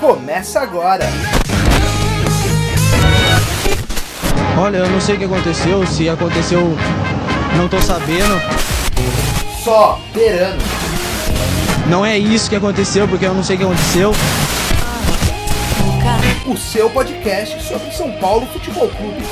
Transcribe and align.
começa 0.00 0.60
agora. 0.60 1.04
Olha, 4.58 4.78
eu 4.78 4.88
não 4.88 5.00
sei 5.00 5.14
o 5.14 5.18
que 5.18 5.24
aconteceu, 5.26 5.86
se 5.86 6.08
aconteceu, 6.08 6.76
não 7.56 7.68
tô 7.68 7.80
sabendo. 7.80 8.40
Só 9.62 10.00
Verano. 10.14 10.60
Não 11.86 12.04
é 12.04 12.16
isso 12.18 12.48
que 12.48 12.56
aconteceu, 12.56 13.06
porque 13.06 13.26
eu 13.26 13.34
não 13.34 13.44
sei 13.44 13.56
o 13.56 13.58
que 13.58 13.64
aconteceu. 13.64 14.12
O 16.46 16.56
seu 16.56 16.88
podcast 16.90 17.62
sobre 17.62 17.92
São 17.92 18.10
Paulo 18.12 18.46
Futebol 18.46 18.88
Clube. 18.88 19.22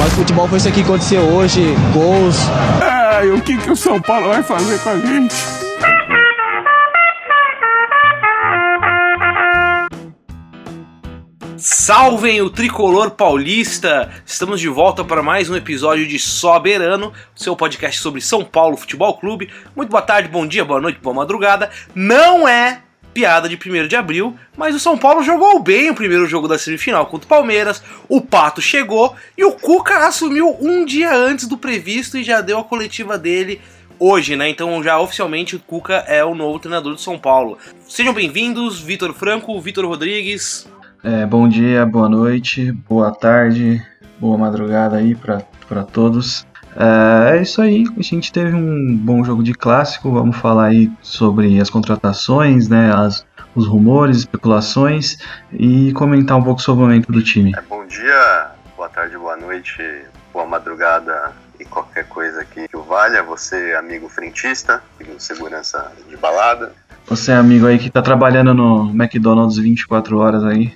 Mas 0.00 0.12
futebol 0.14 0.48
foi 0.48 0.58
isso 0.58 0.68
aqui 0.68 0.82
que 0.82 0.88
aconteceu 0.88 1.22
hoje, 1.22 1.74
gols. 1.92 2.36
Ai, 2.82 3.28
o 3.30 3.40
que, 3.40 3.56
que 3.56 3.70
o 3.70 3.76
São 3.76 4.00
Paulo 4.00 4.28
vai 4.28 4.42
fazer 4.42 4.78
com 4.80 4.90
a 4.90 4.98
gente? 4.98 5.59
Salvem 11.92 12.40
o 12.40 12.48
tricolor 12.48 13.10
paulista! 13.10 14.08
Estamos 14.24 14.60
de 14.60 14.68
volta 14.68 15.04
para 15.04 15.24
mais 15.24 15.50
um 15.50 15.56
episódio 15.56 16.06
de 16.06 16.20
Soberano, 16.20 17.12
seu 17.34 17.56
podcast 17.56 18.00
sobre 18.00 18.20
São 18.20 18.44
Paulo 18.44 18.76
Futebol 18.76 19.18
Clube. 19.18 19.50
Muito 19.74 19.90
boa 19.90 20.00
tarde, 20.00 20.28
bom 20.28 20.46
dia, 20.46 20.64
boa 20.64 20.80
noite, 20.80 21.00
boa 21.00 21.16
madrugada. 21.16 21.68
Não 21.92 22.46
é 22.46 22.80
piada 23.12 23.48
de 23.48 23.56
1 23.56 23.88
de 23.88 23.96
abril, 23.96 24.38
mas 24.56 24.76
o 24.76 24.78
São 24.78 24.96
Paulo 24.96 25.24
jogou 25.24 25.58
bem 25.58 25.90
o 25.90 25.94
primeiro 25.96 26.28
jogo 26.28 26.46
da 26.46 26.56
semifinal 26.56 27.06
contra 27.06 27.26
o 27.26 27.28
Palmeiras. 27.28 27.82
O 28.08 28.20
Pato 28.20 28.62
chegou 28.62 29.16
e 29.36 29.44
o 29.44 29.50
Cuca 29.50 30.06
assumiu 30.06 30.56
um 30.60 30.84
dia 30.84 31.12
antes 31.12 31.48
do 31.48 31.58
previsto 31.58 32.16
e 32.16 32.22
já 32.22 32.40
deu 32.40 32.60
a 32.60 32.64
coletiva 32.64 33.18
dele 33.18 33.60
hoje, 33.98 34.36
né? 34.36 34.48
Então 34.48 34.80
já 34.80 34.96
oficialmente 35.00 35.56
o 35.56 35.58
Cuca 35.58 36.04
é 36.06 36.24
o 36.24 36.36
novo 36.36 36.60
treinador 36.60 36.94
do 36.94 37.00
São 37.00 37.18
Paulo. 37.18 37.58
Sejam 37.88 38.14
bem-vindos, 38.14 38.78
Vitor 38.78 39.12
Franco, 39.12 39.60
Vitor 39.60 39.84
Rodrigues. 39.86 40.68
É, 41.02 41.24
bom 41.24 41.48
dia, 41.48 41.86
boa 41.86 42.10
noite, 42.10 42.72
boa 42.72 43.10
tarde, 43.10 43.82
boa 44.18 44.36
madrugada 44.36 44.98
aí 44.98 45.14
para 45.14 45.82
todos. 45.82 46.46
É, 46.76 47.38
é, 47.38 47.42
isso 47.42 47.62
aí, 47.62 47.86
a 47.96 48.02
gente 48.02 48.30
teve 48.30 48.54
um 48.54 48.96
bom 48.98 49.24
jogo 49.24 49.42
de 49.42 49.54
clássico, 49.54 50.12
vamos 50.12 50.36
falar 50.36 50.66
aí 50.66 50.92
sobre 51.00 51.58
as 51.58 51.70
contratações, 51.70 52.68
né, 52.68 52.92
as, 52.94 53.26
os 53.54 53.66
rumores, 53.66 54.18
especulações 54.18 55.16
e 55.50 55.90
comentar 55.94 56.36
um 56.36 56.42
pouco 56.42 56.60
sobre 56.60 56.84
o 56.84 56.86
momento 56.86 57.10
do 57.10 57.22
time. 57.22 57.54
É, 57.56 57.62
bom 57.62 57.86
dia, 57.86 58.50
boa 58.76 58.90
tarde, 58.90 59.16
boa 59.16 59.38
noite, 59.38 59.82
boa 60.34 60.44
madrugada 60.44 61.32
e 61.58 61.64
qualquer 61.64 62.06
coisa 62.08 62.44
que 62.44 62.68
o 62.74 62.82
valha, 62.82 63.22
você 63.22 63.74
amigo 63.74 64.06
frentista, 64.08 64.82
segurança 65.18 65.90
de 66.08 66.16
balada, 66.18 66.72
você, 67.10 67.32
amigo 67.32 67.66
aí 67.66 67.76
que 67.76 67.90
tá 67.90 68.00
trabalhando 68.00 68.54
no 68.54 68.88
McDonald's 68.90 69.58
24 69.58 70.16
horas 70.18 70.44
aí. 70.44 70.72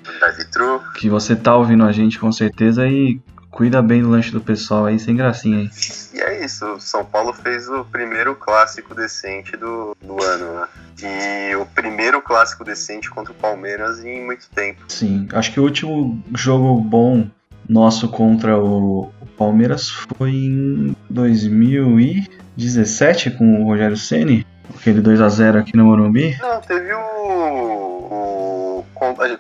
Que 0.97 1.09
você 1.09 1.37
tá 1.37 1.55
ouvindo 1.55 1.85
a 1.85 1.93
gente 1.93 2.19
com 2.19 2.33
certeza 2.33 2.89
e 2.89 3.21
cuida 3.53 3.81
bem 3.81 4.03
do 4.03 4.11
lanche 4.11 4.33
do 4.33 4.41
pessoal 4.41 4.87
aí, 4.87 4.99
sem 4.99 5.15
gracinha 5.15 5.59
aí. 5.59 5.71
E 6.13 6.21
é 6.21 6.45
isso, 6.45 6.81
São 6.81 7.05
Paulo 7.05 7.33
fez 7.33 7.69
o 7.69 7.85
primeiro 7.85 8.35
clássico 8.35 8.97
decente 8.97 9.57
do, 9.57 9.97
do 10.03 10.21
ano, 10.25 10.61
né? 10.61 10.67
E 11.01 11.55
o 11.55 11.65
primeiro 11.67 12.21
clássico 12.21 12.65
decente 12.65 13.09
contra 13.09 13.33
o 13.33 13.37
Palmeiras 13.37 14.05
em 14.05 14.27
muito 14.27 14.49
tempo. 14.53 14.83
Sim, 14.89 15.29
acho 15.33 15.53
que 15.53 15.61
o 15.61 15.63
último 15.63 16.21
jogo 16.35 16.81
bom 16.81 17.29
nosso 17.69 18.09
contra 18.09 18.59
o, 18.59 19.13
o 19.21 19.27
Palmeiras 19.39 19.89
foi 19.89 20.33
em 20.33 20.97
2017 21.09 23.31
com 23.31 23.63
o 23.63 23.67
Rogério 23.67 23.97
Ceni. 23.97 24.45
Aquele 24.75 25.01
2 25.01 25.21
a 25.21 25.29
0 25.29 25.59
aqui 25.59 25.77
no 25.77 25.85
Morumbi? 25.85 26.37
Não, 26.41 26.61
teve 26.61 26.93
o, 26.93 27.01
o, 27.01 28.85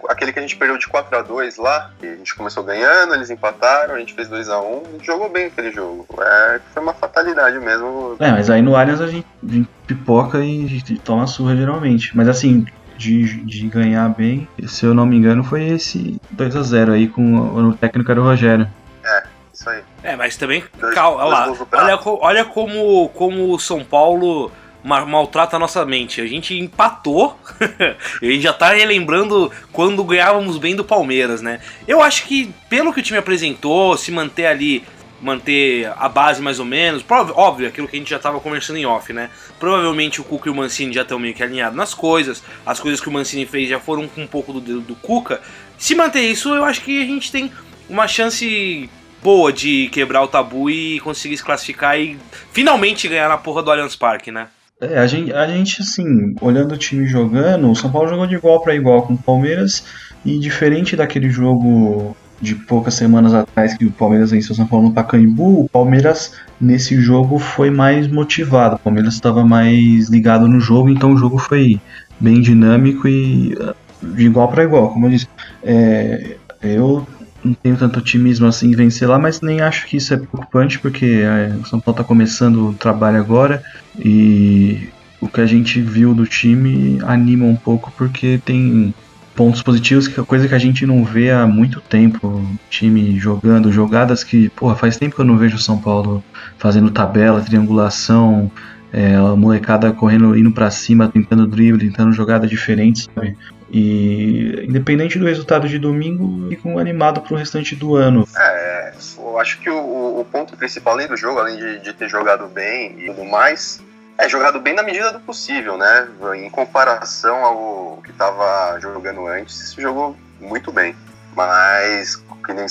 aquele 0.08 0.32
que 0.32 0.38
a 0.38 0.42
gente 0.42 0.56
perdeu 0.56 0.76
de 0.76 0.86
4 0.86 1.18
a 1.18 1.22
2 1.22 1.56
lá, 1.56 1.90
que 1.98 2.06
a 2.06 2.16
gente 2.16 2.34
começou 2.34 2.62
ganhando, 2.62 3.14
eles 3.14 3.30
empataram, 3.30 3.94
a 3.94 3.98
gente 3.98 4.14
fez 4.14 4.28
2 4.28 4.48
a 4.48 4.60
1, 4.60 4.82
jogou 5.02 5.30
bem 5.30 5.46
aquele 5.46 5.70
jogo. 5.70 6.06
É, 6.20 6.60
foi 6.72 6.82
uma 6.82 6.94
fatalidade 6.94 7.58
mesmo. 7.58 8.16
É, 8.18 8.30
mas 8.30 8.50
aí 8.50 8.60
no 8.60 8.76
Allianz 8.76 9.00
a 9.00 9.06
gente, 9.06 9.26
a 9.46 9.52
gente 9.52 9.68
pipoca 9.86 10.38
e, 10.38 10.66
e 10.66 10.98
toma 10.98 11.26
surra 11.26 11.56
geralmente. 11.56 12.16
Mas 12.16 12.28
assim, 12.28 12.66
de, 12.96 13.44
de, 13.44 13.68
ganhar 13.68 14.08
bem, 14.10 14.48
se 14.66 14.84
eu 14.84 14.94
não 14.94 15.06
me 15.06 15.16
engano, 15.16 15.42
foi 15.42 15.64
esse 15.64 16.20
2 16.30 16.56
a 16.56 16.62
0 16.62 16.92
aí 16.92 17.08
com 17.08 17.22
o, 17.22 17.68
o 17.70 17.76
técnico 17.76 18.10
era 18.10 18.20
o 18.20 18.24
Rogério. 18.24 18.68
É, 19.04 19.22
isso 19.52 19.68
aí. 19.68 19.82
É, 20.02 20.16
mas 20.16 20.36
também, 20.36 20.62
dois, 20.78 20.94
calma, 20.94 21.22
dois 21.22 21.60
lá, 21.60 21.66
olha, 21.72 21.98
olha 22.04 22.44
como, 22.44 23.08
como 23.10 23.52
o 23.52 23.58
São 23.58 23.84
Paulo 23.84 24.50
maltrata 24.84 25.56
a 25.56 25.58
nossa 25.58 25.84
mente. 25.84 26.20
A 26.20 26.26
gente 26.26 26.58
empatou 26.58 27.38
a 27.58 28.24
gente 28.24 28.42
já 28.42 28.52
tá 28.52 28.72
relembrando 28.74 29.50
quando 29.72 30.04
ganhávamos 30.04 30.58
bem 30.58 30.76
do 30.76 30.84
Palmeiras, 30.84 31.40
né? 31.40 31.60
Eu 31.88 32.02
acho 32.02 32.24
que, 32.24 32.52
pelo 32.68 32.92
que 32.92 33.00
o 33.00 33.02
time 33.02 33.18
apresentou, 33.18 33.96
se 33.96 34.12
manter 34.12 34.46
ali, 34.46 34.84
manter 35.20 35.90
a 35.96 36.08
base 36.08 36.42
mais 36.42 36.58
ou 36.58 36.66
menos, 36.66 37.02
óbvio, 37.34 37.66
aquilo 37.66 37.88
que 37.88 37.96
a 37.96 37.98
gente 37.98 38.10
já 38.10 38.18
tava 38.18 38.38
conversando 38.40 38.76
em 38.76 38.84
off, 38.84 39.12
né? 39.12 39.30
Provavelmente 39.58 40.20
o 40.20 40.24
Cuca 40.24 40.48
e 40.48 40.52
o 40.52 40.54
Mancini 40.54 40.92
já 40.92 41.02
estão 41.02 41.18
meio 41.18 41.34
que 41.34 41.42
alinhados 41.42 41.76
nas 41.76 41.94
coisas, 41.94 42.42
as 42.66 42.78
coisas 42.78 43.00
que 43.00 43.08
o 43.08 43.12
Mancini 43.12 43.46
fez 43.46 43.68
já 43.68 43.80
foram 43.80 44.06
com 44.06 44.22
um 44.22 44.26
pouco 44.26 44.52
do 44.52 44.60
dedo 44.60 44.80
do 44.80 44.94
Cuca. 44.94 45.40
Se 45.78 45.94
manter 45.94 46.20
isso, 46.20 46.54
eu 46.54 46.64
acho 46.64 46.82
que 46.82 47.02
a 47.02 47.06
gente 47.06 47.32
tem 47.32 47.50
uma 47.88 48.06
chance 48.06 48.88
boa 49.22 49.50
de 49.50 49.88
quebrar 49.88 50.22
o 50.22 50.28
tabu 50.28 50.68
e 50.68 51.00
conseguir 51.00 51.38
se 51.38 51.42
classificar 51.42 51.98
e 51.98 52.18
finalmente 52.52 53.08
ganhar 53.08 53.28
na 53.30 53.38
porra 53.38 53.62
do 53.62 53.70
Allianz 53.70 53.96
Parque, 53.96 54.30
né? 54.30 54.48
É, 54.80 54.98
a 54.98 55.06
gente, 55.06 55.32
a 55.32 55.46
gente, 55.46 55.82
assim, 55.82 56.34
olhando 56.40 56.72
o 56.72 56.78
time 56.78 57.06
jogando, 57.06 57.70
o 57.70 57.76
São 57.76 57.90
Paulo 57.90 58.08
jogou 58.08 58.26
de 58.26 58.34
igual 58.34 58.60
para 58.60 58.74
igual 58.74 59.02
com 59.02 59.14
o 59.14 59.18
Palmeiras 59.18 59.84
e 60.24 60.38
diferente 60.38 60.96
daquele 60.96 61.30
jogo 61.30 62.16
de 62.40 62.54
poucas 62.54 62.94
semanas 62.94 63.32
atrás 63.32 63.76
que 63.76 63.86
o 63.86 63.92
Palmeiras 63.92 64.32
venceu 64.32 64.52
o 64.52 64.56
São 64.56 64.66
Paulo 64.66 64.88
no 64.88 64.94
Pacaembu, 64.94 65.60
o 65.60 65.68
Palmeiras 65.68 66.34
nesse 66.60 67.00
jogo 67.00 67.38
foi 67.38 67.70
mais 67.70 68.08
motivado, 68.08 68.76
o 68.76 68.78
Palmeiras 68.78 69.14
estava 69.14 69.44
mais 69.44 70.08
ligado 70.08 70.48
no 70.48 70.60
jogo, 70.60 70.90
então 70.90 71.12
o 71.12 71.16
jogo 71.16 71.38
foi 71.38 71.80
bem 72.20 72.40
dinâmico 72.40 73.06
e 73.08 73.56
de 74.02 74.26
igual 74.26 74.48
para 74.48 74.64
igual, 74.64 74.90
como 74.92 75.06
eu 75.06 75.10
disse. 75.10 75.28
É, 75.62 76.36
eu 76.62 77.06
não 77.44 77.54
tenho 77.54 77.76
tanto 77.76 77.98
otimismo 77.98 78.46
assim 78.46 78.68
em 78.68 78.74
vencer 78.74 79.08
lá, 79.08 79.18
mas 79.18 79.40
nem 79.40 79.60
acho 79.60 79.86
que 79.86 79.96
isso 79.96 80.14
é 80.14 80.16
preocupante, 80.16 80.78
porque 80.78 81.22
é, 81.22 81.54
o 81.60 81.66
São 81.66 81.78
Paulo 81.78 82.00
está 82.00 82.04
começando 82.04 82.70
o 82.70 82.74
trabalho 82.74 83.18
agora 83.18 83.62
e 83.98 84.88
o 85.20 85.28
que 85.28 85.40
a 85.40 85.46
gente 85.46 85.80
viu 85.80 86.14
do 86.14 86.26
time 86.26 86.98
anima 87.02 87.44
um 87.44 87.56
pouco, 87.56 87.92
porque 87.96 88.40
tem 88.44 88.94
pontos 89.34 89.62
positivos, 89.62 90.06
que 90.06 90.18
é 90.18 90.24
coisa 90.24 90.46
que 90.46 90.54
a 90.54 90.58
gente 90.58 90.86
não 90.86 91.04
vê 91.04 91.30
há 91.30 91.46
muito 91.46 91.80
tempo. 91.80 92.42
Time 92.70 93.18
jogando, 93.18 93.72
jogadas 93.72 94.22
que, 94.22 94.48
porra, 94.50 94.76
faz 94.76 94.96
tempo 94.96 95.14
que 95.14 95.20
eu 95.20 95.24
não 95.24 95.36
vejo 95.36 95.56
o 95.56 95.60
São 95.60 95.78
Paulo 95.78 96.22
fazendo 96.58 96.90
tabela, 96.90 97.40
triangulação, 97.40 98.50
é, 98.92 99.16
a 99.16 99.34
molecada 99.34 99.92
correndo, 99.92 100.36
indo 100.38 100.52
para 100.52 100.70
cima, 100.70 101.08
tentando 101.08 101.46
drible, 101.46 101.88
tentando 101.88 102.12
jogadas 102.12 102.48
diferentes, 102.48 103.08
sabe? 103.12 103.36
E 103.76 104.66
independente 104.68 105.18
do 105.18 105.26
resultado 105.26 105.68
de 105.68 105.80
domingo, 105.80 106.48
fico 106.48 106.78
animado 106.78 107.20
pro 107.22 107.34
restante 107.34 107.74
do 107.74 107.96
ano. 107.96 108.24
É, 108.36 108.92
eu 109.18 109.36
acho 109.40 109.58
que 109.58 109.68
o, 109.68 110.20
o 110.20 110.24
ponto 110.30 110.56
principal 110.56 110.94
além 110.94 111.08
do 111.08 111.16
jogo, 111.16 111.40
além 111.40 111.56
de, 111.56 111.80
de, 111.80 111.92
ter 111.92 112.08
jogado 112.08 112.46
bem 112.46 112.94
e 112.96 113.06
tudo 113.06 113.24
mais, 113.24 113.82
é 114.16 114.28
jogado 114.28 114.60
bem 114.60 114.74
na 114.74 114.84
medida 114.84 115.10
do 115.10 115.18
possível, 115.18 115.76
né? 115.76 116.06
Em 116.36 116.48
comparação 116.50 117.44
ao 117.44 118.00
que 118.04 118.12
estava 118.12 118.78
jogando 118.78 119.26
antes, 119.26 119.70
se 119.70 119.82
jogou 119.82 120.16
muito 120.40 120.70
bem. 120.70 120.94
Mas, 121.34 122.14
que 122.46 122.52
nem 122.52 122.66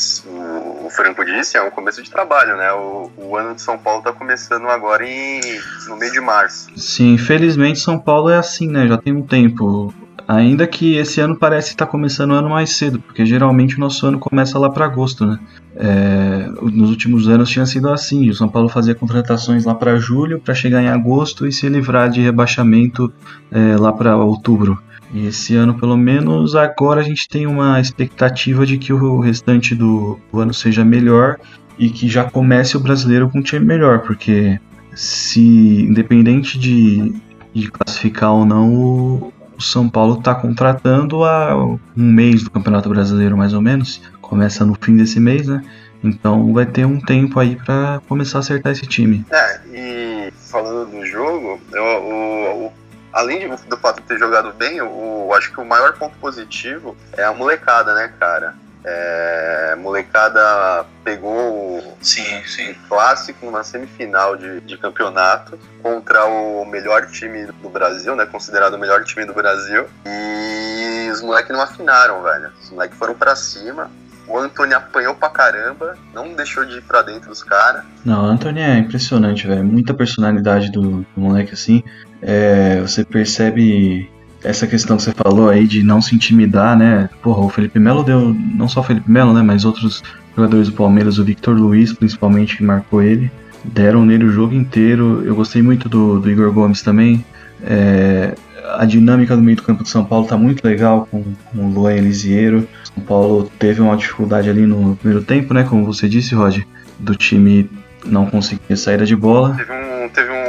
o, 0.85 0.90
Franco 0.90 1.25
disse, 1.25 1.58
é 1.58 1.62
um 1.62 1.70
começo 1.70 2.02
de 2.02 2.09
trabalho, 2.09 2.56
né? 2.56 2.72
O, 2.72 3.12
o 3.18 3.35
ano 3.35 3.56
de 3.56 3.62
São 3.62 3.78
Paulo 3.78 4.00
está 4.00 4.14
começando 4.14 4.70
agora 4.70 5.06
em, 5.06 5.41
no 5.90 5.97
meio 5.97 6.14
de 6.14 6.22
março. 6.22 6.70
Sim, 6.78 7.16
infelizmente 7.16 7.81
São 7.81 8.00
Paulo 8.00 8.30
é 8.30 8.38
assim, 8.38 8.70
né? 8.70 8.88
Já 8.88 8.97
tem 8.97 9.12
um 9.12 9.22
tempo. 9.22 9.94
Ainda 10.36 10.66
que 10.68 10.96
esse 10.96 11.20
ano 11.22 11.36
parece 11.36 11.70
estar 11.72 11.85
tá 11.85 11.91
começando 11.91 12.32
o 12.32 12.34
ano 12.34 12.50
mais 12.50 12.72
cedo, 12.72 13.00
porque 13.00 13.26
geralmente 13.26 13.78
o 13.78 13.80
nosso 13.80 14.06
ano 14.06 14.20
começa 14.20 14.58
lá 14.58 14.70
para 14.70 14.85
agosto, 14.85 15.26
né? 15.26 15.40
É, 15.76 16.50
nos 16.62 16.90
últimos 16.90 17.28
anos 17.28 17.50
tinha 17.50 17.66
sido 17.66 17.90
assim: 17.90 18.30
o 18.30 18.34
São 18.34 18.47
Paulo 18.47 18.70
fazia 18.70 18.96
contratações 18.96 19.66
lá 19.66 19.74
para 19.74 19.97
julho 19.97 20.40
para 20.40 20.53
chegar 20.53 20.82
em 20.82 20.88
agosto 20.88 21.47
e 21.47 21.52
se 21.52 21.68
livrar 21.68 22.09
de 22.09 22.22
rebaixamento 22.22 23.12
é, 23.52 23.76
lá 23.78 23.91
para 23.91 24.16
outubro. 24.16 24.80
E 25.14 25.28
esse 25.28 25.56
ano, 25.56 25.76
pelo 25.76 25.96
menos, 25.96 26.56
agora 26.56 27.02
a 27.02 27.03
gente 27.03 27.28
tem 27.28 27.46
uma 27.46 27.79
expectativa 27.79 28.66
de 28.66 28.78
que 28.78 28.91
o 28.91 29.20
restante 29.20 29.76
do 29.76 30.20
ano 30.34 30.53
seja 30.53 30.84
melhor 30.84 31.38
e 31.78 31.90
que 31.90 32.08
já 32.08 32.24
comece 32.24 32.78
o 32.78 32.79
brasileiro 32.79 33.29
com 33.29 33.40
um 33.40 33.41
time 33.41 33.66
melhor, 33.66 34.00
porque 34.00 34.59
se 34.96 35.82
independente 35.84 36.58
de, 36.58 37.14
de 37.53 37.70
classificar 37.70 38.32
ou 38.32 38.46
não, 38.46 38.74
o, 38.74 39.33
o 39.58 39.61
São 39.61 39.90
Paulo 39.90 40.20
está 40.20 40.34
contratando 40.35 41.23
há 41.23 41.55
um 41.55 41.79
mês 41.96 42.44
do 42.44 42.52
Campeonato 42.52 42.90
Brasileiro, 42.90 43.38
mais 43.38 43.53
ou 43.53 43.61
menos. 43.61 44.02
Começa 44.22 44.66
no 44.66 44.76
fim 44.79 44.97
desse 44.97 45.20
mês, 45.20 45.47
né? 45.47 45.64
Então 46.03 46.53
vai 46.53 46.66
ter 46.66 46.85
um 46.85 47.00
tempo 47.00 47.40
aí 47.40 47.55
para 47.55 48.02
começar 48.08 48.40
a 48.40 48.41
acertar 48.41 48.73
esse 48.73 48.85
time. 48.85 49.26
É, 49.32 49.61
e 49.72 50.34
falando 50.50 50.91
do 50.91 51.05
jogo, 51.05 51.61
eu, 51.72 51.84
o, 51.84 52.66
o 52.66 52.73
além 53.14 53.40
de, 53.40 53.67
do 53.67 53.78
fato 53.78 54.02
de 54.02 54.08
ter 54.08 54.17
jogado 54.17 54.52
bem, 54.53 54.82
o, 54.82 55.32
acho 55.34 55.52
que 55.52 55.61
o 55.61 55.66
maior 55.66 55.94
ponto 55.94 56.17
positivo 56.17 56.97
é 57.14 57.23
a 57.23 57.34
molecada, 57.34 57.94
né, 57.94 58.11
cara? 58.20 58.55
É, 58.85 59.76
molecada 59.78 60.85
pegou 61.03 61.96
sim, 62.02 62.44
sim. 62.46 62.76
clássico 62.88 63.46
numa 63.46 63.64
semifinal 63.64 64.35
de, 64.35 64.62
de 64.62 64.78
campeonato 64.78 65.58
contra 65.82 66.26
o 66.26 66.66
melhor 66.66 67.08
time 67.08 67.46
do 67.46 67.70
Brasil, 67.70 68.16
né? 68.16 68.26
Considerado 68.26 68.74
o 68.74 68.80
melhor 68.80 69.03
time 69.03 69.26
do 69.26 69.34
Brasil. 69.34 69.85
E 70.06 71.09
os 71.12 71.22
moleques 71.22 71.52
não 71.52 71.62
afinaram, 71.62 72.22
velho. 72.24 72.52
Os 72.62 72.72
moleques 72.72 72.97
foram 72.97 73.14
para 73.14 73.35
cima. 73.35 73.90
O 74.28 74.38
Anthony 74.38 74.74
apanhou 74.74 75.14
pra 75.16 75.29
caramba, 75.29 75.97
não 76.14 76.34
deixou 76.34 76.64
de 76.64 76.78
ir 76.78 76.82
pra 76.82 77.02
dentro 77.02 77.29
dos 77.29 77.44
caras. 77.44 77.84
Não, 78.06 78.24
o 78.24 78.26
Anthony 78.26 78.62
é 78.62 78.78
impressionante, 78.78 79.46
velho. 79.46 79.64
Muita 79.66 79.94
personalidade 79.94 80.72
do, 80.72 81.02
do 81.02 81.08
moleque 81.18 81.53
assim. 81.53 81.84
É, 82.22 82.79
você 82.79 83.03
percebe 83.03 84.09
essa 84.43 84.67
questão 84.67 84.97
que 84.97 85.03
você 85.03 85.11
falou 85.11 85.49
aí 85.49 85.66
de 85.66 85.84
não 85.84 86.01
se 86.01 86.16
intimidar, 86.16 86.78
né? 86.78 87.09
Porra, 87.22 87.41
o 87.41 87.49
Felipe 87.49 87.79
Melo 87.79 88.03
deu. 88.03 88.35
Não 88.55 88.67
só 88.67 88.81
o 88.81 88.84
Felipe 88.84 89.09
Melo, 89.09 89.34
né? 89.34 89.41
Mas 89.41 89.66
outros 89.66 90.03
jogadores 90.35 90.67
do 90.67 90.73
Palmeiras, 90.73 91.17
o 91.17 91.23
Victor 91.23 91.55
Luiz, 91.55 91.93
principalmente, 91.93 92.57
que 92.57 92.63
marcou 92.63 93.01
ele. 93.01 93.31
Deram 93.63 94.05
nele 94.05 94.25
o 94.25 94.31
jogo 94.31 94.53
inteiro. 94.53 95.23
Eu 95.25 95.35
gostei 95.35 95.61
muito 95.61 95.87
do, 95.87 96.19
do 96.19 96.29
Igor 96.29 96.51
Gomes 96.51 96.81
também. 96.81 97.23
É, 97.63 98.35
a 98.75 98.85
dinâmica 98.85 99.35
do 99.35 99.41
meio 99.41 99.55
do 99.55 99.63
campo 99.63 99.84
de 99.84 99.90
São 99.90 100.03
Paulo 100.03 100.28
tá 100.28 100.37
muito 100.37 100.66
legal 100.66 101.07
com, 101.09 101.23
com 101.23 101.57
o 101.57 101.72
Luan 101.72 101.93
Elisiero. 101.93 102.67
São 102.84 103.03
Paulo 103.03 103.49
teve 103.57 103.81
uma 103.81 103.95
dificuldade 103.95 104.49
ali 104.49 104.66
no 104.66 104.95
primeiro 104.97 105.23
tempo, 105.23 105.53
né? 105.53 105.63
Como 105.63 105.85
você 105.85 106.09
disse, 106.09 106.35
Rod, 106.35 106.59
do 106.99 107.16
time 107.16 107.69
não 108.05 108.25
conseguir 108.25 108.75
saída 108.75 109.05
de 109.05 109.16
bola. 109.16 109.55
Teve 109.55 109.72
um, 109.72 110.09
teve 110.09 110.29
um 110.29 110.42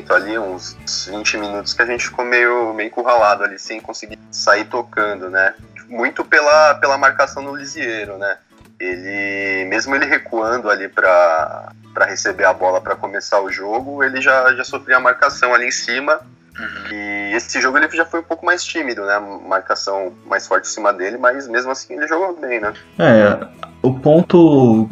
momento 0.00 0.14
ali, 0.14 0.38
uns 0.38 0.76
20 1.08 1.36
minutos, 1.36 1.74
que 1.74 1.82
a 1.82 1.86
gente 1.86 2.04
ficou 2.04 2.24
meio, 2.24 2.72
meio 2.72 2.88
encurralado 2.88 3.44
ali, 3.44 3.58
sem 3.58 3.80
conseguir 3.80 4.18
sair 4.30 4.64
tocando, 4.64 5.28
né? 5.28 5.54
Muito 5.88 6.24
pela, 6.24 6.74
pela 6.74 6.96
marcação 6.96 7.44
do 7.44 7.54
Lisieiro, 7.54 8.16
né? 8.16 8.38
Ele, 8.78 9.66
mesmo 9.66 9.94
ele 9.94 10.06
recuando 10.06 10.70
ali 10.70 10.88
para 10.88 11.72
receber 12.06 12.44
a 12.44 12.52
bola 12.52 12.80
para 12.80 12.96
começar 12.96 13.40
o 13.40 13.50
jogo, 13.50 14.02
ele 14.02 14.20
já, 14.20 14.54
já 14.54 14.64
sofria 14.64 14.96
a 14.96 15.00
marcação 15.00 15.54
ali 15.54 15.66
em 15.66 15.72
cima. 15.72 16.20
Uhum. 16.58 16.92
E 16.92 17.34
esse 17.34 17.60
jogo 17.60 17.78
ele 17.78 17.88
já 17.90 18.04
foi 18.04 18.20
um 18.20 18.24
pouco 18.24 18.44
mais 18.44 18.62
tímido, 18.64 19.04
né? 19.04 19.18
Marcação 19.48 20.12
mais 20.26 20.46
forte 20.46 20.68
em 20.68 20.72
cima 20.72 20.92
dele, 20.92 21.16
mas 21.16 21.48
mesmo 21.48 21.70
assim 21.70 21.94
ele 21.94 22.06
jogou 22.06 22.36
bem, 22.40 22.60
né? 22.60 22.72
É, 22.98 23.46
o 23.82 23.94
ponto. 23.94 24.88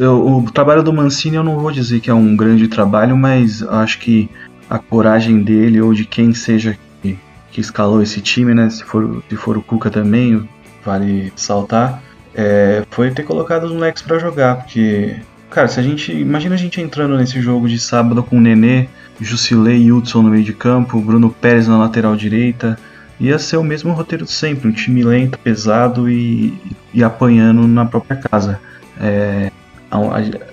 o 0.00 0.50
trabalho 0.52 0.82
do 0.82 0.92
Mancini 0.92 1.36
eu 1.36 1.44
não 1.44 1.58
vou 1.58 1.70
dizer 1.70 2.00
que 2.00 2.10
é 2.10 2.14
um 2.14 2.36
grande 2.36 2.68
trabalho, 2.68 3.16
mas 3.16 3.62
acho 3.62 3.98
que 3.98 4.30
a 4.68 4.78
coragem 4.78 5.42
dele 5.42 5.80
ou 5.80 5.92
de 5.92 6.04
quem 6.04 6.32
seja 6.32 6.78
que, 7.02 7.18
que 7.50 7.60
escalou 7.60 8.02
esse 8.02 8.20
time, 8.20 8.54
né? 8.54 8.70
Se 8.70 8.84
for, 8.84 9.22
se 9.28 9.36
for 9.36 9.56
o 9.58 9.62
Cuca 9.62 9.90
também, 9.90 10.48
vale 10.84 11.32
saltar. 11.36 12.02
É, 12.34 12.82
foi 12.90 13.10
ter 13.12 13.22
colocado 13.22 13.64
os 13.64 13.72
moleques 13.72 14.02
para 14.02 14.18
jogar, 14.18 14.56
porque, 14.56 15.16
cara, 15.54 15.68
se 15.68 15.78
a 15.80 15.82
gente. 15.82 16.12
Imagina 16.12 16.54
a 16.54 16.58
gente 16.58 16.80
entrando 16.80 17.16
nesse 17.16 17.40
jogo 17.40 17.68
de 17.68 17.78
sábado 17.78 18.22
com 18.22 18.38
o 18.38 18.40
Nenê, 18.40 18.88
Jusilei 19.20 19.84
e 19.84 19.92
Hudson 19.92 20.22
no 20.22 20.30
meio 20.30 20.44
de 20.44 20.52
campo, 20.52 21.00
Bruno 21.00 21.30
Pérez 21.30 21.68
na 21.68 21.78
lateral 21.78 22.16
direita 22.16 22.78
ia 23.18 23.38
ser 23.38 23.56
o 23.56 23.64
mesmo 23.64 23.92
roteiro 23.92 24.24
de 24.24 24.32
sempre, 24.32 24.68
um 24.68 24.72
time 24.72 25.02
lento, 25.02 25.38
pesado 25.38 26.10
e, 26.10 26.58
e 26.92 27.02
apanhando 27.02 27.66
na 27.66 27.84
própria 27.84 28.16
casa. 28.16 28.60
É, 29.00 29.50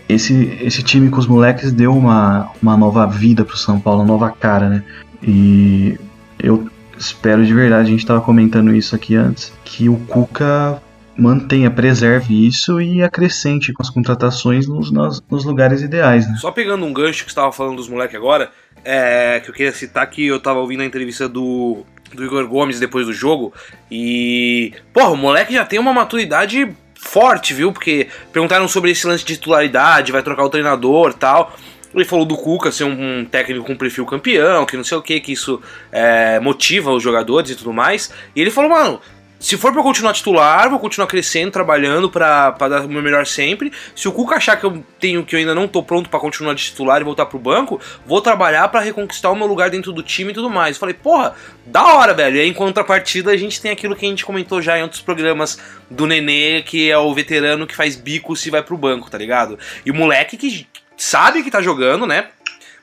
esse, 0.08 0.58
esse 0.62 0.84
time 0.84 1.10
com 1.10 1.20
os 1.20 1.28
moleques 1.28 1.72
deu 1.72 1.96
uma, 1.96 2.50
uma 2.62 2.78
nova 2.78 3.08
vida 3.08 3.44
pro 3.44 3.58
São 3.58 3.80
Paulo, 3.80 4.02
uma 4.02 4.08
nova 4.08 4.30
cara, 4.30 4.70
né? 4.70 4.84
E 5.24 5.98
eu 6.40 6.70
espero 6.98 7.46
de 7.46 7.54
verdade, 7.54 7.88
a 7.88 7.92
gente 7.92 8.02
estava 8.02 8.22
comentando 8.22 8.74
isso 8.74 8.96
aqui 8.96 9.16
antes, 9.16 9.52
que 9.64 9.90
o 9.90 9.96
Cuca 9.96 10.82
mantenha, 11.18 11.70
preserve 11.70 12.48
isso 12.48 12.82
e 12.82 13.04
acrescente 13.04 13.74
com 13.74 13.82
as 13.82 13.90
contratações 13.90 14.68
nos, 14.68 14.92
nos, 14.92 15.22
nos 15.30 15.44
lugares 15.44 15.82
ideais. 15.82 16.28
Né? 16.28 16.38
Só 16.38 16.52
pegando 16.52 16.86
um 16.86 16.94
gancho 16.94 17.24
que 17.24 17.30
estava 17.30 17.52
falando 17.52 17.78
dos 17.78 17.90
moleques 17.90 18.16
agora, 18.16 18.52
é, 18.84 19.40
que 19.40 19.50
eu 19.50 19.54
queria 19.54 19.72
citar 19.72 20.10
que 20.10 20.26
eu 20.26 20.38
estava 20.38 20.60
ouvindo 20.60 20.82
a 20.82 20.86
entrevista 20.86 21.28
do 21.28 21.86
do 22.14 22.26
Igor 22.26 22.48
Gomes 22.48 22.80
depois 22.80 23.06
do 23.06 23.14
jogo. 23.14 23.54
E, 23.90 24.74
porra, 24.94 25.10
o 25.10 25.18
moleque 25.18 25.54
já 25.54 25.66
tem 25.66 25.80
uma 25.80 25.94
maturidade 25.94 26.70
forte, 26.96 27.54
viu? 27.54 27.72
Porque 27.72 28.08
perguntaram 28.32 28.68
sobre 28.68 28.92
esse 28.92 29.08
lance 29.08 29.26
de 29.26 29.36
titularidade, 29.36 30.12
vai 30.12 30.22
trocar 30.22 30.44
o 30.44 30.50
treinador 30.50 31.14
tal. 31.14 31.56
Ele 31.94 32.06
falou 32.06 32.26
do 32.26 32.38
Cuca 32.38 32.72
ser 32.72 32.86
um, 32.86 33.26
técnico 33.26 33.66
com 33.66 33.76
perfil 33.76 34.06
campeão, 34.06 34.66
que 34.66 34.78
não 34.78 34.84
sei 34.84 34.98
o 34.98 35.02
que, 35.02 35.20
que 35.20 35.34
isso 35.34 35.62
é, 35.92 36.40
motiva 36.40 36.92
os 36.92 37.04
jogadores 37.04 37.52
e 37.52 37.56
tudo 37.56 37.74
mais. 37.74 38.14
E 38.34 38.40
ele 38.40 38.50
falou, 38.50 38.70
mano, 38.70 39.02
se 39.42 39.58
for 39.58 39.74
pra 39.74 39.82
continuar 39.82 40.14
titular, 40.14 40.70
vou 40.70 40.78
continuar 40.78 41.08
crescendo, 41.08 41.52
trabalhando 41.52 42.12
para 42.12 42.52
dar 42.52 42.86
o 42.86 42.88
meu 42.88 43.02
melhor 43.02 43.26
sempre. 43.26 43.74
Se 43.96 44.08
o 44.08 44.12
Cuca 44.12 44.36
achar 44.36 44.56
que 44.56 44.64
eu 44.64 44.86
tenho 45.00 45.26
que 45.26 45.36
eu 45.36 45.40
ainda 45.40 45.56
não 45.56 45.68
tô 45.68 45.82
pronto 45.82 46.12
para 46.12 46.20
continuar 46.20 46.54
de 46.54 46.64
titular 46.64 47.02
e 47.02 47.04
voltar 47.04 47.26
pro 47.26 47.40
banco, 47.40 47.82
vou 48.06 48.22
trabalhar 48.22 48.68
para 48.68 48.80
reconquistar 48.82 49.32
o 49.32 49.36
meu 49.36 49.48
lugar 49.48 49.72
dentro 49.72 49.92
do 49.92 50.04
time 50.04 50.30
e 50.30 50.34
tudo 50.36 50.48
mais. 50.48 50.76
Eu 50.76 50.80
falei, 50.80 50.94
porra, 50.94 51.34
da 51.66 51.96
hora, 51.96 52.14
velho. 52.14 52.38
E 52.38 52.42
aí, 52.42 52.48
em 52.48 52.54
contrapartida, 52.54 53.32
a 53.32 53.38
gente 53.38 53.60
tem 53.60 53.72
aquilo 53.72 53.96
que 53.96 54.06
a 54.06 54.10
gente 54.10 54.24
comentou 54.24 54.62
já 54.62 54.78
em 54.78 54.84
outros 54.84 55.02
programas 55.02 55.58
do 55.90 56.06
Nenê, 56.06 56.62
que 56.62 56.92
é 56.92 56.98
o 57.00 57.12
veterano 57.12 57.66
que 57.66 57.76
faz 57.76 57.96
bico 57.96 58.36
se 58.36 58.52
vai 58.52 58.62
pro 58.62 58.78
banco, 58.78 59.10
tá 59.10 59.18
ligado? 59.18 59.58
E 59.84 59.90
o 59.90 59.96
moleque 59.96 60.38
que 60.38 60.68
sabe 60.96 61.42
que 61.42 61.50
tá 61.50 61.64
jogando, 61.64 62.06
né? 62.06 62.28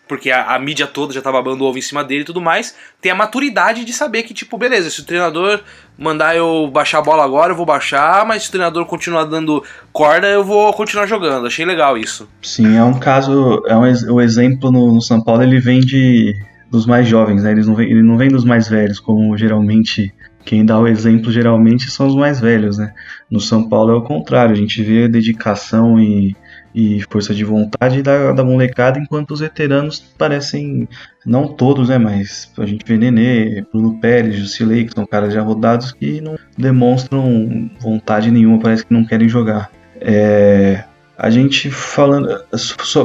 Porque 0.09 0.31
a, 0.31 0.55
a, 0.55 0.59
mídia 0.59 0.87
toda 0.87 1.13
já 1.13 1.21
tá 1.21 1.31
babando 1.31 1.65
ovo 1.65 1.79
em 1.79 1.83
cima 1.83 2.03
dele 2.03 2.23
e 2.23 2.25
tudo 2.25 2.41
mais, 2.41 2.75
tem 3.01 3.13
a 3.13 3.15
maturidade 3.15 3.85
de 3.85 3.93
saber 3.93 4.23
que, 4.23 4.33
tipo, 4.33 4.57
beleza, 4.57 4.91
se 4.91 5.01
o 5.01 5.05
treinador 5.05 5.61
mandar 5.99 6.37
eu 6.37 6.69
baixar 6.73 6.99
a 6.99 7.03
bola 7.03 7.25
agora, 7.25 7.53
eu 7.53 7.57
vou 7.57 7.67
baixar, 7.67 8.25
mas 8.27 8.43
se 8.43 8.49
o 8.49 8.53
treinador 8.53 8.87
continuar 8.87 9.25
dando 9.25 9.63
corda, 9.93 10.27
eu 10.27 10.43
vou 10.43 10.73
continuar 10.73 11.07
jogando. 11.07 11.47
Achei 11.47 11.65
legal 11.65 11.97
isso. 11.99 12.29
Sim, 12.43 12.77
é 12.77 12.83
um 12.83 12.99
caso, 12.99 13.63
é 13.67 13.77
um, 13.77 14.15
o 14.15 14.21
exemplo 14.21 14.73
no, 14.73 14.93
no 14.95 15.03
São 15.03 15.23
Paulo, 15.23 15.43
ele 15.43 15.61
vem 15.61 15.81
de 15.81 16.35
dos 16.71 16.87
mais 16.87 17.09
jovens, 17.09 17.43
né? 17.43 17.53
Eles 17.53 17.67
não 17.67 17.75
vem, 17.75 17.91
ele 17.91 18.03
não 18.03 18.17
vem 18.17 18.29
dos 18.29 18.45
mais 18.45 18.69
velhos, 18.69 19.01
como 19.01 19.37
geralmente 19.37 20.13
quem 20.45 20.65
dá 20.65 20.79
o 20.79 20.87
exemplo 20.87 21.31
geralmente 21.31 21.91
são 21.91 22.07
os 22.07 22.15
mais 22.15 22.41
velhos, 22.41 22.79
né? 22.79 22.93
No 23.31 23.41
São 23.41 23.69
Paulo 23.69 23.93
é 23.93 23.97
o 23.97 24.03
contrário, 24.03 24.53
a 24.53 24.59
gente 24.59 24.83
vê 24.83 25.09
dedicação 25.09 25.99
e 25.99 26.37
e 26.75 27.03
força 27.11 27.35
de 27.35 27.45
vontade 27.45 28.03
da, 28.03 28.33
da 28.33 28.45
molecada, 28.45 28.99
enquanto 28.99 29.33
os 29.33 29.41
veteranos 29.41 29.99
parecem, 30.17 30.89
não 31.25 31.49
todos, 31.49 31.89
né, 31.89 31.99
mas 31.99 32.53
a 32.59 32.67
gente 32.67 32.85
vê 32.87 32.97
Nenê, 32.97 33.65
Bruno 33.73 33.99
Pérez, 34.01 34.37
Jusilei, 34.37 34.85
que 34.85 34.95
são 34.95 35.07
caras 35.07 35.33
já 35.33 35.43
rodados 35.43 35.93
que 35.93 36.21
não 36.21 36.37
demonstram 36.57 37.71
vontade 37.81 38.31
nenhuma, 38.31 38.61
parece 38.61 38.85
que 38.85 38.93
não 38.93 39.05
querem 39.05 39.29
jogar. 39.29 39.71
É, 40.01 40.85
a 41.17 41.31
gente 41.31 41.71
falando, 41.71 42.29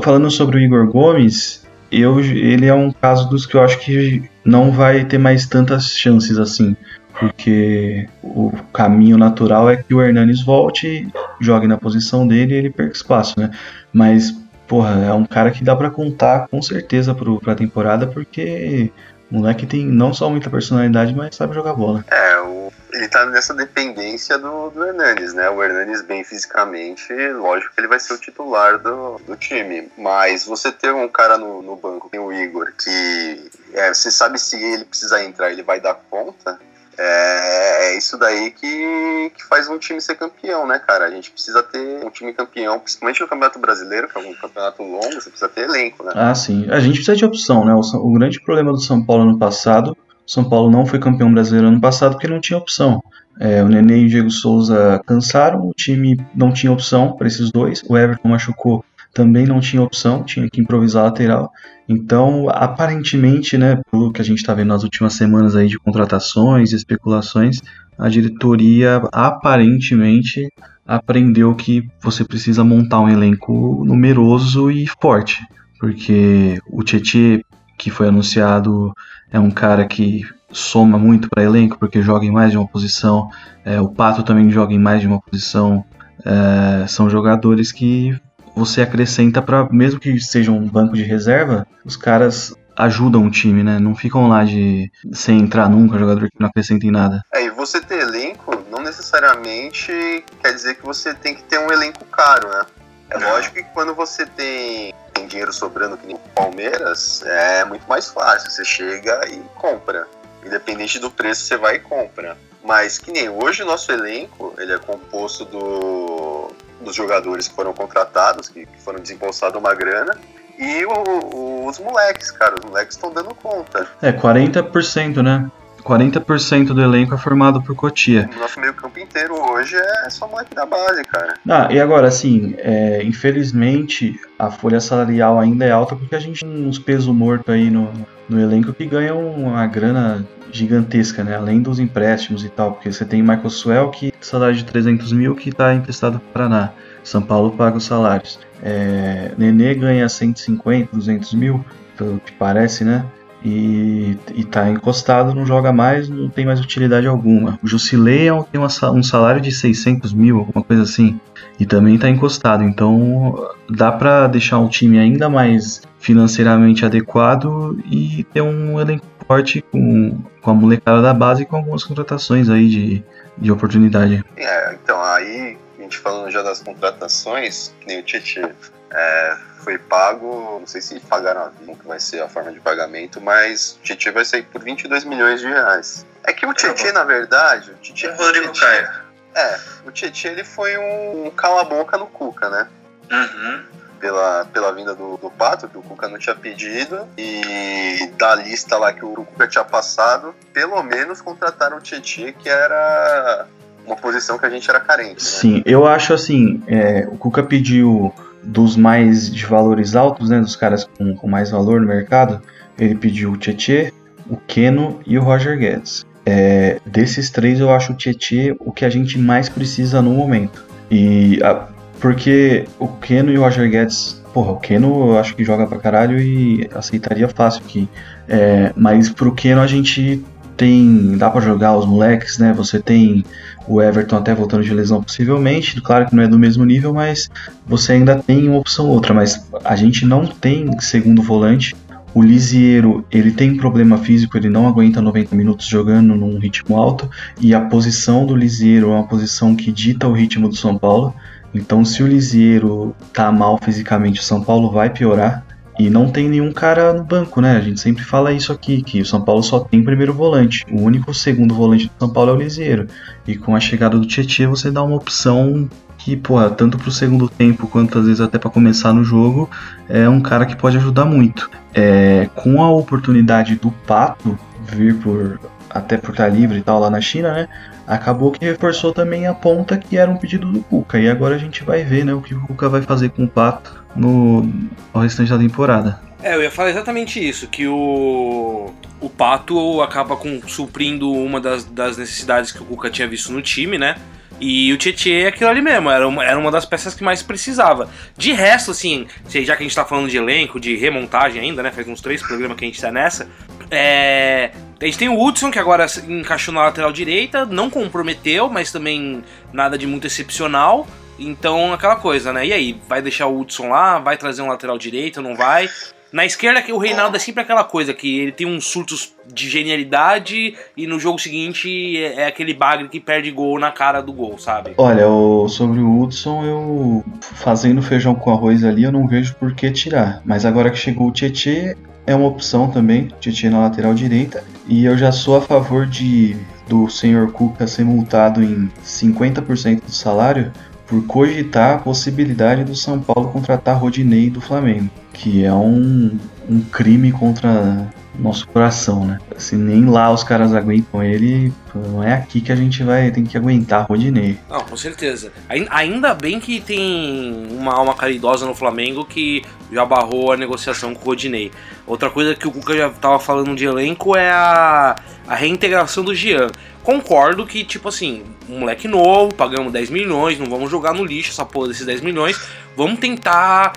falando 0.03 0.29
sobre 0.29 0.57
o 0.57 0.61
Igor 0.61 0.87
Gomes, 0.87 1.65
eu, 1.91 2.19
ele 2.19 2.65
é 2.65 2.73
um 2.73 2.91
caso 2.91 3.29
dos 3.29 3.45
que 3.45 3.55
eu 3.55 3.61
acho 3.61 3.79
que 3.79 4.23
não 4.43 4.71
vai 4.71 5.05
ter 5.05 5.17
mais 5.17 5.45
tantas 5.45 5.89
chances 5.89 6.37
assim 6.37 6.75
porque 7.23 8.09
o 8.21 8.51
caminho 8.73 9.17
natural 9.17 9.69
é 9.69 9.77
que 9.77 9.93
o 9.93 10.01
Hernanes 10.01 10.43
volte, 10.43 11.07
jogue 11.39 11.67
na 11.67 11.77
posição 11.77 12.27
dele 12.27 12.53
e 12.53 12.57
ele 12.57 12.69
perca 12.69 12.91
espaço, 12.91 13.39
né? 13.39 13.49
Mas, 13.93 14.35
porra, 14.67 15.05
é 15.05 15.13
um 15.13 15.25
cara 15.25 15.49
que 15.49 15.63
dá 15.63 15.73
para 15.73 15.89
contar 15.89 16.49
com 16.49 16.61
certeza 16.61 17.15
pro, 17.15 17.39
pra 17.39 17.55
temporada, 17.55 18.07
porque 18.07 18.91
o 19.31 19.37
moleque 19.37 19.65
tem 19.65 19.85
não 19.85 20.13
só 20.13 20.29
muita 20.29 20.49
personalidade, 20.49 21.15
mas 21.15 21.33
sabe 21.33 21.55
jogar 21.55 21.73
bola. 21.73 22.03
É, 22.11 22.39
o, 22.41 22.69
ele 22.91 23.07
tá 23.07 23.25
nessa 23.25 23.53
dependência 23.53 24.37
do, 24.37 24.69
do 24.71 24.83
Hernanes, 24.83 25.33
né? 25.33 25.49
O 25.49 25.63
Hernanes 25.63 26.01
bem 26.01 26.25
fisicamente, 26.25 27.13
lógico 27.31 27.73
que 27.73 27.79
ele 27.79 27.87
vai 27.87 28.01
ser 28.01 28.15
o 28.15 28.17
titular 28.17 28.77
do, 28.79 29.17
do 29.19 29.37
time. 29.37 29.89
Mas 29.97 30.45
você 30.45 30.73
ter 30.73 30.93
um 30.93 31.07
cara 31.07 31.37
no, 31.37 31.61
no 31.61 31.77
banco, 31.77 32.09
tem 32.09 32.19
o 32.19 32.33
Igor, 32.33 32.73
que 32.77 33.49
é, 33.73 33.93
você 33.93 34.11
sabe 34.11 34.37
se 34.37 34.61
ele 34.61 34.83
precisar 34.83 35.23
entrar, 35.23 35.53
ele 35.53 35.63
vai 35.63 35.79
dar 35.79 35.93
conta 36.09 36.59
é, 36.97 37.93
é, 37.93 37.97
isso 37.97 38.17
daí 38.17 38.51
que, 38.51 39.31
que 39.35 39.43
faz 39.47 39.67
um 39.69 39.77
time 39.77 39.99
ser 40.01 40.15
campeão, 40.15 40.67
né, 40.67 40.79
cara? 40.79 41.05
A 41.05 41.09
gente 41.09 41.31
precisa 41.31 41.63
ter 41.63 42.05
um 42.05 42.09
time 42.09 42.33
campeão, 42.33 42.79
principalmente 42.79 43.21
no 43.21 43.27
Campeonato 43.27 43.59
Brasileiro, 43.59 44.07
que 44.07 44.17
é 44.17 44.21
um 44.21 44.33
campeonato 44.33 44.83
longo, 44.83 45.13
você 45.13 45.29
precisa 45.29 45.49
ter 45.49 45.61
elenco, 45.61 46.03
né? 46.03 46.11
Ah, 46.15 46.35
sim. 46.35 46.67
A 46.69 46.79
gente 46.79 46.95
precisa 46.95 47.15
de 47.15 47.25
opção, 47.25 47.65
né? 47.65 47.73
O, 47.73 47.79
o 47.79 48.13
grande 48.13 48.41
problema 48.41 48.71
do 48.71 48.81
São 48.81 49.03
Paulo 49.03 49.25
no 49.25 49.37
passado, 49.37 49.97
o 50.25 50.31
São 50.31 50.47
Paulo 50.47 50.69
não 50.71 50.85
foi 50.85 50.99
campeão 50.99 51.33
brasileiro 51.33 51.67
ano 51.67 51.81
passado 51.81 52.13
porque 52.13 52.27
não 52.27 52.39
tinha 52.39 52.57
opção. 52.57 53.01
É, 53.39 53.63
o 53.63 53.67
Nenê 53.67 53.97
e 53.97 54.05
o 54.05 54.09
Diego 54.09 54.29
Souza 54.29 55.01
cansaram, 55.05 55.67
o 55.67 55.73
time 55.73 56.23
não 56.35 56.53
tinha 56.53 56.71
opção 56.71 57.13
para 57.13 57.27
esses 57.27 57.51
dois. 57.51 57.81
O 57.87 57.97
Everton 57.97 58.29
machucou, 58.29 58.85
também 59.13 59.45
não 59.45 59.59
tinha 59.59 59.81
opção, 59.81 60.23
tinha 60.23 60.49
que 60.49 60.59
improvisar 60.59 61.03
lateral. 61.03 61.51
Então, 61.87 62.47
aparentemente, 62.49 63.57
né, 63.57 63.79
pelo 63.91 64.11
que 64.11 64.21
a 64.21 64.25
gente 64.25 64.39
está 64.39 64.53
vendo 64.53 64.69
nas 64.69 64.83
últimas 64.83 65.13
semanas 65.13 65.55
aí 65.55 65.67
de 65.67 65.77
contratações 65.77 66.71
e 66.71 66.75
especulações, 66.75 67.59
a 67.97 68.09
diretoria 68.09 69.01
aparentemente 69.11 70.47
aprendeu 70.85 71.53
que 71.55 71.87
você 72.01 72.23
precisa 72.23 72.63
montar 72.63 73.01
um 73.01 73.09
elenco 73.09 73.83
numeroso 73.85 74.71
e 74.71 74.87
forte, 74.99 75.45
porque 75.79 76.59
o 76.69 76.83
Tietchan 76.83 77.39
que 77.77 77.89
foi 77.89 78.07
anunciado 78.07 78.93
é 79.31 79.39
um 79.39 79.51
cara 79.51 79.85
que 79.85 80.23
soma 80.51 80.97
muito 80.97 81.27
para 81.29 81.43
elenco, 81.43 81.77
porque 81.79 82.01
joga 82.01 82.25
em 82.25 82.31
mais 82.31 82.51
de 82.51 82.57
uma 82.57 82.67
posição. 82.67 83.29
É, 83.65 83.81
o 83.81 83.89
Pato 83.89 84.23
também 84.23 84.49
joga 84.49 84.73
em 84.73 84.79
mais 84.79 85.01
de 85.01 85.07
uma 85.07 85.19
posição. 85.19 85.83
É, 86.23 86.85
são 86.87 87.09
jogadores 87.09 87.71
que 87.71 88.15
você 88.55 88.81
acrescenta 88.81 89.41
para, 89.41 89.67
mesmo 89.71 89.99
que 89.99 90.19
sejam 90.19 90.57
um 90.57 90.67
banco 90.67 90.95
de 90.95 91.03
reserva, 91.03 91.65
os 91.83 91.97
caras 91.97 92.53
ajudam 92.75 93.25
o 93.25 93.31
time, 93.31 93.63
né? 93.63 93.79
Não 93.79 93.95
ficam 93.95 94.27
lá 94.27 94.43
de 94.43 94.91
sem 95.11 95.39
entrar 95.39 95.69
nunca, 95.69 95.97
jogador 95.97 96.27
que 96.29 96.39
não 96.39 96.47
acrescenta 96.47 96.85
em 96.85 96.91
nada. 96.91 97.21
É, 97.33 97.43
e 97.43 97.49
você 97.49 97.79
ter 97.79 97.99
elenco 97.99 98.63
não 98.71 98.81
necessariamente 98.81 100.23
quer 100.41 100.53
dizer 100.53 100.75
que 100.75 100.83
você 100.83 101.13
tem 101.13 101.35
que 101.35 101.43
ter 101.43 101.59
um 101.59 101.71
elenco 101.71 102.03
caro, 102.05 102.49
né? 102.49 102.65
É 103.09 103.17
lógico 103.17 103.55
que 103.55 103.63
quando 103.63 103.93
você 103.93 104.25
tem, 104.25 104.93
tem 105.13 105.27
dinheiro 105.27 105.53
sobrando 105.53 105.97
que 105.97 106.07
nem 106.07 106.17
Palmeiras, 106.33 107.21
é 107.23 107.63
muito 107.63 107.87
mais 107.87 108.09
fácil. 108.09 108.49
Você 108.49 108.65
chega 108.65 109.21
e 109.29 109.39
compra. 109.55 110.07
Independente 110.43 110.99
do 110.99 111.11
preço, 111.11 111.43
você 111.43 111.57
vai 111.57 111.75
e 111.75 111.79
compra. 111.79 112.37
Mas 112.63 112.97
que 112.97 113.11
nem 113.11 113.29
hoje 113.29 113.61
o 113.61 113.65
nosso 113.65 113.91
elenco, 113.91 114.53
ele 114.57 114.73
é 114.73 114.79
composto 114.79 115.45
do, 115.45 116.51
dos 116.83 116.95
jogadores 116.95 117.47
que 117.47 117.55
foram 117.55 117.73
contratados, 117.73 118.49
que, 118.49 118.65
que 118.65 118.81
foram 118.81 118.99
desembolsados 118.99 119.59
uma 119.59 119.73
grana, 119.73 120.17
e 120.57 120.85
o, 120.85 121.65
os 121.65 121.79
moleques, 121.79 122.29
cara. 122.31 122.55
Os 122.55 122.63
moleques 122.63 122.95
estão 122.95 123.11
dando 123.11 123.33
conta. 123.33 123.87
É, 124.01 124.11
40%, 124.11 125.23
né? 125.23 125.49
40% 125.83 126.67
do 126.67 126.81
elenco 126.81 127.13
é 127.13 127.17
formado 127.17 127.61
por 127.61 127.75
Cotia. 127.75 128.29
Nosso 128.39 128.59
meio 128.59 128.73
campo 128.73 128.92
inteiro 129.13 129.35
hoje 129.51 129.75
é 129.75 130.09
só 130.09 130.27
moleque 130.27 130.55
da 130.55 130.65
base, 130.65 131.03
cara. 131.05 131.35
Ah, 131.47 131.67
e 131.71 131.79
agora, 131.79 132.07
assim, 132.07 132.55
é, 132.57 133.03
infelizmente 133.03 134.19
a 134.39 134.49
folha 134.49 134.79
salarial 134.79 135.39
ainda 135.39 135.63
é 135.65 135.71
alta 135.71 135.95
porque 135.95 136.15
a 136.15 136.19
gente 136.19 136.43
tem 136.43 136.67
uns 136.67 136.79
pesos 136.79 137.13
mortos 137.13 137.53
aí 137.53 137.69
no, 137.69 137.91
no 138.27 138.41
elenco 138.41 138.73
que 138.73 138.85
ganham 138.87 139.23
uma 139.29 139.65
grana 139.67 140.25
gigantesca, 140.51 141.23
né? 141.23 141.35
Além 141.35 141.61
dos 141.61 141.79
empréstimos 141.79 142.43
e 142.43 142.49
tal, 142.49 142.73
porque 142.73 142.91
você 142.91 143.05
tem 143.05 143.21
Michael 143.21 143.49
Swell 143.49 143.89
que 143.91 144.11
salário 144.19 144.55
de 144.55 144.65
300 144.65 145.11
mil 145.11 145.35
que 145.35 145.49
está 145.49 145.73
emprestado 145.73 146.19
para 146.19 146.47
Paraná. 146.47 146.73
São 147.03 147.21
Paulo 147.21 147.51
paga 147.51 147.77
os 147.77 147.83
salários. 147.83 148.39
É, 148.61 149.31
Nenê 149.37 149.75
ganha 149.75 150.07
150, 150.07 150.89
200 150.93 151.33
mil, 151.33 151.63
pelo 151.97 152.19
que 152.19 152.31
parece, 152.31 152.83
né? 152.83 153.05
E, 153.43 154.17
e 154.33 154.45
tá 154.45 154.69
encostado, 154.69 155.35
não 155.35 155.45
joga 155.45 155.73
mais, 155.73 156.07
não 156.07 156.29
tem 156.29 156.45
mais 156.45 156.61
utilidade 156.61 157.07
alguma. 157.07 157.59
O 157.61 157.67
Jusilei 157.67 158.29
tem 158.51 158.61
um 158.61 159.03
salário 159.03 159.41
de 159.41 159.51
600 159.51 160.13
mil, 160.13 160.39
alguma 160.39 160.63
coisa 160.63 160.83
assim, 160.83 161.19
e 161.59 161.65
também 161.65 161.97
tá 161.97 162.09
encostado. 162.09 162.63
Então 162.63 163.51
dá 163.69 163.91
para 163.91 164.27
deixar 164.27 164.59
um 164.59 164.69
time 164.69 164.97
ainda 164.97 165.29
mais 165.29 165.81
financeiramente 165.99 166.85
adequado 166.85 167.77
e 167.89 168.23
ter 168.33 168.41
um 168.41 168.79
elenco 168.79 169.05
forte 169.27 169.61
com, 169.61 170.21
com 170.41 170.51
a 170.51 170.53
molecada 170.53 171.01
da 171.01 171.13
base 171.13 171.43
e 171.43 171.45
com 171.45 171.55
algumas 171.55 171.83
contratações 171.83 172.49
aí 172.49 172.67
de, 172.67 173.03
de 173.37 173.51
oportunidade. 173.51 174.23
É, 174.35 174.77
então 174.81 175.01
aí 175.01 175.57
a 175.77 175.81
gente 175.81 175.97
falando 175.97 176.31
já 176.31 176.41
das 176.41 176.61
contratações, 176.61 177.73
que 177.79 177.87
nem 177.87 177.99
o 177.99 178.03
Tietchan, 178.03 178.51
é, 178.93 179.37
foi 179.63 179.77
pago, 179.77 180.59
não 180.59 180.67
sei 180.67 180.81
se 180.81 180.99
pagaram 180.99 181.41
a 181.41 181.49
vida, 181.49 181.73
que 181.73 181.87
vai 181.87 181.99
ser 181.99 182.21
a 182.21 182.29
forma 182.29 182.51
de 182.51 182.59
pagamento, 182.59 183.19
mas 183.19 183.77
o 183.79 183.83
Tietchan 183.83 184.11
vai 184.11 184.25
sair 184.25 184.43
por 184.43 184.61
22 184.61 185.03
milhões 185.05 185.39
de 185.39 185.47
reais. 185.47 186.05
É 186.23 186.31
que 186.31 186.45
o 186.45 186.53
Tietchan, 186.53 186.93
na 186.93 187.03
verdade, 187.03 187.71
o 187.71 187.75
Tietchan... 187.75 188.15
Rodrigo 188.15 188.53
Caio. 188.57 188.89
É, 189.35 189.59
o 189.85 189.91
Tietchan 189.91 190.29
ele 190.29 190.43
foi 190.43 190.77
um 190.77 191.31
cala-boca 191.31 191.97
no 191.97 192.05
Cuca, 192.05 192.49
né? 192.49 192.67
Uhum. 193.11 193.63
Pela, 193.99 194.45
pela 194.51 194.73
vinda 194.73 194.93
do, 194.93 195.17
do 195.17 195.31
Pato, 195.31 195.67
que 195.67 195.77
o 195.77 195.81
Cuca 195.81 196.07
não 196.07 196.19
tinha 196.19 196.35
pedido, 196.35 197.07
e 197.17 198.11
da 198.17 198.35
lista 198.35 198.77
lá 198.77 198.91
que 198.93 199.03
o 199.03 199.13
Cuca 199.13 199.47
tinha 199.47 199.63
passado, 199.63 200.35
pelo 200.51 200.83
menos 200.83 201.21
contrataram 201.21 201.77
o 201.77 201.81
Tietchan, 201.81 202.33
que 202.33 202.49
era 202.49 203.47
uma 203.85 203.95
posição 203.95 204.37
que 204.37 204.45
a 204.45 204.49
gente 204.49 204.69
era 204.69 204.79
carente. 204.79 205.23
Né? 205.23 205.29
Sim, 205.29 205.63
eu 205.65 205.87
acho 205.87 206.13
assim, 206.13 206.61
é, 206.67 207.07
o 207.07 207.17
Cuca 207.17 207.41
pediu 207.43 208.13
dos 208.43 208.75
mais 208.75 209.31
de 209.31 209.45
valores 209.45 209.95
altos, 209.95 210.29
né, 210.29 210.39
dos 210.39 210.55
caras 210.55 210.87
com, 210.97 211.15
com 211.15 211.27
mais 211.27 211.51
valor 211.51 211.81
no 211.81 211.87
mercado, 211.87 212.41
ele 212.77 212.95
pediu 212.95 213.31
o 213.31 213.37
Tietê, 213.37 213.93
o 214.29 214.37
Keno 214.37 214.99
e 215.05 215.17
o 215.17 215.21
Roger 215.21 215.57
Guedes. 215.57 216.05
É, 216.25 216.79
desses 216.85 217.29
três 217.29 217.59
eu 217.59 217.69
acho 217.69 217.93
o 217.93 217.95
Tietê 217.95 218.55
o 218.59 218.71
que 218.71 218.85
a 218.85 218.89
gente 218.89 219.17
mais 219.17 219.49
precisa 219.49 220.01
no 220.01 220.11
momento. 220.11 220.65
E 220.89 221.39
a, 221.43 221.67
porque 221.99 222.65
o 222.79 222.87
Keno 222.87 223.31
e 223.31 223.37
o 223.37 223.41
Roger 223.41 223.69
Guedes, 223.69 224.21
porra, 224.33 224.51
o 224.51 224.57
Keno 224.57 225.11
eu 225.11 225.17
acho 225.17 225.35
que 225.35 225.43
joga 225.43 225.65
pra 225.65 225.79
caralho 225.79 226.19
e 226.19 226.69
aceitaria 226.73 227.27
fácil 227.27 227.61
aqui. 227.63 227.87
É, 228.27 228.71
mas 228.75 229.09
pro 229.09 229.33
Keno 229.33 229.61
a 229.61 229.67
gente 229.67 230.23
tem. 230.55 231.17
dá 231.17 231.29
para 231.29 231.41
jogar 231.41 231.77
os 231.77 231.85
moleques, 231.85 232.37
né? 232.37 232.53
Você 232.53 232.79
tem 232.79 233.23
o 233.67 233.81
Everton 233.81 234.17
até 234.17 234.33
voltando 234.33 234.63
de 234.63 234.73
lesão 234.73 235.01
possivelmente, 235.01 235.79
claro 235.81 236.05
que 236.05 236.15
não 236.15 236.23
é 236.23 236.27
do 236.27 236.37
mesmo 236.37 236.65
nível, 236.65 236.93
mas 236.93 237.29
você 237.65 237.93
ainda 237.93 238.15
tem 238.21 238.49
uma 238.49 238.59
opção 238.59 238.87
ou 238.87 238.93
outra, 238.93 239.13
mas 239.13 239.47
a 239.63 239.75
gente 239.75 240.05
não 240.05 240.25
tem 240.25 240.69
segundo 240.79 241.21
volante. 241.21 241.75
O 242.13 242.21
Lisiero, 242.21 243.03
ele 243.09 243.31
tem 243.31 243.57
problema 243.57 243.97
físico, 243.97 244.37
ele 244.37 244.49
não 244.49 244.67
aguenta 244.67 245.01
90 245.01 245.35
minutos 245.35 245.65
jogando 245.65 246.15
num 246.15 246.37
ritmo 246.37 246.77
alto, 246.77 247.09
e 247.41 247.55
a 247.55 247.61
posição 247.61 248.25
do 248.25 248.35
Lisiero 248.35 248.91
é 248.91 248.93
uma 248.93 249.07
posição 249.07 249.55
que 249.55 249.71
dita 249.71 250.07
o 250.07 250.13
ritmo 250.13 250.47
do 250.47 250.55
São 250.55 250.77
Paulo. 250.77 251.13
Então, 251.55 251.83
se 251.83 252.03
o 252.03 252.07
Lisiero 252.07 252.95
tá 253.11 253.31
mal 253.31 253.59
fisicamente, 253.59 254.19
o 254.19 254.23
São 254.23 254.43
Paulo 254.43 254.71
vai 254.71 254.91
piorar. 254.91 255.43
E 255.79 255.89
não 255.89 256.09
tem 256.09 256.29
nenhum 256.29 256.51
cara 256.51 256.93
no 256.93 257.03
banco, 257.03 257.41
né? 257.41 257.57
A 257.57 257.61
gente 257.61 257.79
sempre 257.79 258.03
fala 258.03 258.31
isso 258.31 258.51
aqui, 258.51 258.81
que 258.81 259.01
o 259.01 259.05
São 259.05 259.21
Paulo 259.21 259.41
só 259.41 259.59
tem 259.59 259.83
primeiro 259.83 260.13
volante. 260.13 260.63
O 260.71 260.81
único 260.81 261.13
segundo 261.13 261.55
volante 261.55 261.85
do 261.85 261.91
São 261.99 262.09
Paulo 262.09 262.31
é 262.31 262.33
o 262.33 262.37
Liseiro. 262.37 262.87
E 263.27 263.35
com 263.35 263.55
a 263.55 263.59
chegada 263.59 263.97
do 263.97 264.05
Tietchan 264.05 264.49
você 264.49 264.69
dá 264.69 264.83
uma 264.83 264.95
opção 264.95 265.67
que, 265.97 266.15
porra, 266.15 266.49
tanto 266.49 266.77
pro 266.77 266.91
segundo 266.91 267.29
tempo 267.29 267.67
quanto 267.67 267.97
às 267.97 268.05
vezes 268.05 268.21
até 268.21 268.37
para 268.37 268.49
começar 268.49 268.93
no 268.93 269.03
jogo, 269.03 269.49
é 269.89 270.07
um 270.07 270.19
cara 270.19 270.45
que 270.45 270.55
pode 270.55 270.77
ajudar 270.77 271.05
muito. 271.05 271.49
É, 271.73 272.29
com 272.35 272.61
a 272.61 272.69
oportunidade 272.69 273.55
do 273.55 273.71
Pato 273.71 274.37
vir 274.67 274.95
por 274.97 275.39
até 275.69 275.97
por 275.97 276.11
estar 276.11 276.29
livre 276.29 276.59
e 276.59 276.61
tal 276.61 276.79
lá 276.79 276.89
na 276.89 277.01
China, 277.01 277.33
né? 277.33 277.47
Acabou 277.85 278.31
que 278.31 278.45
reforçou 278.45 278.93
também 278.93 279.27
a 279.27 279.33
ponta 279.33 279.77
que 279.77 279.97
era 279.97 280.09
um 280.09 280.17
pedido 280.17 280.51
do 280.51 280.61
Cuca. 280.61 280.99
E 280.99 281.09
agora 281.09 281.35
a 281.35 281.37
gente 281.37 281.63
vai 281.63 281.83
ver, 281.83 282.05
né, 282.05 282.13
o 282.13 282.21
que 282.21 282.33
o 282.33 282.41
Cuca 282.41 282.69
vai 282.69 282.81
fazer 282.81 283.09
com 283.09 283.25
o 283.25 283.27
Pato 283.27 283.83
no, 283.95 284.41
no 284.41 285.01
restante 285.01 285.29
da 285.29 285.37
temporada. 285.37 285.99
É, 286.21 286.35
eu 286.35 286.41
ia 286.41 286.49
falar 286.49 286.69
exatamente 286.69 287.19
isso, 287.19 287.47
que 287.47 287.67
o, 287.67 288.73
o 289.01 289.09
Pato 289.09 289.81
acaba 289.81 290.15
com, 290.15 290.41
suprindo 290.47 291.11
uma 291.11 291.41
das, 291.41 291.65
das 291.65 291.97
necessidades 291.97 292.51
que 292.51 292.61
o 292.61 292.65
Cuca 292.65 292.89
tinha 292.89 293.07
visto 293.07 293.31
no 293.31 293.41
time, 293.41 293.77
né? 293.77 293.97
E 294.39 294.73
o 294.73 294.77
Tietchan 294.77 295.09
é 295.09 295.27
aquilo 295.27 295.49
ali 295.49 295.61
mesmo, 295.61 295.89
era 295.89 296.07
uma, 296.07 296.23
era 296.23 296.37
uma 296.37 296.49
das 296.49 296.65
peças 296.65 296.93
que 296.93 297.03
mais 297.03 297.21
precisava. 297.21 297.89
De 298.17 298.31
resto, 298.31 298.71
assim, 298.71 299.05
já 299.27 299.55
que 299.55 299.63
a 299.63 299.65
gente 299.65 299.75
tá 299.75 299.85
falando 299.85 300.09
de 300.09 300.17
elenco, 300.17 300.59
de 300.59 300.75
remontagem 300.75 301.41
ainda, 301.41 301.61
né? 301.61 301.71
Faz 301.71 301.87
uns 301.87 302.01
três 302.01 302.21
programas 302.21 302.57
que 302.57 302.65
a 302.65 302.67
gente 302.67 302.81
tá 302.81 302.91
nessa. 302.91 303.27
É, 303.73 304.51
a 304.79 304.85
gente 304.85 304.97
tem 304.97 305.09
o 305.09 305.21
Hudson, 305.21 305.49
que 305.49 305.59
agora 305.59 305.85
encaixou 306.07 306.53
na 306.53 306.63
lateral 306.63 306.91
direita, 306.91 307.45
não 307.45 307.69
comprometeu, 307.69 308.49
mas 308.49 308.71
também 308.71 309.23
nada 309.51 309.77
de 309.77 309.87
muito 309.87 310.07
excepcional. 310.07 310.87
Então, 311.17 311.73
aquela 311.73 311.95
coisa, 311.95 312.33
né? 312.33 312.47
E 312.47 312.53
aí, 312.53 312.81
vai 312.87 313.01
deixar 313.01 313.27
o 313.27 313.39
Hudson 313.39 313.69
lá? 313.69 313.99
Vai 313.99 314.17
trazer 314.17 314.41
um 314.41 314.47
lateral 314.47 314.77
direito? 314.77 315.21
Não 315.21 315.35
vai? 315.35 315.69
Na 316.13 316.23
esquerda, 316.23 316.63
o 316.71 316.77
Reinaldo 316.77 317.15
é 317.15 317.19
sempre 317.19 317.41
aquela 317.41 317.63
coisa 317.63 317.91
que 317.91 318.19
ele 318.19 318.31
tem 318.31 318.45
uns 318.45 318.67
surtos 318.67 319.15
de 319.25 319.49
genialidade 319.49 320.55
e 320.77 320.85
no 320.85 320.99
jogo 320.99 321.17
seguinte 321.17 321.97
é, 321.97 322.27
aquele 322.27 322.53
bagre 322.53 322.87
que 322.87 322.99
perde 322.99 323.31
gol 323.31 323.57
na 323.57 323.71
cara 323.71 323.99
do 323.99 324.13
gol, 324.13 324.37
sabe? 324.37 324.75
Olha, 324.77 325.01
eu, 325.01 325.47
sobre 325.49 325.79
o 325.79 326.01
Hudson, 326.01 326.45
eu 326.45 327.03
fazendo 327.19 327.81
feijão 327.81 328.13
com 328.13 328.29
arroz 328.29 328.63
ali, 328.63 328.83
eu 328.83 328.91
não 328.91 329.07
vejo 329.07 329.33
por 329.35 329.55
que 329.55 329.71
tirar. 329.71 330.21
Mas 330.23 330.45
agora 330.45 330.69
que 330.69 330.77
chegou 330.77 331.07
o 331.07 331.11
Tietê, 331.11 331.75
é 332.05 332.15
uma 332.15 332.27
opção 332.27 332.69
também, 332.69 333.09
Tietê 333.19 333.49
na 333.49 333.59
lateral 333.59 333.93
direita. 333.93 334.43
E 334.67 334.85
eu 334.85 334.97
já 334.97 335.11
sou 335.11 335.37
a 335.37 335.41
favor 335.41 335.85
de 335.85 336.37
do 336.67 336.89
senhor 336.89 337.31
Cuca 337.31 337.67
ser 337.67 337.83
multado 337.83 338.41
em 338.41 338.71
50% 338.85 339.83
do 339.83 339.91
salário 339.91 340.51
por 340.87 341.05
cogitar 341.05 341.75
a 341.75 341.77
possibilidade 341.79 342.63
do 342.63 342.75
São 342.75 342.99
Paulo 342.99 343.31
contratar 343.31 343.77
Rodinei 343.77 344.29
do 344.29 344.39
Flamengo, 344.39 344.89
que 345.11 345.43
é 345.43 345.53
um, 345.53 346.17
um 346.49 346.61
crime 346.61 347.11
contra 347.11 347.91
nosso 348.17 348.47
coração, 348.47 349.05
né? 349.05 349.19
Se 349.37 349.55
nem 349.55 349.85
lá 349.85 350.11
os 350.11 350.23
caras 350.23 350.53
aguentam 350.53 351.03
ele, 351.03 351.51
não 351.73 352.03
é 352.03 352.13
aqui 352.13 352.41
que 352.41 352.51
a 352.51 352.55
gente 352.55 352.83
vai 352.83 353.09
tem 353.11 353.23
que 353.23 353.35
aguentar 353.35 353.87
Rodinei. 353.87 354.37
Não, 354.49 354.61
com 354.61 354.77
certeza. 354.77 355.31
Ainda 355.69 356.13
bem 356.13 356.39
que 356.39 356.61
tem 356.61 357.47
uma 357.49 357.73
alma 357.73 357.95
caridosa 357.95 358.45
no 358.45 358.53
Flamengo 358.53 359.03
que 359.05 359.43
já 359.71 359.83
barrou 359.83 360.31
a 360.31 360.37
negociação 360.37 360.93
com 360.93 361.01
o 361.01 361.05
Rodinei. 361.05 361.51
Outra 361.87 362.09
coisa 362.09 362.35
que 362.35 362.47
o 362.47 362.51
Cuca 362.51 362.77
já 362.77 362.89
tava 362.89 363.19
falando 363.19 363.55
de 363.55 363.65
elenco 363.65 364.15
é 364.15 364.29
a, 364.29 364.95
a 365.27 365.35
reintegração 365.35 366.03
do 366.03 366.13
Jean. 366.13 366.49
Concordo 366.83 367.45
que, 367.47 367.63
tipo 367.63 367.89
assim, 367.89 368.23
um 368.47 368.59
moleque 368.59 368.87
novo, 368.87 369.33
pagamos 369.33 369.71
10 369.71 369.89
milhões, 369.89 370.37
não 370.37 370.47
vamos 370.47 370.69
jogar 370.69 370.93
no 370.93 371.03
lixo 371.03 371.31
essa 371.31 371.45
porra 371.45 371.69
desses 371.69 371.85
10 371.85 372.01
milhões. 372.01 372.39
Vamos 372.75 372.99
tentar 372.99 373.73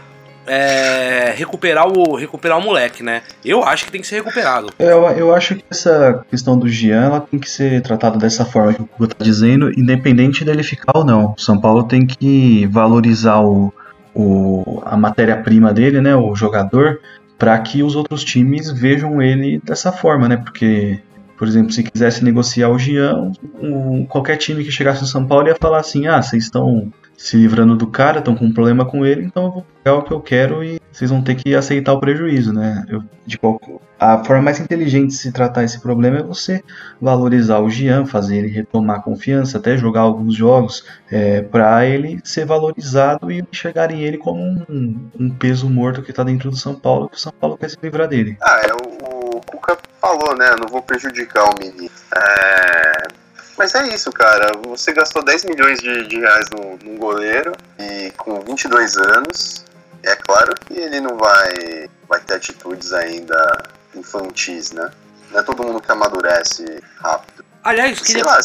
é, 0.47 1.33
recuperar, 1.37 1.87
o, 1.87 2.15
recuperar 2.15 2.59
o 2.59 2.62
moleque, 2.62 3.03
né? 3.03 3.23
Eu 3.45 3.65
acho 3.65 3.85
que 3.85 3.93
tem 3.93 4.00
que 4.00 4.07
ser 4.07 4.17
recuperado. 4.17 4.73
Eu, 4.79 5.05
eu 5.11 5.35
acho 5.35 5.57
que 5.57 5.65
essa 5.71 6.25
questão 6.31 6.59
do 6.59 6.69
Gian 6.69 7.05
ela 7.05 7.21
tem 7.21 7.38
que 7.38 7.50
ser 7.50 7.83
tratada 7.83 8.19
dessa 8.19 8.45
forma 8.45 8.75
que 8.75 8.83
o 8.83 8.87
Cuca 8.87 9.15
tá 9.15 9.25
dizendo, 9.25 9.71
independente 9.79 10.45
dele 10.45 10.62
ficar 10.62 10.97
ou 10.97 11.05
não. 11.05 11.35
O 11.37 11.41
São 11.41 11.61
Paulo 11.61 11.85
tem 11.85 12.07
que 12.07 12.67
valorizar 12.67 13.41
o, 13.41 13.73
o, 14.15 14.83
a 14.85 14.97
matéria-prima 14.97 15.73
dele, 15.73 16.00
né? 16.00 16.15
O 16.15 16.35
jogador, 16.35 17.00
para 17.38 17.59
que 17.59 17.83
os 17.83 17.97
outros 17.97 18.25
times 18.25 18.71
vejam 18.71 19.21
ele 19.21 19.61
dessa 19.65 19.93
forma, 19.93 20.29
né? 20.29 20.37
Porque 20.37 21.00
por 21.37 21.47
exemplo, 21.47 21.71
se 21.71 21.83
quisesse 21.83 22.25
negociar 22.25 22.71
o 22.71 22.79
Gian, 22.79 23.31
um, 23.61 24.07
qualquer 24.07 24.37
time 24.37 24.65
que 24.65 24.71
chegasse 24.71 25.03
no 25.03 25.07
São 25.07 25.26
Paulo 25.26 25.49
ia 25.49 25.55
falar 25.55 25.81
assim: 25.81 26.07
ah, 26.07 26.23
vocês 26.23 26.45
estão 26.45 26.91
se 27.16 27.37
livrando 27.37 27.75
do 27.75 27.87
cara, 27.87 28.18
estão 28.18 28.37
com 28.37 28.44
um 28.44 28.52
problema 28.52 28.85
com 28.85 29.04
ele, 29.04 29.25
então 29.25 29.44
eu 29.44 29.50
vou 29.50 29.66
pegar 29.82 29.96
o 29.96 30.02
que 30.02 30.12
eu 30.12 30.20
quero 30.20 30.62
e 30.62 30.80
vocês 30.92 31.11
vão 31.11 31.23
ter 31.23 31.35
que 31.35 31.54
aceitar 31.54 31.92
o 31.92 32.00
prejuízo, 32.00 32.52
né? 32.52 32.85
Eu, 32.88 33.02
de 33.25 33.38
qual, 33.38 33.61
a 33.99 34.23
forma 34.23 34.42
mais 34.42 34.61
inteligente 34.61 35.08
de 35.08 35.16
se 35.16 35.32
tratar 35.32 35.64
esse 35.64 35.80
problema 35.80 36.18
é 36.18 36.23
você 36.23 36.62
valorizar 37.00 37.58
o 37.61 37.70
Gian, 37.70 38.04
fazer 38.04 38.37
ele 38.37 38.49
retomar 38.49 39.02
confiança, 39.02 39.58
até 39.58 39.76
jogar 39.76 40.02
alguns 40.02 40.35
jogos, 40.35 40.85
é, 41.11 41.40
para 41.40 41.87
ele 41.87 42.20
ser 42.23 42.44
valorizado 42.44 43.30
e 43.30 43.40
enxergarem 43.50 44.02
ele 44.02 44.18
como 44.18 44.42
um, 44.68 45.11
um 45.18 45.30
peso 45.30 45.68
morto 45.68 46.02
que 46.02 46.11
está 46.11 46.23
dentro 46.23 46.50
do 46.50 46.56
São 46.56 46.75
Paulo, 46.75 47.08
que 47.08 47.16
o 47.16 47.20
São 47.20 47.32
Paulo 47.32 47.56
quer 47.56 47.70
se 47.70 47.78
livrar 47.82 48.08
dele. 48.08 48.37
Ah, 48.42 48.61
é, 48.64 48.73
o, 48.75 49.37
o 49.37 49.40
Cuca 49.40 49.78
falou, 50.00 50.37
né? 50.37 50.54
Não 50.61 50.68
vou 50.68 50.82
prejudicar 50.82 51.44
o 51.44 51.58
menino. 51.58 51.90
É 52.14 53.25
mas 53.56 53.75
é 53.75 53.88
isso, 53.88 54.12
cara. 54.12 54.52
Você 54.66 54.92
gastou 54.92 55.25
10 55.25 55.44
milhões 55.44 55.80
de, 55.80 56.06
de 56.06 56.18
reais 56.18 56.46
num, 56.50 56.78
num 56.82 56.96
goleiro 56.96 57.52
e 57.78 58.10
com 58.12 58.40
22 58.40 58.96
anos, 58.96 59.64
é 60.02 60.14
claro 60.16 60.54
que 60.54 60.75
ele 60.75 61.00
não 61.00 61.16
vai, 61.16 61.88
vai 62.08 62.20
ter 62.20 62.34
atitudes 62.34 62.92
ainda 62.92 63.64
infantis, 63.94 64.72
né? 64.72 64.90
Não 65.30 65.40
é 65.40 65.42
todo 65.42 65.64
mundo 65.64 65.80
que 65.80 65.90
amadurece 65.90 66.64
rápido. 66.96 67.44
Aliás, 67.64 67.98
queria... 68.00 68.22
Sei 68.25 68.32
lá, 68.32 68.38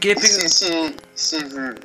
queria 0.00 0.22
se, 0.22 0.48
se, 0.48 0.96
se 1.14 1.36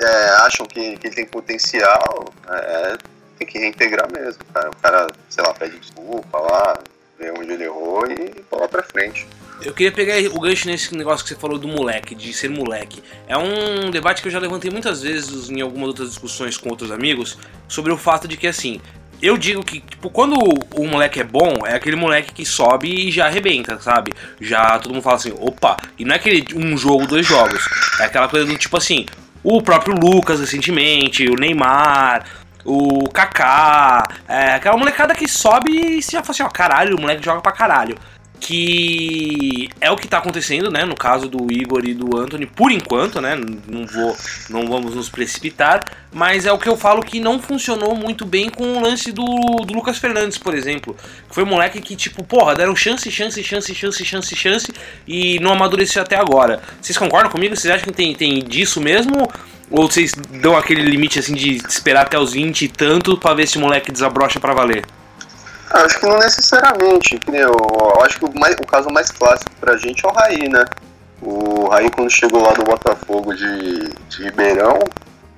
é, 0.01 0.29
acham 0.41 0.65
que, 0.65 0.97
que 0.97 1.07
ele 1.07 1.15
tem 1.15 1.25
potencial, 1.25 2.33
é, 2.49 2.97
tem 3.37 3.47
que 3.47 3.59
reintegrar 3.59 4.11
mesmo, 4.11 4.43
cara. 4.53 4.69
O 4.69 4.75
cara, 4.77 5.11
sei 5.29 5.43
lá, 5.43 5.53
pede 5.53 5.79
desculpa 5.79 6.37
lá, 6.37 6.79
vê 7.17 7.31
onde 7.31 7.51
ele 7.51 7.63
errou 7.63 8.05
e 8.09 8.43
bola 8.49 8.67
pra 8.67 8.83
frente. 8.83 9.27
Eu 9.61 9.73
queria 9.73 9.91
pegar 9.91 10.15
o 10.35 10.39
gancho 10.39 10.67
nesse 10.67 10.95
negócio 10.95 11.25
que 11.25 11.29
você 11.29 11.39
falou 11.39 11.57
do 11.57 11.67
moleque, 11.67 12.13
de 12.13 12.31
ser 12.31 12.49
moleque. 12.49 13.01
É 13.27 13.35
um 13.37 13.89
debate 13.89 14.21
que 14.21 14.27
eu 14.27 14.31
já 14.31 14.39
levantei 14.39 14.69
muitas 14.69 15.01
vezes 15.01 15.49
em 15.49 15.61
algumas 15.61 15.87
outras 15.87 16.09
discussões 16.09 16.57
com 16.57 16.69
outros 16.69 16.91
amigos 16.91 17.37
sobre 17.67 17.91
o 17.91 17.97
fato 17.97 18.27
de 18.27 18.37
que 18.37 18.45
assim, 18.45 18.79
eu 19.21 19.35
digo 19.35 19.63
que, 19.63 19.79
tipo, 19.79 20.11
quando 20.11 20.37
o, 20.75 20.87
moleque 20.87 21.19
é 21.19 21.23
bom, 21.23 21.65
é 21.65 21.73
aquele 21.73 21.95
moleque 21.95 22.33
que 22.33 22.45
sobe 22.45 23.07
e 23.07 23.11
já 23.11 23.25
arrebenta, 23.25 23.79
sabe? 23.79 24.13
Já 24.39 24.77
todo 24.77 24.93
mundo 24.93 25.01
fala 25.01 25.15
assim, 25.15 25.33
opa, 25.39 25.77
e 25.97 26.05
não 26.05 26.13
é 26.13 26.17
aquele 26.17 26.45
um 26.55 26.77
jogo, 26.77 27.07
dois 27.07 27.25
jogos. 27.25 27.67
É 27.99 28.05
aquela 28.05 28.27
coisa 28.27 28.45
do 28.45 28.55
tipo 28.57 28.77
assim, 28.77 29.07
o 29.43 29.59
próprio 29.61 29.95
Lucas 29.95 30.39
recentemente, 30.39 31.27
o 31.27 31.33
Neymar, 31.33 32.25
o 32.63 33.09
Kaká, 33.09 34.07
é 34.27 34.51
aquela 34.53 34.77
molecada 34.77 35.15
que 35.15 35.27
sobe 35.27 35.71
e 35.71 36.01
você 36.01 36.11
já 36.11 36.21
fala 36.21 36.31
assim, 36.31 36.43
ó, 36.43 36.49
caralho, 36.49 36.95
o 36.95 37.01
moleque 37.01 37.25
joga 37.25 37.41
pra 37.41 37.51
caralho 37.51 37.97
que 38.39 39.70
é 39.82 39.89
o 39.91 39.98
que 39.98 40.06
está 40.06 40.20
acontecendo, 40.20 40.72
né, 40.72 40.86
no 40.86 40.96
caso 40.96 41.27
do 41.27 41.51
Igor 41.51 41.84
e 41.86 41.94
do 41.94 42.17
Anthony, 42.17 42.46
por 42.46 42.72
enquanto, 42.72 43.20
né, 43.20 43.36
não 43.67 43.86
vou, 43.86 44.15
não 44.50 44.67
vamos 44.67 44.96
nos 44.96 45.10
precipitar, 45.10 45.86
mas 46.12 46.46
é 46.46 46.51
o 46.51 46.58
que 46.58 46.70
eu 46.70 46.77
falo 46.77 47.03
que 47.03 47.20
não 47.20 47.39
funcionou 47.39 47.96
muito 47.96 48.25
bem 48.25 48.50
com 48.50 48.77
o 48.77 48.82
lance 48.82 49.12
do, 49.12 49.25
do 49.25 49.74
Lucas 49.74 49.98
Fernandes, 49.98 50.38
por 50.38 50.53
exemplo, 50.53 50.96
que 51.27 51.36
foi 51.36 51.44
um 51.44 51.48
moleque 51.48 51.82
que, 51.82 51.96
tipo, 51.96 52.24
porra, 52.24 52.56
deram 52.56 52.75
chance, 52.75 53.10
chance, 53.12 53.44
chance, 53.44 53.74
chance, 53.74 54.06
chance, 54.06 54.36
chance, 54.36 54.74
e 55.08 55.39
não 55.39 55.53
amadureceu 55.53 56.01
até 56.01 56.15
agora. 56.15 56.62
Vocês 56.82 56.98
concordam 56.98 57.32
comigo? 57.32 57.56
Vocês 57.56 57.74
acham 57.74 57.86
que 57.86 57.94
tem, 57.94 58.13
tem 58.15 58.39
disso 58.39 58.79
mesmo? 58.79 59.29
Ou 59.70 59.89
vocês 59.91 60.13
dão 60.41 60.56
aquele 60.56 60.82
limite, 60.82 61.20
assim, 61.20 61.35
de 61.35 61.57
esperar 61.68 62.03
até 62.03 62.18
os 62.18 62.31
20 62.31 62.61
e 62.61 62.68
tanto 62.70 63.18
pra 63.18 63.33
ver 63.33 63.48
se 63.48 63.57
o 63.57 63.61
moleque 63.61 63.92
desabrocha 63.92 64.40
para 64.40 64.53
valer? 64.53 64.85
Acho 65.72 66.00
que 66.00 66.06
não 66.06 66.18
necessariamente. 66.18 67.20
Eu, 67.32 68.01
acho 68.01 68.20
que 68.20 68.25
o, 68.25 68.40
mais, 68.40 68.56
o 68.56 68.66
caso 68.66 68.90
mais 68.90 69.12
clássico 69.12 69.51
pra 69.60 69.77
gente 69.77 70.06
é 70.06 70.10
o 70.10 70.12
Raí, 70.12 70.50
né? 70.50 70.66
O 71.22 71.68
Raí, 71.70 71.90
quando 71.92 72.10
chegou 72.10 72.42
lá 72.42 72.53
do 72.53 72.64
Botafogo 72.64 73.34
de, 73.34 73.90
de 74.10 74.24
Ribeirão, 74.24 74.80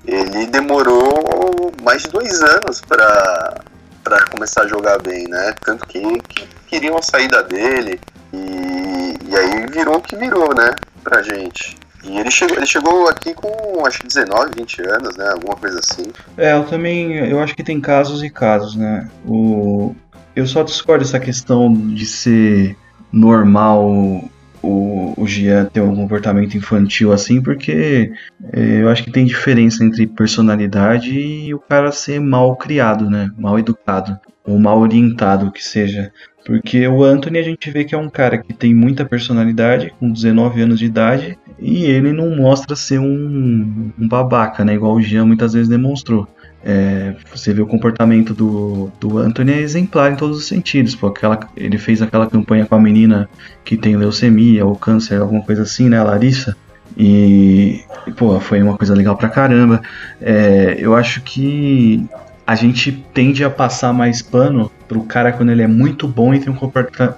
ele 0.05 0.45
demorou 0.47 1.71
mais 1.81 2.03
de 2.03 2.09
dois 2.09 2.41
anos 2.41 2.81
pra, 2.81 3.61
pra 4.03 4.25
começar 4.27 4.63
a 4.63 4.67
jogar 4.67 4.99
bem, 5.01 5.27
né? 5.27 5.53
Tanto 5.63 5.85
que, 5.87 6.01
que 6.27 6.47
queriam 6.67 6.97
a 6.97 7.01
saída 7.01 7.43
dele. 7.43 7.99
E, 8.33 9.17
e 9.29 9.35
aí 9.35 9.67
virou 9.67 9.97
o 9.97 10.01
que 10.01 10.15
virou, 10.15 10.53
né? 10.53 10.75
Pra 11.03 11.21
gente. 11.21 11.77
E 12.03 12.17
ele 12.17 12.31
chegou, 12.31 12.55
ele 12.55 12.65
chegou 12.65 13.09
aqui 13.09 13.33
com 13.33 13.85
acho 13.85 13.99
que 13.99 14.07
19, 14.07 14.55
20 14.55 14.81
anos, 14.87 15.17
né? 15.17 15.29
Alguma 15.29 15.55
coisa 15.55 15.79
assim. 15.79 16.11
É, 16.37 16.53
eu 16.53 16.63
também. 16.65 17.29
Eu 17.29 17.39
acho 17.41 17.55
que 17.55 17.63
tem 17.63 17.81
casos 17.81 18.23
e 18.23 18.29
casos, 18.29 18.75
né? 18.75 19.09
O, 19.25 19.93
eu 20.39 20.47
só 20.47 20.63
discordo 20.63 21.03
dessa 21.03 21.19
questão 21.19 21.71
de 21.73 22.05
ser 22.05 22.75
normal 23.11 24.29
o, 24.61 25.13
o 25.17 25.27
Gian 25.27 25.65
ter 25.65 25.81
um 25.81 25.95
comportamento 25.95 26.55
infantil 26.55 27.11
assim, 27.11 27.41
porque 27.41 28.11
é, 28.53 28.81
eu 28.81 28.89
acho 28.89 29.03
que 29.03 29.11
tem 29.11 29.25
diferença 29.25 29.83
entre 29.83 30.05
personalidade 30.07 31.11
e 31.17 31.53
o 31.53 31.59
cara 31.59 31.91
ser 31.91 32.19
mal 32.19 32.55
criado, 32.55 33.09
né? 33.09 33.31
Mal 33.37 33.57
educado, 33.59 34.19
ou 34.43 34.59
mal 34.59 34.79
orientado, 34.79 35.51
que 35.51 35.63
seja. 35.63 36.11
Porque 36.45 36.87
o 36.87 37.03
Anthony 37.03 37.37
a 37.37 37.43
gente 37.43 37.69
vê 37.69 37.83
que 37.83 37.93
é 37.93 37.97
um 37.97 38.09
cara 38.09 38.37
que 38.37 38.53
tem 38.53 38.73
muita 38.73 39.05
personalidade, 39.05 39.93
com 39.99 40.11
19 40.11 40.61
anos 40.61 40.79
de 40.79 40.85
idade, 40.85 41.37
e 41.59 41.85
ele 41.85 42.11
não 42.11 42.35
mostra 42.35 42.75
ser 42.75 42.99
um, 42.99 43.91
um 43.99 44.07
babaca, 44.07 44.65
né? 44.65 44.73
Igual 44.73 44.95
o 44.95 45.01
Jean 45.01 45.25
muitas 45.25 45.53
vezes 45.53 45.69
demonstrou. 45.69 46.27
É, 46.63 47.15
você 47.33 47.53
vê 47.53 47.61
o 47.61 47.67
comportamento 47.67 48.33
do, 48.33 48.91
do 48.99 49.17
Anthony 49.17 49.53
é 49.53 49.61
exemplar 49.61 50.11
em 50.11 50.15
todos 50.15 50.37
os 50.37 50.47
sentidos. 50.47 50.95
Pô, 50.95 51.07
aquela, 51.07 51.39
ele 51.55 51.77
fez 51.77 52.01
aquela 52.01 52.27
campanha 52.27 52.65
com 52.65 52.75
a 52.75 52.79
menina 52.79 53.29
que 53.63 53.77
tem 53.77 53.95
leucemia 53.95 54.65
ou 54.65 54.75
câncer, 54.75 55.21
alguma 55.21 55.41
coisa 55.41 55.63
assim, 55.63 55.89
né? 55.89 56.01
Larissa. 56.01 56.55
E, 56.97 57.81
pô, 58.17 58.39
foi 58.39 58.61
uma 58.61 58.77
coisa 58.77 58.93
legal 58.93 59.15
pra 59.15 59.29
caramba. 59.29 59.81
É, 60.21 60.75
eu 60.79 60.95
acho 60.95 61.21
que 61.21 62.05
a 62.45 62.55
gente 62.55 62.91
tende 63.13 63.43
a 63.43 63.49
passar 63.49 63.93
mais 63.93 64.21
pano 64.21 64.71
pro 64.87 65.03
cara 65.03 65.31
quando 65.31 65.51
ele 65.51 65.61
é 65.61 65.67
muito 65.67 66.07
bom 66.07 66.33
e 66.33 66.39
tem 66.39 66.51
um 66.51 66.55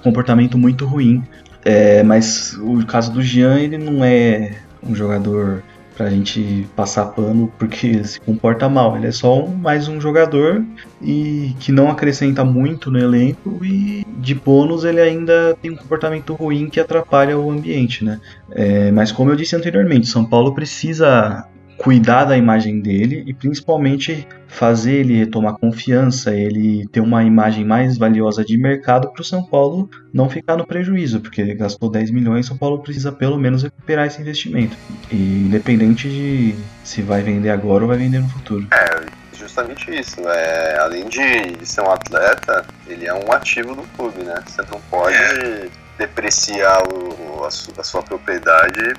comportamento 0.02 0.56
muito 0.58 0.84
ruim. 0.86 1.22
É, 1.64 2.02
mas 2.02 2.54
o 2.60 2.84
caso 2.84 3.12
do 3.12 3.22
Jean, 3.22 3.58
ele 3.58 3.78
não 3.78 4.04
é 4.04 4.52
um 4.86 4.94
jogador 4.94 5.62
pra 5.96 6.10
gente 6.10 6.66
passar 6.74 7.06
pano 7.06 7.52
porque 7.58 8.02
se 8.04 8.20
comporta 8.20 8.68
mal. 8.68 8.96
Ele 8.96 9.06
é 9.06 9.12
só 9.12 9.44
um, 9.44 9.54
mais 9.54 9.88
um 9.88 10.00
jogador 10.00 10.64
e 11.00 11.54
que 11.60 11.72
não 11.72 11.90
acrescenta 11.90 12.44
muito 12.44 12.90
no 12.90 12.98
elenco 12.98 13.64
e 13.64 14.04
de 14.18 14.34
bônus 14.34 14.84
ele 14.84 15.00
ainda 15.00 15.56
tem 15.60 15.70
um 15.70 15.76
comportamento 15.76 16.34
ruim 16.34 16.68
que 16.68 16.80
atrapalha 16.80 17.38
o 17.38 17.50
ambiente, 17.50 18.04
né? 18.04 18.20
É, 18.50 18.90
mas 18.92 19.10
como 19.10 19.30
eu 19.30 19.36
disse 19.36 19.56
anteriormente, 19.56 20.06
São 20.06 20.24
Paulo 20.24 20.54
precisa 20.54 21.46
cuidar 21.82 22.24
da 22.24 22.36
imagem 22.36 22.80
dele 22.80 23.24
e 23.26 23.34
principalmente 23.34 24.26
fazer 24.46 24.98
ele 24.98 25.18
retomar 25.18 25.54
confiança, 25.54 26.32
ele 26.32 26.86
ter 26.92 27.00
uma 27.00 27.24
imagem 27.24 27.64
mais 27.64 27.98
valiosa 27.98 28.44
de 28.44 28.56
mercado 28.56 29.10
para 29.10 29.20
o 29.20 29.24
São 29.24 29.42
Paulo 29.42 29.90
não 30.14 30.30
ficar 30.30 30.56
no 30.56 30.64
prejuízo, 30.64 31.20
porque 31.20 31.40
ele 31.40 31.54
gastou 31.54 31.90
10 31.90 32.12
milhões, 32.12 32.46
São 32.46 32.56
Paulo 32.56 32.78
precisa 32.78 33.10
pelo 33.10 33.36
menos 33.36 33.64
recuperar 33.64 34.06
esse 34.06 34.20
investimento. 34.20 34.76
E 35.10 35.16
independente 35.16 36.08
de 36.08 36.54
se 36.84 37.02
vai 37.02 37.20
vender 37.20 37.50
agora 37.50 37.82
ou 37.82 37.88
vai 37.88 37.98
vender 37.98 38.20
no 38.20 38.28
futuro. 38.28 38.68
É, 38.70 39.04
justamente 39.36 39.90
isso. 39.90 40.20
É, 40.28 40.78
além 40.78 41.08
de 41.08 41.66
ser 41.66 41.80
um 41.80 41.90
atleta, 41.90 42.64
ele 42.86 43.06
é 43.06 43.14
um 43.14 43.32
ativo 43.32 43.74
do 43.74 43.82
clube, 43.96 44.22
né? 44.22 44.40
Você 44.46 44.62
não 44.70 44.80
pode 44.82 45.16
é. 45.16 45.68
depreciar 45.98 46.80
o, 46.86 47.44
a, 47.44 47.50
su, 47.50 47.72
a 47.76 47.82
sua 47.82 48.04
propriedade 48.04 48.94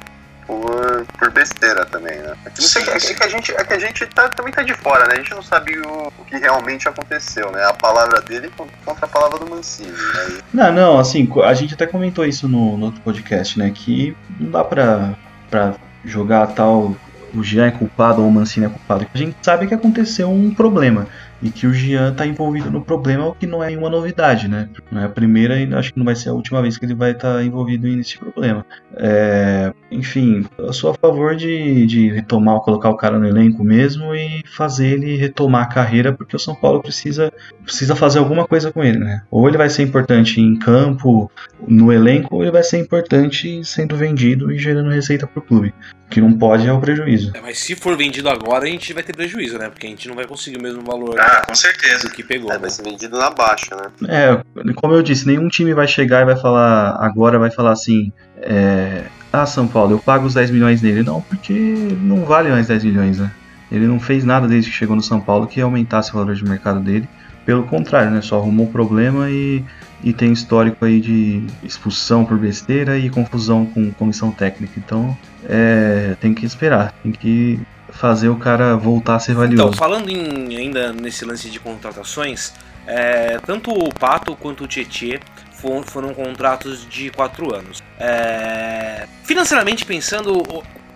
por, 0.45 1.05
por 1.17 1.31
besteira 1.31 1.85
também, 1.85 2.17
né? 2.17 2.33
É 2.45 2.49
que, 2.49 2.61
sim, 2.61 2.79
é, 2.79 2.99
sim. 2.99 3.13
é, 3.13 3.15
que 3.15 3.23
a 3.23 3.27
gente, 3.27 3.51
é 3.51 3.63
que 3.63 3.73
a 3.73 3.79
gente 3.79 4.05
tá, 4.07 4.29
também 4.29 4.53
tá 4.53 4.63
de 4.63 4.73
fora, 4.73 5.07
né? 5.07 5.13
A 5.13 5.17
gente 5.17 5.31
não 5.31 5.41
sabe 5.41 5.79
o, 5.79 6.11
o 6.17 6.25
que 6.25 6.37
realmente 6.37 6.87
aconteceu, 6.87 7.51
né? 7.51 7.63
A 7.65 7.73
palavra 7.73 8.21
dele 8.21 8.51
contra 8.85 9.05
a 9.05 9.07
palavra 9.07 9.39
do 9.39 9.49
Mancini. 9.49 9.91
Né? 9.91 10.41
Não, 10.53 10.71
não, 10.71 10.99
assim, 10.99 11.27
a 11.43 11.53
gente 11.53 11.73
até 11.73 11.85
comentou 11.85 12.25
isso 12.25 12.47
no, 12.47 12.77
no 12.77 12.85
outro 12.85 13.01
podcast, 13.01 13.57
né? 13.57 13.71
Que 13.73 14.15
não 14.39 14.51
dá 14.51 14.63
pra, 14.63 15.13
pra 15.49 15.75
jogar 16.05 16.47
tal. 16.47 16.95
O 17.33 17.43
Jean 17.43 17.65
é 17.65 17.71
culpado 17.71 18.21
ou 18.21 18.27
o 18.27 18.31
Mancini 18.31 18.67
é 18.67 18.69
culpado. 18.69 19.07
A 19.11 19.17
gente 19.17 19.35
sabe 19.41 19.65
que 19.65 19.73
aconteceu 19.73 20.29
um 20.29 20.53
problema. 20.53 21.07
E 21.43 21.49
que 21.49 21.67
o 21.67 21.73
Jean 21.73 22.11
está 22.11 22.25
envolvido 22.25 22.71
no 22.71 22.81
problema, 22.81 23.27
o 23.27 23.35
que 23.35 23.45
não 23.45 23.61
é 23.61 23.67
nenhuma 23.67 23.89
novidade, 23.89 24.47
né? 24.47 24.69
Não 24.89 25.01
é 25.01 25.05
a 25.05 25.09
primeira 25.09 25.59
e 25.59 25.71
acho 25.73 25.91
que 25.91 25.99
não 25.99 26.05
vai 26.05 26.15
ser 26.15 26.29
a 26.29 26.33
última 26.33 26.61
vez 26.61 26.77
que 26.77 26.85
ele 26.85 26.95
vai 26.95 27.11
estar 27.11 27.35
tá 27.35 27.43
envolvido 27.43 27.85
nesse 27.85 28.17
problema. 28.17 28.65
É, 28.95 29.73
enfim, 29.91 30.45
eu 30.57 30.71
sou 30.71 30.91
a 30.91 30.93
favor 30.93 31.35
de, 31.35 31.85
de 31.85 32.09
retomar, 32.09 32.61
colocar 32.61 32.89
o 32.89 32.95
cara 32.95 33.19
no 33.19 33.27
elenco 33.27 33.61
mesmo 33.61 34.15
e 34.15 34.41
fazer 34.47 34.93
ele 34.93 35.17
retomar 35.17 35.63
a 35.63 35.67
carreira, 35.67 36.13
porque 36.13 36.35
o 36.35 36.39
São 36.39 36.55
Paulo 36.55 36.81
precisa, 36.81 37.31
precisa 37.63 37.93
fazer 37.93 38.19
alguma 38.19 38.47
coisa 38.47 38.71
com 38.71 38.81
ele, 38.81 38.99
né? 38.99 39.21
Ou 39.29 39.45
ele 39.47 39.57
vai 39.57 39.69
ser 39.69 39.83
importante 39.83 40.39
em 40.39 40.57
campo, 40.57 41.29
no 41.67 41.91
elenco, 41.91 42.35
ou 42.35 42.43
ele 42.43 42.51
vai 42.51 42.63
ser 42.63 42.77
importante 42.79 43.63
sendo 43.65 43.97
vendido 43.97 44.49
e 44.49 44.57
gerando 44.57 44.89
receita 44.89 45.27
para 45.27 45.39
o 45.39 45.43
clube. 45.43 45.73
O 46.07 46.09
que 46.09 46.21
não 46.21 46.33
pode 46.33 46.67
é 46.67 46.71
o 46.71 46.79
prejuízo. 46.79 47.31
É, 47.33 47.41
mas 47.41 47.59
se 47.59 47.75
for 47.75 47.97
vendido 47.97 48.29
agora, 48.29 48.65
a 48.65 48.67
gente 48.67 48.93
vai 48.93 49.03
ter 49.03 49.13
prejuízo, 49.13 49.57
né? 49.57 49.69
Porque 49.69 49.87
a 49.87 49.89
gente 49.89 50.07
não 50.07 50.15
vai 50.15 50.25
conseguir 50.25 50.57
o 50.57 50.61
mesmo 50.61 50.83
valor 50.83 51.19
ah, 51.19 51.32
com 51.41 51.55
certeza. 51.55 52.07
do 52.07 52.13
que 52.13 52.23
pegou. 52.23 52.51
É, 52.51 52.57
vai 52.57 52.69
ser 52.69 52.83
vendido 52.83 53.17
na 53.17 53.29
baixa, 53.29 53.75
né? 53.75 53.91
É, 54.07 54.73
como 54.75 54.93
eu 54.93 55.01
disse, 55.01 55.27
nenhum 55.27 55.47
time 55.47 55.73
vai 55.73 55.87
chegar 55.87 56.21
e 56.21 56.25
vai 56.25 56.35
falar 56.35 56.97
agora, 56.99 57.39
vai 57.39 57.51
falar 57.51 57.71
assim. 57.71 58.11
É, 58.41 59.05
ah, 59.31 59.45
São 59.45 59.67
Paulo, 59.67 59.93
eu 59.93 59.99
pago 59.99 60.25
os 60.25 60.33
10 60.33 60.51
milhões 60.51 60.81
nele. 60.81 61.03
Não, 61.03 61.21
porque 61.21 61.53
não 62.01 62.23
vale 62.25 62.49
mais 62.49 62.67
10 62.67 62.83
milhões, 62.83 63.19
né? 63.19 63.31
Ele 63.71 63.87
não 63.87 63.99
fez 63.99 64.23
nada 64.23 64.47
desde 64.47 64.69
que 64.69 64.75
chegou 64.75 64.95
no 64.95 65.01
São 65.01 65.19
Paulo 65.19 65.47
que 65.47 65.59
aumentasse 65.59 66.11
o 66.11 66.13
valor 66.13 66.35
de 66.35 66.43
mercado 66.43 66.79
dele. 66.79 67.09
Pelo 67.45 67.63
contrário, 67.63 68.11
né? 68.11 68.21
Só 68.21 68.37
arrumou 68.37 68.67
problema 68.67 69.29
e, 69.29 69.63
e 70.03 70.13
tem 70.13 70.31
histórico 70.31 70.85
aí 70.85 71.01
de 71.01 71.45
expulsão 71.63 72.23
por 72.23 72.37
besteira 72.37 72.97
e 72.97 73.09
confusão 73.09 73.65
com 73.65 73.91
comissão 73.91 74.31
técnica. 74.31 74.73
Então, 74.77 75.17
é, 75.45 76.15
tem 76.21 76.33
que 76.33 76.45
esperar, 76.45 76.93
tem 77.01 77.11
que 77.11 77.59
fazer 77.93 78.29
o 78.29 78.35
cara 78.35 78.75
voltar 78.75 79.15
a 79.15 79.19
ser 79.19 79.33
valioso. 79.33 79.63
Então, 79.63 79.73
falando 79.73 80.09
em, 80.09 80.57
ainda 80.57 80.91
nesse 80.91 81.23
lance 81.23 81.49
de 81.49 81.59
contratações, 81.59 82.53
é, 82.85 83.37
tanto 83.45 83.71
o 83.71 83.93
Pato 83.93 84.35
quanto 84.35 84.65
o 84.65 84.67
Tietê 84.67 85.19
foram, 85.53 85.83
foram 85.83 86.13
contratos 86.13 86.87
de 86.89 87.09
quatro 87.09 87.55
anos. 87.55 87.81
É, 87.99 89.07
financeiramente 89.23 89.85
pensando, 89.85 90.43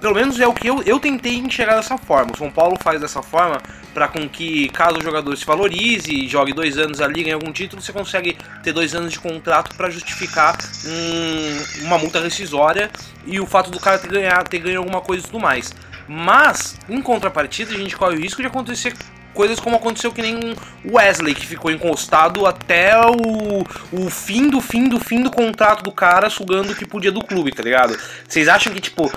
pelo 0.01 0.15
menos 0.15 0.39
é 0.39 0.47
o 0.47 0.53
que 0.53 0.67
eu, 0.67 0.83
eu 0.83 0.99
tentei 0.99 1.37
enxergar 1.37 1.75
dessa 1.75 1.97
forma. 1.97 2.33
O 2.33 2.37
São 2.37 2.51
Paulo 2.51 2.77
faz 2.81 2.99
dessa 2.99 3.21
forma 3.21 3.61
para 3.93 4.07
com 4.07 4.27
que, 4.27 4.69
caso 4.69 4.99
o 4.99 5.01
jogador 5.01 5.35
se 5.35 5.45
valorize, 5.45 6.27
jogue 6.27 6.53
dois 6.53 6.77
anos 6.77 7.01
ali, 7.01 7.23
ganhe 7.23 7.33
algum 7.33 7.51
título, 7.51 7.81
você 7.81 7.93
consegue 7.93 8.37
ter 8.61 8.73
dois 8.73 8.93
anos 8.93 9.11
de 9.11 9.19
contrato 9.19 9.75
para 9.75 9.89
justificar 9.89 10.57
um, 10.85 11.85
uma 11.85 11.97
multa 11.97 12.19
rescisória 12.19 12.91
e 13.25 13.39
o 13.39 13.45
fato 13.45 13.71
do 13.71 13.79
cara 13.79 13.97
ter 13.97 14.09
ganhado, 14.09 14.49
ter 14.49 14.59
ganho 14.59 14.79
alguma 14.79 15.01
coisa 15.01 15.23
e 15.23 15.25
tudo 15.25 15.39
mais. 15.39 15.73
Mas, 16.07 16.77
em 16.89 17.01
contrapartida, 17.01 17.73
a 17.73 17.77
gente 17.77 17.95
corre 17.95 18.15
o 18.15 18.19
risco 18.19 18.41
de 18.41 18.47
acontecer 18.47 18.93
coisas 19.33 19.59
como 19.59 19.75
aconteceu 19.75 20.11
que 20.11 20.21
nem 20.21 20.55
o 20.83 20.95
Wesley, 20.95 21.35
que 21.35 21.45
ficou 21.45 21.69
encostado 21.69 22.47
até 22.47 22.99
o, 23.05 23.63
o 23.91 24.09
fim 24.09 24.49
do 24.49 24.59
fim 24.59 24.89
do 24.89 24.99
fim 24.99 25.21
do 25.21 25.29
contrato 25.29 25.83
do 25.83 25.91
cara, 25.91 26.27
sugando 26.27 26.71
o 26.71 26.75
que 26.75 26.87
podia 26.87 27.11
do 27.11 27.23
clube, 27.23 27.51
tá 27.51 27.61
ligado? 27.61 27.95
Vocês 28.27 28.47
acham 28.47 28.73
que, 28.73 28.81
tipo, 28.81 29.11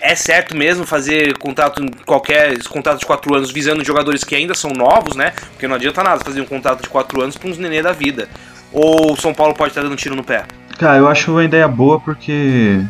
é 0.00 0.16
certo 0.16 0.56
mesmo 0.56 0.84
fazer 0.84 1.38
contrato 1.38 1.84
qualquer 2.04 2.58
contrato 2.64 2.98
de 2.98 3.06
4 3.06 3.34
anos 3.34 3.52
visando 3.52 3.84
jogadores 3.84 4.24
que 4.24 4.34
ainda 4.34 4.54
são 4.54 4.72
novos, 4.72 5.14
né? 5.14 5.32
Porque 5.52 5.68
não 5.68 5.76
adianta 5.76 6.02
nada 6.02 6.24
fazer 6.24 6.40
um 6.40 6.46
contrato 6.46 6.82
de 6.82 6.88
4 6.88 7.22
anos 7.22 7.36
para 7.36 7.48
uns 7.48 7.58
nenê 7.58 7.80
da 7.80 7.92
vida. 7.92 8.28
Ou 8.72 9.16
São 9.16 9.32
Paulo 9.32 9.54
pode 9.54 9.70
estar 9.70 9.82
dando 9.82 9.96
tiro 9.96 10.16
no 10.16 10.24
pé? 10.24 10.44
Cara, 10.78 10.98
eu 10.98 11.06
acho 11.06 11.30
uma 11.30 11.44
ideia 11.44 11.68
boa 11.68 12.00
porque 12.00 12.80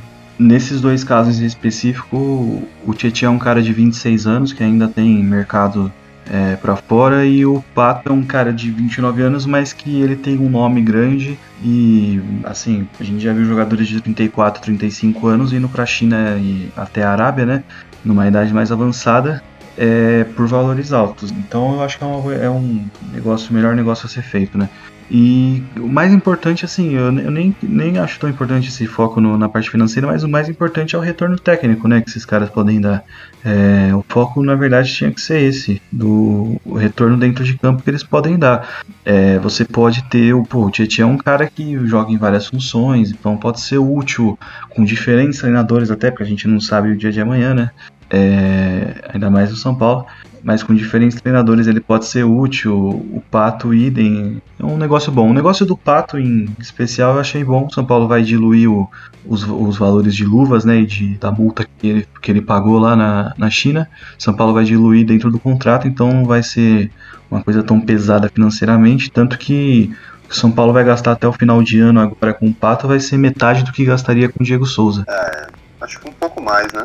nesses 0.41 0.81
dois 0.81 1.05
casos 1.05 1.41
em 1.41 1.45
específico, 1.45 2.63
o 2.87 2.95
Tietchan 2.95 3.27
é 3.27 3.31
um 3.31 3.39
cara 3.39 3.63
de 3.63 3.73
26 3.73 4.27
anos 4.27 4.53
que 4.53 4.65
ainda 4.65 4.89
tem 4.89 5.23
mercado 5.23 5.93
é, 6.31 6.57
para 6.57 6.77
fora 6.77 7.27
e 7.27 7.45
o 7.45 7.63
Pato 7.75 8.09
é 8.09 8.13
um 8.13 8.23
cara 8.23 8.53
de 8.53 8.71
29 8.71 9.23
anos, 9.23 9.45
mas 9.45 9.73
que 9.73 10.01
ele 10.01 10.17
tem 10.17 10.39
um 10.39 10.49
nome 10.49 10.81
grande 10.81 11.39
e 11.63 12.21
assim, 12.45 12.89
a 12.99 13.05
gente 13.05 13.21
já 13.21 13.33
viu 13.33 13.45
jogadores 13.45 13.87
de 13.87 14.01
34, 14.01 14.63
35 14.63 15.27
anos 15.27 15.53
indo 15.53 15.69
para 15.69 15.83
a 15.83 15.87
China 15.87 16.39
e 16.39 16.71
até 16.77 17.03
a 17.03 17.11
Arábia, 17.11 17.45
né, 17.45 17.65
numa 18.03 18.27
idade 18.27 18.55
mais 18.55 18.73
avançada, 18.73 19.43
é, 19.77 20.25
por 20.37 20.47
valores 20.47 20.93
altos. 20.93 21.31
Então 21.31 21.75
eu 21.75 21.83
acho 21.83 21.99
que 21.99 22.05
é, 22.05 22.07
uma, 22.07 22.35
é 22.35 22.51
um 22.51 22.85
negócio, 23.13 23.53
melhor 23.53 23.75
negócio 23.75 24.07
a 24.07 24.09
ser 24.09 24.23
feito, 24.23 24.57
né? 24.57 24.69
E 25.11 25.63
o 25.77 25.89
mais 25.89 26.13
importante, 26.13 26.65
assim, 26.65 26.95
eu, 26.95 27.07
eu 27.19 27.31
nem, 27.33 27.55
nem 27.61 27.99
acho 27.99 28.21
tão 28.21 28.31
importante 28.31 28.69
esse 28.69 28.87
foco 28.87 29.21
no, 29.21 29.37
na 29.37 29.49
parte 29.49 29.69
financeira, 29.69 30.07
mas 30.07 30.23
o 30.23 30.29
mais 30.29 30.49
importante 30.49 30.95
é 30.95 30.99
o 30.99 31.03
retorno 31.03 31.37
técnico, 31.37 31.89
né, 31.89 32.01
que 32.01 32.09
esses 32.09 32.25
caras 32.25 32.49
podem 32.49 32.81
dar. 32.81 33.03
É, 33.45 33.93
o 33.93 34.05
foco, 34.09 34.41
na 34.43 34.55
verdade, 34.55 34.95
tinha 34.95 35.11
que 35.11 35.21
ser 35.21 35.41
esse, 35.43 35.83
do 35.91 36.61
retorno 36.77 37.17
dentro 37.17 37.43
de 37.43 37.59
campo 37.59 37.83
que 37.83 37.91
eles 37.91 38.05
podem 38.05 38.39
dar. 38.39 38.83
É, 39.05 39.39
você 39.41 39.65
pode 39.65 40.05
ter, 40.05 40.33
o, 40.33 40.45
pô, 40.45 40.67
o 40.67 40.71
Tietchan 40.71 41.03
é 41.03 41.07
um 41.07 41.19
cara 41.19 41.51
que 41.53 41.77
joga 41.87 42.13
em 42.13 42.17
várias 42.17 42.47
funções, 42.47 43.11
então 43.11 43.37
pode 43.37 43.61
ser 43.61 43.79
útil 43.79 44.39
com 44.69 44.85
diferentes 44.85 45.41
treinadores 45.41 45.91
até, 45.91 46.11
porque 46.11 46.23
a 46.23 46.27
gente 46.27 46.47
não 46.47 46.61
sabe 46.61 46.91
o 46.91 46.97
dia 46.97 47.11
de 47.11 47.21
amanhã, 47.21 47.53
né, 47.53 47.71
é, 48.11 49.09
ainda 49.13 49.31
mais 49.31 49.51
no 49.51 49.57
São 49.57 49.75
Paulo 49.75 50.07
mas 50.43 50.63
com 50.63 50.75
diferentes 50.75 51.21
treinadores 51.21 51.67
ele 51.67 51.81
pode 51.81 52.07
ser 52.07 52.25
útil. 52.25 52.75
O 52.75 53.23
Pato 53.31 53.75
idem 53.75 54.41
é 54.59 54.65
um 54.65 54.77
negócio 54.77 55.13
bom. 55.13 55.29
O 55.31 55.35
negócio 55.35 55.67
do 55.67 55.77
Pato 55.77 56.19
em 56.19 56.49
especial 56.59 57.15
eu 57.15 57.21
achei 57.21 57.45
bom. 57.45 57.69
São 57.71 57.85
Paulo 57.85 58.09
vai 58.09 58.23
diluir 58.23 58.71
o, 58.71 58.89
os, 59.25 59.45
os 59.45 59.77
valores 59.77 60.15
de 60.15 60.25
luvas, 60.25 60.65
né, 60.65 60.81
e 60.81 60.87
de, 60.87 61.19
da 61.19 61.31
multa 61.31 61.67
que 61.79 61.87
ele, 61.87 62.09
que 62.21 62.31
ele 62.31 62.41
pagou 62.41 62.79
lá 62.79 62.97
na, 62.97 63.35
na 63.37 63.51
China. 63.51 63.89
São 64.19 64.35
Paulo 64.35 64.55
vai 64.55 64.65
diluir 64.65 65.07
dentro 65.07 65.31
do 65.31 65.39
contrato, 65.39 65.87
então 65.87 66.13
não 66.13 66.25
vai 66.25 66.43
ser 66.43 66.91
uma 67.31 67.43
coisa 67.43 67.63
tão 67.63 67.81
pesada 67.81 68.29
financeiramente, 68.29 69.11
tanto 69.11 69.39
que 69.39 69.95
o 70.29 70.35
São 70.35 70.51
Paulo 70.51 70.73
vai 70.73 70.83
gastar 70.83 71.13
até 71.13 71.29
o 71.29 71.33
final 71.33 71.63
de 71.63 71.79
ano 71.79 72.01
agora 72.01 72.35
com 72.35 72.49
o 72.49 72.55
Pato 72.55 72.89
vai 72.89 72.99
ser 72.99 73.17
metade 73.19 73.63
do 73.63 73.73
que 73.73 73.85
gastaria 73.85 74.29
com 74.29 74.43
o 74.43 74.47
Diego 74.47 74.67
Souza. 74.67 75.05
É, 75.09 75.47
acho 75.81 76.01
que 76.01 76.09
um 76.09 76.13
pouco 76.13 76.43
mais, 76.43 76.73
né? 76.73 76.85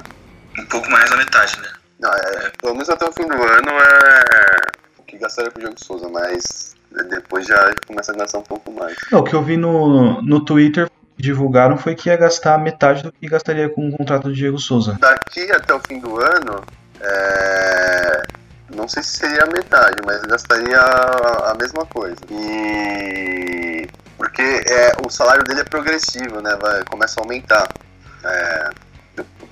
Um 0.66 0.68
pouco 0.68 0.90
mais 0.90 1.08
da 1.10 1.16
metade, 1.16 1.60
né? 1.62 1.70
Não, 2.00 2.12
é, 2.12 2.52
pelo 2.60 2.74
menos 2.74 2.90
até 2.90 3.08
o 3.08 3.12
fim 3.12 3.28
do 3.28 3.36
ano 3.36 3.70
é 3.70 4.62
o 4.98 5.04
que 5.04 5.18
gastaria 5.18 5.52
com 5.52 5.60
o 5.60 5.62
Diego 5.62 5.76
Souza, 5.84 6.10
mas 6.10 6.76
depois 7.10 7.46
já 7.46 7.72
começa 7.86 8.12
a 8.12 8.16
gastar 8.16 8.40
um 8.40 8.44
pouco 8.44 8.72
mais. 8.72 8.96
Não, 9.12 9.20
o 9.20 9.24
que 9.24 9.36
eu 9.36 9.44
vi 9.44 9.58
no, 9.58 10.22
no 10.24 10.44
Twitter 10.44 10.90
divulgaram 11.18 11.78
foi 11.78 11.94
que 11.94 12.10
ia 12.10 12.18
gastar 12.18 12.58
metade 12.58 13.04
do 13.04 13.12
que 13.12 13.28
gastaria 13.28 13.70
com 13.70 13.88
o 13.88 13.96
contrato 13.96 14.24
do 14.24 14.34
Diego 14.34 14.58
Souza. 14.58 14.98
Daqui 15.00 15.52
até 15.52 15.74
o 15.74 15.80
fim 15.80 16.00
do 16.00 16.20
ano, 16.20 16.64
é... 17.00 18.24
não 18.74 18.88
sei 18.88 19.04
se 19.04 19.18
seria 19.18 19.44
a 19.44 19.48
metade, 19.48 20.02
mas 20.04 20.22
gastaria 20.24 20.80
a 20.80 21.56
mesma 21.60 21.86
coisa. 21.86 22.18
E 22.32 23.88
porque 24.18 24.42
é, 24.42 24.94
o 25.06 25.10
salário 25.10 25.44
dele 25.44 25.62
é 25.62 25.64
progressivo, 25.64 26.42
né? 26.42 26.58
Vai, 26.60 26.84
começa 26.86 27.20
a 27.20 27.24
aumentar 27.24 27.70
é, 28.24 28.70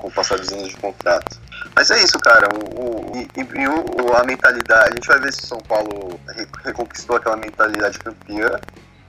com 0.04 0.10
o 0.10 0.12
passar 0.12 0.38
dos 0.38 0.52
anos 0.52 0.68
de 0.68 0.76
contrato. 0.76 1.40
Mas 1.74 1.90
é 1.90 2.04
isso, 2.04 2.20
cara. 2.20 2.50
O, 2.54 3.12
o, 3.12 3.12
e, 3.16 3.62
e 3.62 3.68
o, 3.68 4.14
a 4.14 4.24
mentalidade. 4.26 4.92
A 4.92 4.96
gente 4.96 5.08
vai 5.08 5.20
ver 5.20 5.34
se 5.34 5.46
o 5.46 5.48
São 5.48 5.60
Paulo 5.60 6.20
reconquistou 6.66 7.16
aquela 7.16 7.38
mentalidade 7.38 7.98
campeã. 8.00 8.60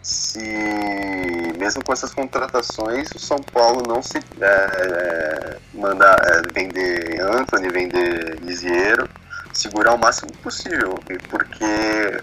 Se, 0.03 0.39
mesmo 1.59 1.83
com 1.83 1.93
essas 1.93 2.15
contratações, 2.15 3.11
o 3.11 3.19
São 3.19 3.39
Paulo 3.39 3.83
não 3.89 4.03
se 4.03 4.19
é, 4.41 4.47
é, 4.47 5.59
mandar 5.73 6.17
é, 6.27 6.43
vender 6.53 7.21
Anthony, 7.23 7.71
vender 7.71 8.39
Lisiero, 8.43 9.09
segurar 9.53 9.95
o 9.95 9.99
máximo 9.99 10.31
possível. 10.43 10.95
Porque 11.29 12.23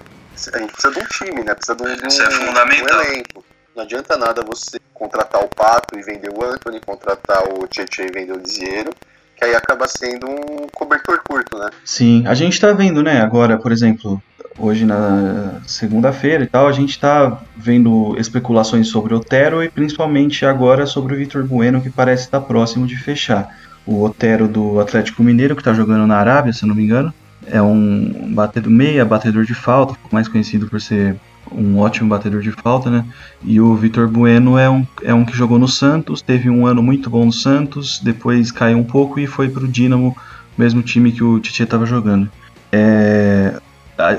a 0.54 0.60
gente 0.60 0.72
precisa 0.72 0.94
de 0.94 1.00
um 1.00 1.08
time, 1.08 1.44
né? 1.44 1.54
Precisa 1.56 1.76
de 1.76 1.84
um, 1.84 2.08
Isso 2.08 2.22
é 2.22 2.32
fundamental. 2.32 3.00
um 3.00 3.04
elenco. 3.04 3.46
Não 3.76 3.84
adianta 3.84 4.18
nada 4.18 4.44
você 4.44 4.81
contratar 5.02 5.44
o 5.44 5.48
Pato 5.48 5.98
e 5.98 6.04
vender 6.04 6.30
o 6.30 6.46
Anthony, 6.46 6.80
contratar 6.80 7.44
o 7.48 7.66
Tietchan 7.68 8.04
e 8.04 8.12
vender 8.12 8.34
o 8.34 8.38
Lisiero 8.38 8.92
que 9.36 9.46
aí 9.46 9.56
acaba 9.56 9.88
sendo 9.88 10.30
um 10.30 10.68
cobertor 10.72 11.20
curto, 11.28 11.58
né? 11.58 11.72
Sim, 11.84 12.24
a 12.28 12.36
gente 12.36 12.62
tá 12.62 12.72
vendo, 12.74 13.02
né, 13.02 13.22
agora, 13.22 13.58
por 13.58 13.72
exemplo, 13.72 14.22
hoje 14.56 14.86
na 14.86 15.60
segunda-feira 15.66 16.44
e 16.44 16.48
tal, 16.48 16.68
a 16.68 16.72
gente 16.72 17.00
tá 17.00 17.42
vendo 17.58 18.16
especulações 18.20 18.88
sobre 18.88 19.16
Otero 19.16 19.64
e 19.64 19.70
principalmente 19.70 20.46
agora 20.46 20.86
sobre 20.86 21.16
o 21.16 21.18
Vitor 21.18 21.44
Bueno, 21.44 21.82
que 21.82 21.90
parece 21.90 22.26
estar 22.26 22.42
próximo 22.42 22.86
de 22.86 22.96
fechar. 22.96 23.58
O 23.84 24.04
Otero 24.04 24.48
do 24.48 24.80
Atlético 24.80 25.24
Mineiro, 25.24 25.56
que 25.56 25.64
tá 25.64 25.74
jogando 25.74 26.06
na 26.06 26.18
Arábia, 26.18 26.54
se 26.54 26.64
eu 26.64 26.68
não 26.68 26.76
me 26.76 26.84
engano, 26.84 27.12
é 27.48 27.60
um 27.60 28.32
batedor 28.36 28.72
meia, 28.72 29.04
batedor 29.04 29.44
de 29.44 29.56
falta, 29.56 29.96
mais 30.12 30.28
conhecido 30.28 30.68
por 30.68 30.80
ser 30.80 31.16
um 31.52 31.80
ótimo 31.80 32.10
batedor 32.10 32.42
de 32.42 32.52
falta, 32.52 32.90
né? 32.90 33.06
E 33.44 33.60
o 33.60 33.76
Vitor 33.76 34.08
Bueno 34.08 34.58
é 34.58 34.70
um, 34.70 34.86
é 35.04 35.14
um 35.14 35.26
que 35.26 35.36
jogou 35.36 35.60
no 35.60 35.68
Santos, 35.68 36.22
teve 36.22 36.50
um 36.50 36.66
ano 36.66 36.82
muito 36.82 37.10
bom 37.10 37.26
no 37.26 37.32
Santos, 37.32 38.00
depois 38.04 38.52
caiu 38.52 38.78
um 38.78 38.84
pouco 38.84 39.20
e 39.20 39.28
foi 39.28 39.50
para 39.50 39.64
o 39.64 39.68
Dinamo, 39.68 40.16
mesmo 40.58 40.82
time 40.82 41.12
que 41.12 41.24
o 41.24 41.40
Tite 41.40 41.64
estava 41.64 41.86
jogando. 41.86 42.30
É, 42.72 43.60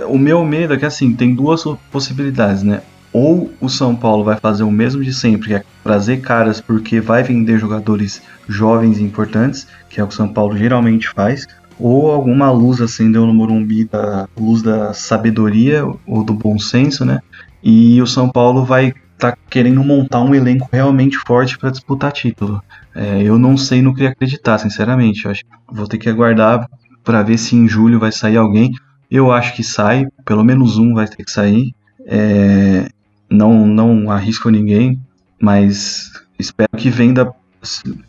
o 0.09 0.19
meu 0.19 0.45
medo 0.45 0.75
é 0.75 0.77
que 0.77 0.87
assim, 0.87 1.15
tem 1.15 1.35
duas 1.35 1.65
possibilidades, 1.91 2.63
né? 2.63 2.83
Ou 3.13 3.53
o 3.61 3.69
São 3.69 3.95
Paulo 3.95 4.25
vai 4.25 4.39
fazer 4.39 4.63
o 4.63 4.71
mesmo 4.71 5.03
de 5.03 5.13
sempre, 5.13 5.49
que 5.49 5.55
é 5.55 5.65
trazer 5.83 6.23
caras 6.23 6.61
porque 6.61 6.99
vai 6.99 7.23
vender 7.23 7.59
jogadores 7.59 8.23
jovens 8.49 8.99
e 8.99 9.03
importantes, 9.03 9.67
que 9.91 10.01
é 10.01 10.05
o 10.05 10.07
que 10.07 10.15
o 10.15 10.17
São 10.17 10.29
Paulo 10.29 10.57
geralmente 10.57 11.11
faz, 11.11 11.47
ou 11.83 12.13
alguma 12.13 12.49
luz 12.53 12.81
acendeu 12.81 13.27
no 13.27 13.35
Morumbi 13.35 13.85
da 13.85 14.29
luz 14.39 14.63
da 14.63 14.95
sabedoria 14.95 15.85
ou 16.07 16.23
do 16.23 16.33
bom 16.33 16.57
senso, 16.57 17.05
né? 17.05 17.21
E 17.61 18.01
o 18.01 18.07
São 18.07 18.29
Paulo 18.29 18.65
vai 18.65 18.95
estar 19.15 19.33
tá 19.33 19.39
querendo 19.51 19.83
montar 19.83 20.21
um 20.21 20.33
elenco 20.33 20.69
realmente 20.73 21.19
forte 21.19 21.59
para 21.59 21.71
disputar 21.71 22.13
título. 22.13 22.63
É, 22.95 23.23
eu 23.23 23.37
não 23.37 23.57
sei 23.57 23.83
no 23.83 23.93
que 23.93 24.07
acreditar, 24.07 24.59
sinceramente. 24.59 25.25
Eu 25.25 25.33
acho 25.33 25.45
que 25.45 25.51
vou 25.73 25.89
ter 25.89 25.99
que 25.99 26.09
aguardar 26.09 26.69
para 27.03 27.21
ver 27.23 27.37
se 27.37 27.57
em 27.57 27.67
julho 27.67 27.99
vai 27.99 28.13
sair 28.13 28.37
alguém. 28.37 28.71
Eu 29.11 29.33
acho 29.33 29.55
que 29.57 29.65
sai, 29.65 30.07
pelo 30.25 30.45
menos 30.45 30.79
um 30.79 30.95
vai 30.95 31.09
ter 31.09 31.25
que 31.25 31.33
sair. 31.33 31.75
É, 32.07 32.89
não, 33.29 33.67
não 33.67 34.09
arrisco 34.09 34.51
ninguém, 34.51 35.01
mas 35.41 36.13
espero 36.39 36.71
que 36.77 36.91
venda 36.91 37.33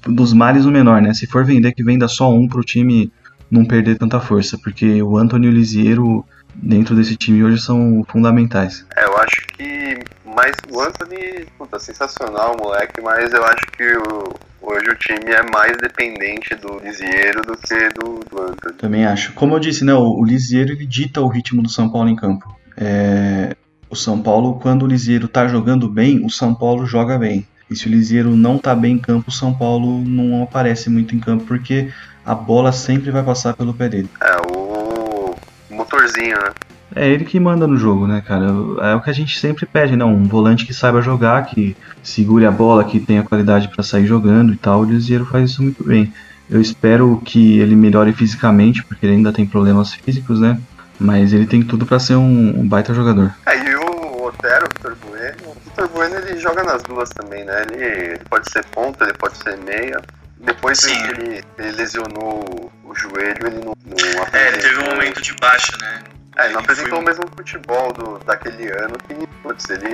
dos 0.06 0.32
males 0.32 0.66
o 0.66 0.72
menor, 0.72 1.02
né? 1.02 1.12
Se 1.14 1.26
for 1.26 1.44
vender, 1.44 1.74
que 1.74 1.84
venda 1.84 2.08
só 2.08 2.32
um 2.32 2.48
para 2.48 2.60
o 2.60 2.64
time 2.64 3.12
não 3.50 3.66
perder 3.66 3.98
tanta 3.98 4.20
força, 4.20 4.58
porque 4.58 5.02
o 5.02 5.18
Antônio 5.18 5.50
e 5.50 5.54
o 5.54 5.56
Lisieiro 5.56 6.26
dentro 6.56 6.96
desse 6.96 7.16
time 7.16 7.44
hoje 7.44 7.62
são 7.62 8.04
fundamentais. 8.08 8.86
É, 8.96 9.06
eu 9.06 9.18
acho 9.18 9.48
que 9.48 10.00
mas 10.36 10.56
o 10.72 10.82
Anthony, 10.82 11.46
puta, 11.58 11.80
sensacional, 11.80 12.58
moleque, 12.58 13.00
mas 13.02 13.32
eu 13.32 13.44
acho 13.46 13.66
que 13.78 13.84
o, 13.84 14.34
hoje 14.62 14.90
o 14.90 14.96
time 14.96 15.32
é 15.32 15.44
mais 15.52 15.78
dependente 15.78 16.56
do 16.56 16.80
Lisieiro 16.80 17.42
do 17.44 17.56
que 17.56 17.90
do, 17.90 18.20
do 18.30 18.42
Anthony. 18.42 18.78
Também 18.78 19.06
acho. 19.06 19.34
Como 19.34 19.56
eu 19.56 19.60
disse, 19.60 19.86
né, 19.86 19.94
o, 19.94 20.20
o 20.20 20.26
Lisieiro 20.26 20.74
ele 20.74 20.86
dita 20.86 21.22
o 21.22 21.28
ritmo 21.28 21.62
do 21.62 21.70
São 21.70 21.90
Paulo 21.90 22.10
em 22.10 22.16
campo. 22.16 22.56
É, 22.76 23.56
o 23.90 23.96
São 23.96 24.22
Paulo, 24.22 24.60
quando 24.60 24.84
o 24.84 24.88
Lisieiro 24.88 25.28
tá 25.28 25.48
jogando 25.48 25.88
bem, 25.88 26.26
o 26.26 26.30
São 26.30 26.54
Paulo 26.54 26.86
joga 26.86 27.18
bem. 27.18 27.46
E 27.70 27.76
se 27.76 27.88
o 27.88 27.92
Lisieiro 27.92 28.36
não 28.36 28.58
tá 28.58 28.76
bem 28.76 28.96
em 28.96 29.00
campo, 29.00 29.30
o 29.30 29.34
São 29.34 29.54
Paulo 29.54 30.04
não 30.04 30.44
aparece 30.44 30.90
muito 30.90 31.16
em 31.16 31.20
campo, 31.20 31.46
porque 31.46 31.92
a 32.26 32.36
bola 32.36 32.72
sempre 32.72 33.12
vai 33.12 33.24
passar 33.24 33.54
pelo 33.54 33.74
pé 33.74 33.90
dele. 33.90 34.10
É, 34.22 34.38
o 34.56 35.36
motorzinho, 35.70 36.38
né? 36.38 36.52
É 36.96 37.10
ele 37.10 37.26
que 37.26 37.40
manda 37.40 37.66
no 37.66 37.76
jogo, 37.76 38.06
né, 38.06 38.22
cara? 38.26 38.46
É 38.82 38.96
o 38.96 39.02
que 39.02 39.10
a 39.10 39.14
gente 39.14 39.40
sempre 39.40 39.66
pede, 39.66 39.96
né? 39.96 40.06
Um 40.06 40.26
volante 40.26 40.66
que 40.66 40.74
saiba 40.74 41.02
jogar, 41.02 41.46
que 41.46 41.76
segure 42.04 42.46
a 42.46 42.52
bola, 42.52 42.84
que 42.84 43.00
tenha 43.00 43.24
qualidade 43.24 43.68
para 43.68 43.84
sair 43.84 44.06
jogando 44.06 44.54
e 44.54 44.58
tal. 44.58 44.82
O 44.82 44.86
Lisieiro 44.86 45.26
faz 45.26 45.52
isso 45.52 45.64
muito 45.64 45.84
bem. 45.84 46.14
Eu 46.50 46.62
espero 46.62 47.22
que 47.26 47.60
ele 47.60 47.76
melhore 47.76 48.14
fisicamente, 48.14 48.84
porque 48.84 49.06
ele 49.06 49.16
ainda 49.16 49.34
tem 49.34 49.46
problemas 49.46 49.94
físicos, 49.94 50.40
né? 50.40 50.60
Mas 51.00 51.34
ele 51.34 51.48
tem 51.48 51.64
tudo 51.64 51.86
para 51.86 52.00
ser 52.00 52.16
um, 52.16 52.60
um, 52.60 52.68
baita 52.68 52.94
jogador. 52.94 53.34
É, 53.48 53.58
e 53.58 53.76
o 53.76 54.26
Otero, 54.26 54.68
o 54.68 54.70
Vitor 54.70 54.96
Bueno, 55.08 55.36
o 55.48 55.54
Vitor 55.64 55.90
Bueno 55.90 56.16
ele 56.18 56.40
joga 56.40 56.64
nas 56.64 56.84
duas 56.84 57.10
também, 57.10 57.44
né? 57.44 57.64
Ele, 57.64 57.84
ele 57.84 58.20
pode 58.30 58.52
ser 58.52 58.64
ponta, 58.66 59.04
ele 59.04 59.14
pode 59.14 59.38
ser 59.38 59.58
meia. 59.58 60.00
Depois 60.44 60.86
que 60.86 60.92
ele, 60.92 61.44
ele, 61.58 61.72
lesionou 61.72 62.72
o 62.84 62.96
joelho, 62.96 63.48
ele 63.48 63.60
não, 63.64 63.74
não 63.86 64.24
É, 64.34 64.48
ele 64.50 64.58
teve 64.58 64.80
um 64.80 64.90
momento 64.90 65.22
de 65.22 65.34
baixa, 65.36 65.72
né? 65.82 66.04
É, 66.38 66.46
ele 66.46 66.54
não 66.54 66.62
apresentou 66.62 66.92
foi... 66.92 67.00
o 67.00 67.06
mesmo 67.06 67.24
futebol 67.36 67.94
do, 67.94 68.20
daquele 68.26 68.70
ano 68.72 68.98
que, 69.08 69.28
putz, 69.42 69.70
ele. 69.70 69.88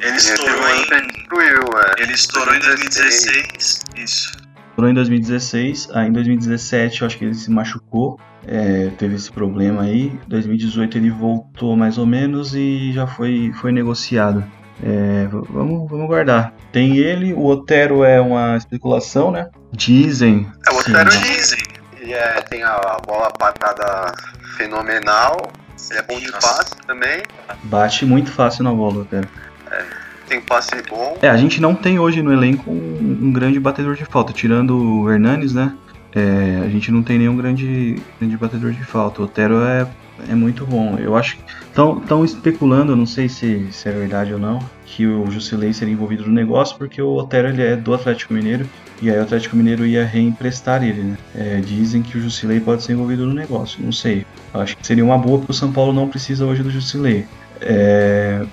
Ele 0.00 0.16
estourou 0.16 0.68
em. 0.68 1.06
Destruiu, 1.08 1.64
é. 1.78 2.02
Ele 2.02 2.12
estourou 2.12 2.54
2016. 2.54 3.26
em 3.26 3.42
2016, 3.42 3.84
isso. 3.96 4.32
Estourou 4.70 4.90
em 4.90 4.94
2016, 4.94 5.88
aí 5.92 6.08
em 6.08 6.12
2017 6.12 7.00
eu 7.00 7.06
acho 7.06 7.18
que 7.18 7.24
ele 7.24 7.34
se 7.34 7.50
machucou, 7.50 8.20
é, 8.46 8.90
teve 8.98 9.16
esse 9.16 9.32
problema 9.32 9.82
aí. 9.82 10.06
Em 10.06 10.28
2018 10.28 10.98
ele 10.98 11.10
voltou 11.10 11.76
mais 11.76 11.98
ou 11.98 12.06
menos 12.06 12.54
e 12.54 12.92
já 12.92 13.06
foi, 13.06 13.52
foi 13.54 13.72
negociado. 13.72 14.44
É, 14.82 15.26
vamos, 15.30 15.90
vamos 15.90 16.06
guardar. 16.06 16.54
Tem 16.72 16.96
ele, 16.96 17.32
o 17.32 17.46
Otero 17.46 18.04
é 18.04 18.20
uma 18.20 18.56
especulação, 18.56 19.30
né? 19.30 19.48
Dizem. 19.72 20.46
É, 20.66 20.72
o 20.72 20.78
Otero 20.78 21.10
dizem. 21.10 21.58
E 22.00 22.12
é, 22.12 22.40
tem 22.42 22.62
a 22.62 22.98
bola 23.04 23.30
parada 23.30 24.12
fenomenal. 24.56 25.50
Ele 25.90 25.98
é 25.98 26.02
bom 26.02 26.18
de 26.18 26.30
passe 26.32 26.76
também. 26.86 27.22
Bate 27.64 28.04
muito 28.04 28.30
fácil 28.30 28.64
na 28.64 28.72
bola, 28.72 29.02
até. 29.02 29.20
É, 29.70 29.84
tem 30.28 30.40
passe 30.40 30.70
bom. 30.88 31.18
É, 31.22 31.28
a 31.28 31.36
gente 31.36 31.60
não 31.60 31.74
tem 31.74 31.98
hoje 31.98 32.22
no 32.22 32.32
elenco 32.32 32.70
um, 32.70 33.18
um 33.22 33.32
grande 33.32 33.58
batedor 33.58 33.94
de 33.94 34.04
falta, 34.04 34.32
tirando 34.32 35.02
o 35.02 35.10
Hernanes, 35.10 35.52
né? 35.54 35.74
É, 36.14 36.62
a 36.64 36.68
gente 36.68 36.90
não 36.90 37.02
tem 37.02 37.18
nenhum 37.18 37.36
grande, 37.36 38.00
grande 38.18 38.36
batedor 38.36 38.72
de 38.72 38.84
falta. 38.84 39.20
O 39.20 39.24
Otero 39.24 39.62
é, 39.62 39.86
é 40.28 40.34
muito 40.34 40.66
bom. 40.66 40.96
Eu 40.98 41.16
acho 41.16 41.36
que 41.36 41.42
estão 41.68 42.24
especulando, 42.24 42.96
não 42.96 43.06
sei 43.06 43.28
se, 43.28 43.68
se 43.70 43.88
é 43.88 43.92
verdade 43.92 44.32
ou 44.32 44.38
não, 44.38 44.58
que 44.84 45.06
o 45.06 45.30
Jusilei 45.30 45.72
seria 45.72 45.94
envolvido 45.94 46.26
no 46.26 46.32
negócio, 46.32 46.76
porque 46.76 47.00
o 47.00 47.14
Otero 47.14 47.48
ele 47.48 47.62
é 47.62 47.76
do 47.76 47.94
Atlético 47.94 48.34
Mineiro 48.34 48.68
e 49.00 49.10
aí 49.10 49.18
o 49.18 49.22
Atlético 49.22 49.56
Mineiro 49.56 49.86
ia 49.86 50.04
reemprestar 50.04 50.82
ele, 50.82 51.02
né? 51.02 51.18
É, 51.34 51.60
dizem 51.60 52.02
que 52.02 52.18
o 52.18 52.20
Jusilei 52.20 52.58
pode 52.58 52.82
ser 52.82 52.94
envolvido 52.94 53.26
no 53.26 53.34
negócio, 53.34 53.82
não 53.82 53.92
sei. 53.92 54.26
Acho 54.52 54.76
que 54.76 54.86
seria 54.86 55.04
uma 55.04 55.18
boa 55.18 55.38
porque 55.38 55.52
o 55.52 55.54
São 55.54 55.72
Paulo 55.72 55.92
não 55.92 56.08
precisa 56.08 56.44
hoje 56.44 56.62
do 56.62 56.70
Jusilei. 56.70 57.24
É, 57.60 58.44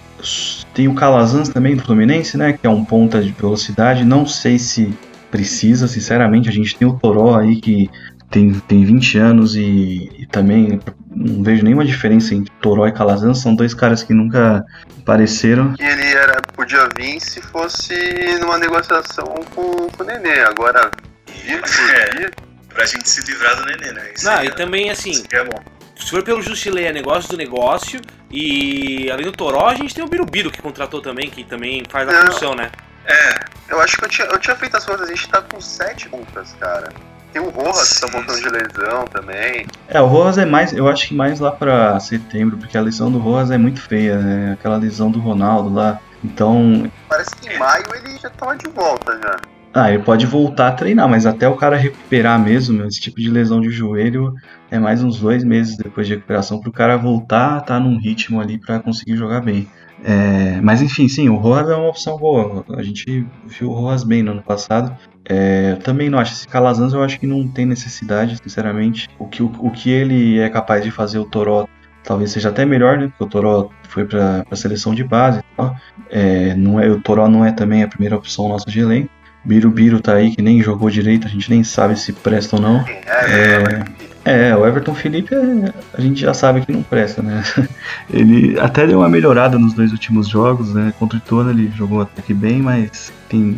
tem 0.74 0.88
o 0.88 0.94
Calazans 0.94 1.50
também 1.50 1.76
do 1.76 1.84
Fluminense, 1.84 2.38
né? 2.38 2.54
Que 2.54 2.68
é 2.68 2.70
um 2.70 2.84
ponta 2.84 3.22
de 3.22 3.32
velocidade. 3.32 4.04
Não 4.04 4.26
sei 4.26 4.60
se 4.60 4.94
precisa, 5.32 5.88
sinceramente. 5.88 6.50
A 6.50 6.52
gente 6.52 6.76
tem 6.76 6.88
o 6.88 6.94
Toró 6.94 7.38
aí 7.38 7.56
que 7.58 7.90
tem, 8.30 8.52
tem 8.54 8.84
20 8.84 9.18
anos 9.18 9.56
e, 9.56 10.10
e, 10.20 10.26
também 10.26 10.80
não 11.16 11.44
vejo 11.44 11.64
nenhuma 11.64 11.86
diferença 11.86 12.36
entre 12.36 12.52
Toró 12.62 12.88
e 12.88 12.92
Calazans. 12.92 13.42
São 13.42 13.56
dois 13.56 13.74
caras 13.74 14.04
que 14.04 14.14
nunca 14.14 14.64
apareceram. 15.00 15.74
E 15.80 15.84
ele 15.84 16.14
era, 16.14 16.42
podia 16.42 16.90
vir 16.98 17.20
se 17.20 17.42
fosse 17.42 17.96
numa 18.40 18.58
negociação 18.58 19.26
com, 19.56 19.90
com 19.90 20.04
o 20.04 20.06
Nenê. 20.06 20.42
Agora, 20.42 20.92
vir 21.28 21.62
por 21.62 21.70
é. 21.96 22.32
Pra 22.74 22.86
gente 22.86 23.10
se 23.10 23.22
livrar 23.32 23.56
do 23.56 23.66
Nenê, 23.66 23.94
né? 23.94 24.12
Isso 24.14 24.26
não, 24.26 24.34
é, 24.34 24.46
e 24.46 24.52
também 24.52 24.90
assim. 24.90 25.24
É 25.32 25.44
bom. 25.44 25.64
Se 25.98 26.10
for 26.10 26.22
pelo 26.22 26.42
Justilei, 26.42 26.88
é 26.88 26.92
negócio 26.92 27.30
do 27.30 27.38
negócio. 27.38 28.02
E 28.30 29.10
além 29.10 29.26
do 29.26 29.32
Toró, 29.32 29.68
a 29.68 29.76
gente 29.76 29.96
tem 29.96 30.04
o 30.04 30.08
Birubiru 30.08 30.52
que 30.52 30.62
contratou 30.62 31.02
também, 31.02 31.30
que 31.30 31.46
também 31.46 31.84
faz 31.90 32.10
a 32.10 32.12
não. 32.12 32.34
função, 32.34 32.54
né? 32.54 32.70
É. 33.06 33.56
Eu 33.70 33.80
acho 33.80 33.98
que 33.98 34.06
eu 34.06 34.10
tinha, 34.10 34.28
eu 34.28 34.38
tinha 34.38 34.56
feito 34.56 34.76
as 34.76 34.86
contas, 34.86 35.10
a 35.10 35.16
gente 35.16 35.30
tá 35.30 35.42
com 35.42 35.62
sete 35.62 36.10
pontas, 36.10 36.54
cara. 36.60 36.92
Tem 37.36 37.44
o 37.44 37.50
Rojas 37.50 37.92
que 37.92 38.00
tá 38.00 38.08
voltando 38.08 38.40
de 38.42 38.48
lesão 38.48 39.06
também. 39.12 39.66
É, 39.90 40.00
o 40.00 40.06
Rojas 40.06 40.38
é 40.38 40.46
mais, 40.46 40.72
eu 40.72 40.88
acho 40.88 41.10
que 41.10 41.14
mais 41.14 41.42
lá 41.42 41.52
pra 41.52 42.00
setembro, 42.00 42.56
porque 42.56 42.78
a 42.78 42.82
lesão 42.82 43.12
do 43.12 43.18
Rojas 43.18 43.52
é 43.52 43.58
muito 43.58 43.82
feia, 43.82 44.18
né? 44.18 44.54
Aquela 44.54 44.78
lesão 44.78 45.12
do 45.12 45.20
Ronaldo 45.20 45.74
lá. 45.74 46.00
Então. 46.24 46.90
Parece 47.10 47.36
que 47.36 47.54
em 47.54 47.60
maio 47.60 47.84
ele 47.94 48.18
já 48.18 48.30
tava 48.30 48.56
de 48.56 48.70
volta 48.70 49.20
já. 49.22 49.36
Ah, 49.74 49.92
ele 49.92 50.02
pode 50.02 50.26
voltar 50.26 50.70
a 50.70 50.72
treinar, 50.72 51.10
mas 51.10 51.26
até 51.26 51.46
o 51.46 51.58
cara 51.58 51.76
recuperar 51.76 52.40
mesmo, 52.40 52.86
esse 52.86 53.02
tipo 53.02 53.20
de 53.20 53.30
lesão 53.30 53.60
de 53.60 53.70
joelho 53.70 54.34
é 54.72 54.80
mais 54.80 55.04
uns 55.04 55.20
dois 55.20 55.44
meses 55.44 55.76
depois 55.76 56.08
de 56.08 56.14
recuperação 56.14 56.62
para 56.62 56.70
o 56.70 56.74
cara 56.74 56.96
voltar 56.96 57.56
a 57.56 57.58
estar 57.58 57.74
tá 57.74 57.80
num 57.82 58.00
ritmo 58.00 58.40
ali 58.40 58.58
para 58.58 58.80
conseguir 58.80 59.18
jogar 59.18 59.42
bem. 59.42 59.68
É, 60.06 60.62
mas 60.62 60.82
enfim, 60.82 61.10
sim, 61.10 61.28
o 61.28 61.36
Rojas 61.36 61.72
é 61.72 61.76
uma 61.76 61.90
opção 61.90 62.18
boa. 62.18 62.64
A 62.78 62.82
gente 62.82 63.28
viu 63.46 63.72
o 63.72 63.74
Rojas 63.74 64.06
bem 64.06 64.24
no 64.24 64.32
ano 64.32 64.42
passado. 64.42 64.98
É, 65.28 65.76
também 65.84 66.10
não 66.10 66.20
acho. 66.20 66.34
Esse 66.34 66.48
Calazans 66.48 66.94
eu 66.94 67.04
acho 67.04 67.20
que 67.20 67.28
não 67.28 67.48
tem 67.48 67.66
necessidade, 67.66 68.38
sinceramente. 68.42 69.10
O 69.18 69.28
que, 69.28 69.42
o, 69.42 69.52
o 69.60 69.72
que 69.72 69.90
ele 69.90 70.40
é 70.40 70.50
capaz 70.50 70.84
de 70.84 70.92
fazer 70.92 71.20
o 71.20 71.26
Toró 71.26 71.68
talvez 72.04 72.32
seja 72.32 72.50
até 72.50 72.66
melhor, 72.66 72.98
né? 72.98 73.08
Porque 73.08 73.24
o 73.24 73.28
Toró 73.28 73.70
foi 73.90 74.06
para 74.06 74.46
a 74.50 74.56
seleção 74.56 74.94
de 74.94 75.04
base 75.04 75.40
e 75.40 75.58
tal. 75.58 75.76
É, 76.10 76.54
não 76.56 76.80
é, 76.80 76.88
o 76.88 77.02
Toró 77.02 77.28
não 77.28 77.44
é 77.44 77.52
também 77.52 77.84
a 77.84 77.88
primeira 77.88 78.16
opção 78.16 78.48
nossa 78.48 78.70
de 78.70 78.80
elenco. 78.80 79.10
Birubiru 79.44 80.00
tá 80.00 80.16
aí 80.16 80.36
que 80.36 80.42
nem 80.42 80.62
jogou 80.62 80.90
direito, 80.90 81.28
a 81.28 81.30
gente 81.30 81.50
nem 81.52 81.64
sabe 81.64 82.00
se 82.00 82.12
presta 82.12 82.56
ou 82.56 82.62
não. 82.62 82.84
É, 82.88 84.50
é 84.50 84.56
o 84.56 84.66
Everton 84.66 84.96
Felipe 84.96 85.36
é, 85.36 85.72
a 85.94 86.02
gente 86.02 86.20
já 86.20 86.34
sabe 86.34 86.62
que 86.62 86.72
não 86.72 86.82
presta, 86.82 87.22
né? 87.22 87.44
Ele 88.12 88.60
até 88.60 88.88
deu 88.88 89.00
uma 89.00 89.10
melhorada 89.10 89.60
nos 89.60 89.74
dois 89.74 89.92
últimos 89.92 90.28
jogos, 90.28 90.74
né? 90.74 90.92
Contra 90.98 91.18
o 91.18 91.22
Tona 91.22 91.52
ele 91.52 91.72
jogou 91.76 92.02
até 92.02 92.24
que 92.24 92.34
bem, 92.34 92.60
mas 92.60 93.14
tem 93.30 93.56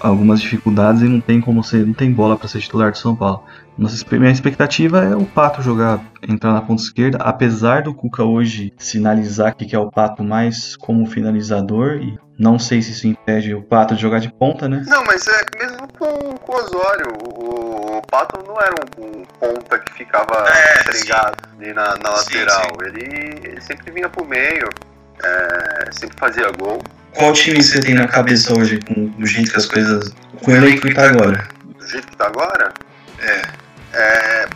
algumas 0.00 0.40
dificuldades 0.40 1.02
e 1.02 1.04
não 1.04 1.20
tem 1.20 1.40
como 1.40 1.62
ser, 1.62 1.86
não 1.86 1.94
tem 1.94 2.12
bola 2.12 2.36
para 2.36 2.48
ser 2.48 2.60
titular 2.60 2.90
de 2.90 2.98
São 2.98 3.14
Paulo. 3.14 3.44
Nossa 3.78 4.04
minha 4.12 4.30
expectativa 4.30 5.04
é 5.04 5.16
o 5.16 5.24
Pato 5.24 5.62
jogar, 5.62 6.00
entrar 6.28 6.52
na 6.52 6.60
ponta 6.60 6.82
esquerda, 6.82 7.18
apesar 7.18 7.82
do 7.82 7.94
Cuca 7.94 8.22
hoje 8.22 8.72
sinalizar 8.76 9.54
que 9.54 9.64
quer 9.64 9.78
o 9.78 9.90
Pato 9.90 10.22
mais 10.22 10.76
como 10.76 11.06
finalizador 11.06 11.96
e 11.96 12.18
não 12.38 12.58
sei 12.58 12.82
se 12.82 12.92
isso 12.92 13.06
impede 13.06 13.54
o 13.54 13.62
Pato 13.62 13.94
de 13.94 14.02
jogar 14.02 14.18
de 14.18 14.30
ponta, 14.30 14.68
né? 14.68 14.82
Não, 14.86 15.04
mas 15.04 15.26
é 15.26 15.58
mesmo 15.58 15.88
com, 15.98 16.34
com 16.36 16.52
o 16.52 16.56
Osório, 16.56 17.06
o, 17.22 17.98
o 17.98 18.02
Pato 18.02 18.42
não 18.46 18.60
era 18.60 18.74
um, 18.98 19.20
um 19.20 19.24
ponta 19.24 19.78
que 19.78 19.92
ficava 19.94 20.46
é, 20.48 20.90
ali 20.90 21.72
na, 21.72 21.96
na 21.98 22.10
lateral. 22.10 22.62
Sim, 22.62 22.78
sim. 22.78 22.86
Ele, 22.86 23.48
ele 23.48 23.60
sempre 23.60 23.92
vinha 23.92 24.08
pro 24.08 24.26
meio, 24.26 24.68
é, 25.22 25.90
sempre 25.92 26.16
fazia 26.18 26.50
gol. 26.52 26.82
Qual 27.14 27.32
time 27.32 27.62
você 27.62 27.80
tem 27.80 27.94
na 27.94 28.06
cabeça 28.06 28.54
hoje, 28.54 28.80
com, 28.80 29.06
do 29.06 29.26
jeito 29.26 29.50
que 29.50 29.56
as 29.56 29.66
coisas. 29.66 30.12
com 30.42 30.50
o 30.50 30.56
elenco 30.56 30.82
que 30.82 30.94
tá 30.94 31.08
agora? 31.08 31.48
Do 31.78 31.86
jeito 31.86 32.06
que 32.06 32.16
tá 32.16 32.26
agora? 32.26 32.72
É. 33.18 33.42
é 33.92 34.48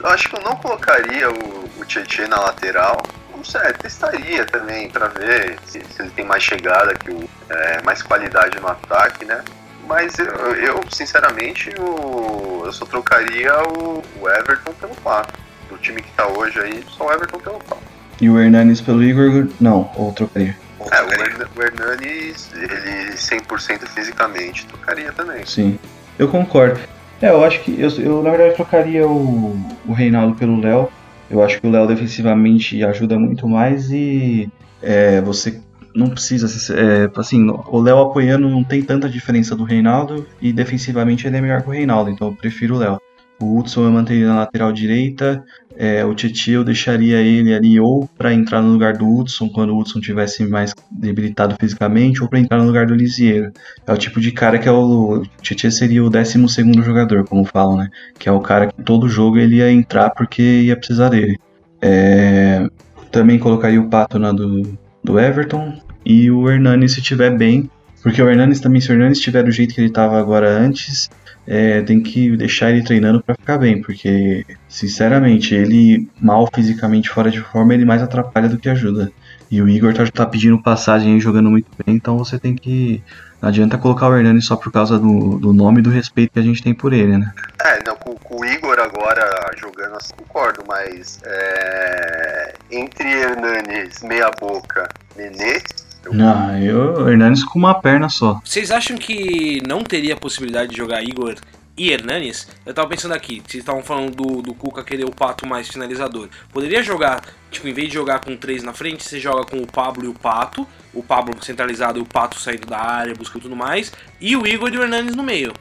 eu 0.00 0.08
acho 0.10 0.28
que 0.28 0.36
eu 0.36 0.42
não 0.42 0.56
colocaria 0.56 1.30
o, 1.30 1.70
o 1.78 1.84
Tietchan 1.84 2.28
na 2.28 2.40
lateral. 2.40 3.02
Não 3.36 3.44
sei, 3.44 3.72
testaria 3.74 4.44
também 4.46 4.88
para 4.90 5.08
ver 5.08 5.58
se, 5.66 5.80
se, 5.84 6.02
ele 6.02 6.10
tem 6.10 6.24
mais 6.24 6.42
chegada, 6.42 6.94
que 6.94 7.10
o, 7.10 7.28
é, 7.50 7.82
mais 7.82 8.02
qualidade 8.02 8.58
no 8.60 8.68
ataque, 8.68 9.24
né? 9.24 9.42
Mas 9.86 10.18
eu, 10.18 10.26
eu 10.26 10.84
sinceramente, 10.90 11.72
eu, 11.76 12.62
eu 12.64 12.72
só 12.72 12.84
trocaria 12.84 13.52
o, 13.68 14.02
o 14.20 14.28
Everton 14.28 14.72
pelo 14.74 14.94
Pato. 14.96 15.32
do 15.68 15.78
time 15.78 16.02
que 16.02 16.10
tá 16.12 16.26
hoje 16.26 16.60
aí, 16.60 16.84
só 16.88 17.06
o 17.06 17.12
Everton 17.12 17.38
pelo 17.38 17.58
Paulo. 17.60 17.82
E 18.20 18.28
o 18.28 18.38
Hernanes 18.38 18.80
pelo 18.80 19.02
Igor, 19.02 19.48
não, 19.60 19.90
ou 19.94 20.12
trocaria. 20.12 20.56
É, 20.90 21.02
o, 21.02 21.08
Herna- 21.10 21.48
o 21.56 21.62
Hernanes, 21.62 22.50
ele 22.54 23.12
100% 23.16 23.86
fisicamente, 23.88 24.66
tocaria 24.66 25.12
também. 25.12 25.44
Sim, 25.44 25.78
eu 26.18 26.28
concordo. 26.28 26.78
É, 27.20 27.30
eu 27.30 27.44
acho 27.44 27.60
que 27.62 27.78
eu, 27.80 27.90
eu 28.00 28.22
na 28.22 28.30
verdade 28.30 28.54
trocaria 28.54 29.06
o, 29.06 29.58
o 29.86 29.92
Reinaldo 29.92 30.36
pelo 30.36 30.60
Léo. 30.60 30.88
Eu 31.30 31.42
acho 31.42 31.60
que 31.60 31.66
o 31.66 31.70
Léo 31.70 31.86
defensivamente 31.86 32.82
ajuda 32.84 33.18
muito 33.18 33.48
mais 33.48 33.90
e 33.90 34.48
é, 34.80 35.20
você 35.20 35.60
não 35.94 36.08
precisa. 36.08 36.46
É, 36.74 37.10
assim, 37.20 37.50
o 37.50 37.80
Léo 37.80 37.98
apoiando 38.00 38.48
não 38.48 38.62
tem 38.62 38.80
tanta 38.82 39.08
diferença 39.08 39.56
do 39.56 39.64
Reinaldo 39.64 40.26
e 40.40 40.52
defensivamente 40.52 41.26
ele 41.26 41.36
é 41.36 41.40
melhor 41.40 41.60
que 41.62 41.68
o 41.68 41.72
Reinaldo, 41.72 42.08
então 42.10 42.28
eu 42.28 42.34
prefiro 42.34 42.76
o 42.76 42.78
Léo. 42.78 43.00
O 43.40 43.58
Hudson 43.58 43.84
eu 43.84 43.90
manteria 43.92 44.26
na 44.26 44.36
lateral 44.36 44.72
direita, 44.72 45.44
é, 45.76 46.04
o 46.04 46.12
Tietchan 46.12 46.50
eu 46.50 46.64
deixaria 46.64 47.20
ele 47.20 47.54
ali 47.54 47.78
ou 47.78 48.08
para 48.18 48.34
entrar 48.34 48.60
no 48.60 48.72
lugar 48.72 48.96
do 48.96 49.08
Hudson 49.08 49.48
quando 49.48 49.70
o 49.70 49.78
Hudson 49.78 50.00
tivesse 50.00 50.44
mais 50.44 50.74
debilitado 50.90 51.54
fisicamente, 51.58 52.20
ou 52.20 52.28
para 52.28 52.40
entrar 52.40 52.58
no 52.58 52.66
lugar 52.66 52.86
do 52.86 52.96
Lisieiro. 52.96 53.52
É 53.86 53.92
o 53.92 53.96
tipo 53.96 54.20
de 54.20 54.32
cara 54.32 54.58
que 54.58 54.68
é 54.68 54.72
o. 54.72 55.22
O 55.22 55.70
seria 55.70 56.04
o 56.04 56.10
12 56.10 56.36
jogador, 56.84 57.24
como 57.24 57.44
falam, 57.44 57.76
né? 57.76 57.90
Que 58.18 58.28
é 58.28 58.32
o 58.32 58.40
cara 58.40 58.66
que 58.66 58.82
todo 58.82 59.08
jogo 59.08 59.38
ele 59.38 59.56
ia 59.56 59.70
entrar 59.70 60.10
porque 60.10 60.42
ia 60.42 60.76
precisar 60.76 61.10
dele. 61.10 61.38
É, 61.80 62.68
Também 63.12 63.38
colocaria 63.38 63.80
o 63.80 63.88
Pato 63.88 64.18
na 64.18 64.32
do, 64.32 64.76
do 65.04 65.20
Everton 65.20 65.80
e 66.04 66.28
o 66.28 66.50
Hernani 66.50 66.88
se 66.88 67.00
tiver 67.00 67.36
bem. 67.36 67.70
Porque 68.02 68.22
o 68.22 68.28
Hernanes 68.28 68.60
também, 68.60 68.80
se 68.80 68.90
o 68.90 68.92
Hernanes 68.94 69.18
estiver 69.18 69.42
do 69.42 69.50
jeito 69.50 69.74
que 69.74 69.80
ele 69.80 69.88
estava 69.88 70.18
agora 70.18 70.48
antes, 70.48 71.10
é, 71.50 71.80
tem 71.80 72.02
que 72.02 72.36
deixar 72.36 72.70
ele 72.70 72.84
treinando 72.84 73.22
para 73.22 73.34
ficar 73.34 73.56
bem, 73.56 73.80
porque, 73.80 74.44
sinceramente, 74.68 75.54
ele 75.54 76.06
mal 76.20 76.46
fisicamente 76.54 77.08
fora 77.08 77.30
de 77.30 77.40
forma, 77.40 77.72
ele 77.72 77.86
mais 77.86 78.02
atrapalha 78.02 78.50
do 78.50 78.58
que 78.58 78.68
ajuda. 78.68 79.10
E 79.50 79.62
o 79.62 79.68
Igor 79.68 79.94
tá, 79.94 80.06
tá 80.06 80.26
pedindo 80.26 80.62
passagem 80.62 81.14
aí, 81.14 81.20
jogando 81.20 81.50
muito 81.50 81.70
bem, 81.82 81.96
então 81.96 82.18
você 82.18 82.38
tem 82.38 82.54
que. 82.54 83.02
Não 83.40 83.48
adianta 83.48 83.78
colocar 83.78 84.08
o 84.08 84.16
Hernani 84.16 84.42
só 84.42 84.56
por 84.56 84.70
causa 84.70 84.98
do, 84.98 85.38
do 85.38 85.52
nome 85.54 85.78
e 85.78 85.82
do 85.82 85.90
respeito 85.90 86.32
que 86.32 86.38
a 86.38 86.42
gente 86.42 86.62
tem 86.62 86.74
por 86.74 86.92
ele, 86.92 87.16
né? 87.16 87.32
É, 87.64 87.82
não, 87.82 87.96
com, 87.96 88.14
com 88.16 88.42
o 88.42 88.44
Igor 88.44 88.78
agora 88.78 89.50
jogando 89.56 89.96
assim, 89.96 90.12
concordo, 90.18 90.62
mas 90.68 91.20
é, 91.24 92.54
entre 92.70 93.08
Hernanes, 93.08 94.02
meia 94.02 94.30
boca, 94.38 94.86
Nenê, 95.16 95.56
eu 95.56 95.87
Não, 96.10 96.58
eu, 96.58 96.94
o 97.04 97.08
Hernanes 97.08 97.44
com 97.44 97.58
uma 97.58 97.80
perna 97.80 98.08
só. 98.08 98.40
Vocês 98.44 98.70
acham 98.70 98.96
que 98.96 99.60
não 99.66 99.82
teria 99.82 100.16
possibilidade 100.16 100.70
de 100.70 100.76
jogar 100.76 101.02
Igor 101.02 101.34
e 101.76 101.92
Hernanes? 101.92 102.48
Eu 102.64 102.72
tava 102.72 102.88
pensando 102.88 103.12
aqui, 103.14 103.42
vocês 103.46 103.62
estavam 103.62 103.82
falando 103.82 104.14
do, 104.14 104.42
do 104.42 104.54
Cuca 104.54 104.82
querer 104.82 105.04
o 105.04 105.10
Pato 105.10 105.46
mais 105.46 105.68
finalizador. 105.68 106.28
Poderia 106.52 106.82
jogar, 106.82 107.22
tipo, 107.50 107.68
em 107.68 107.72
vez 107.72 107.88
de 107.88 107.94
jogar 107.94 108.20
com 108.20 108.36
três 108.36 108.62
na 108.62 108.72
frente, 108.72 109.04
você 109.04 109.20
joga 109.20 109.44
com 109.44 109.58
o 109.58 109.66
Pablo 109.66 110.04
e 110.04 110.08
o 110.08 110.14
Pato. 110.14 110.66
O 110.94 111.02
Pablo 111.02 111.36
centralizado 111.44 111.98
e 111.98 112.02
o 112.02 112.06
Pato 112.06 112.38
saindo 112.38 112.66
da 112.66 112.78
área, 112.78 113.14
buscando 113.14 113.42
tudo 113.42 113.56
mais. 113.56 113.92
E 114.20 114.34
o 114.36 114.46
Igor 114.46 114.72
e 114.72 114.78
o 114.78 114.82
Hernanes 114.82 115.14
no 115.14 115.22
meio. 115.22 115.52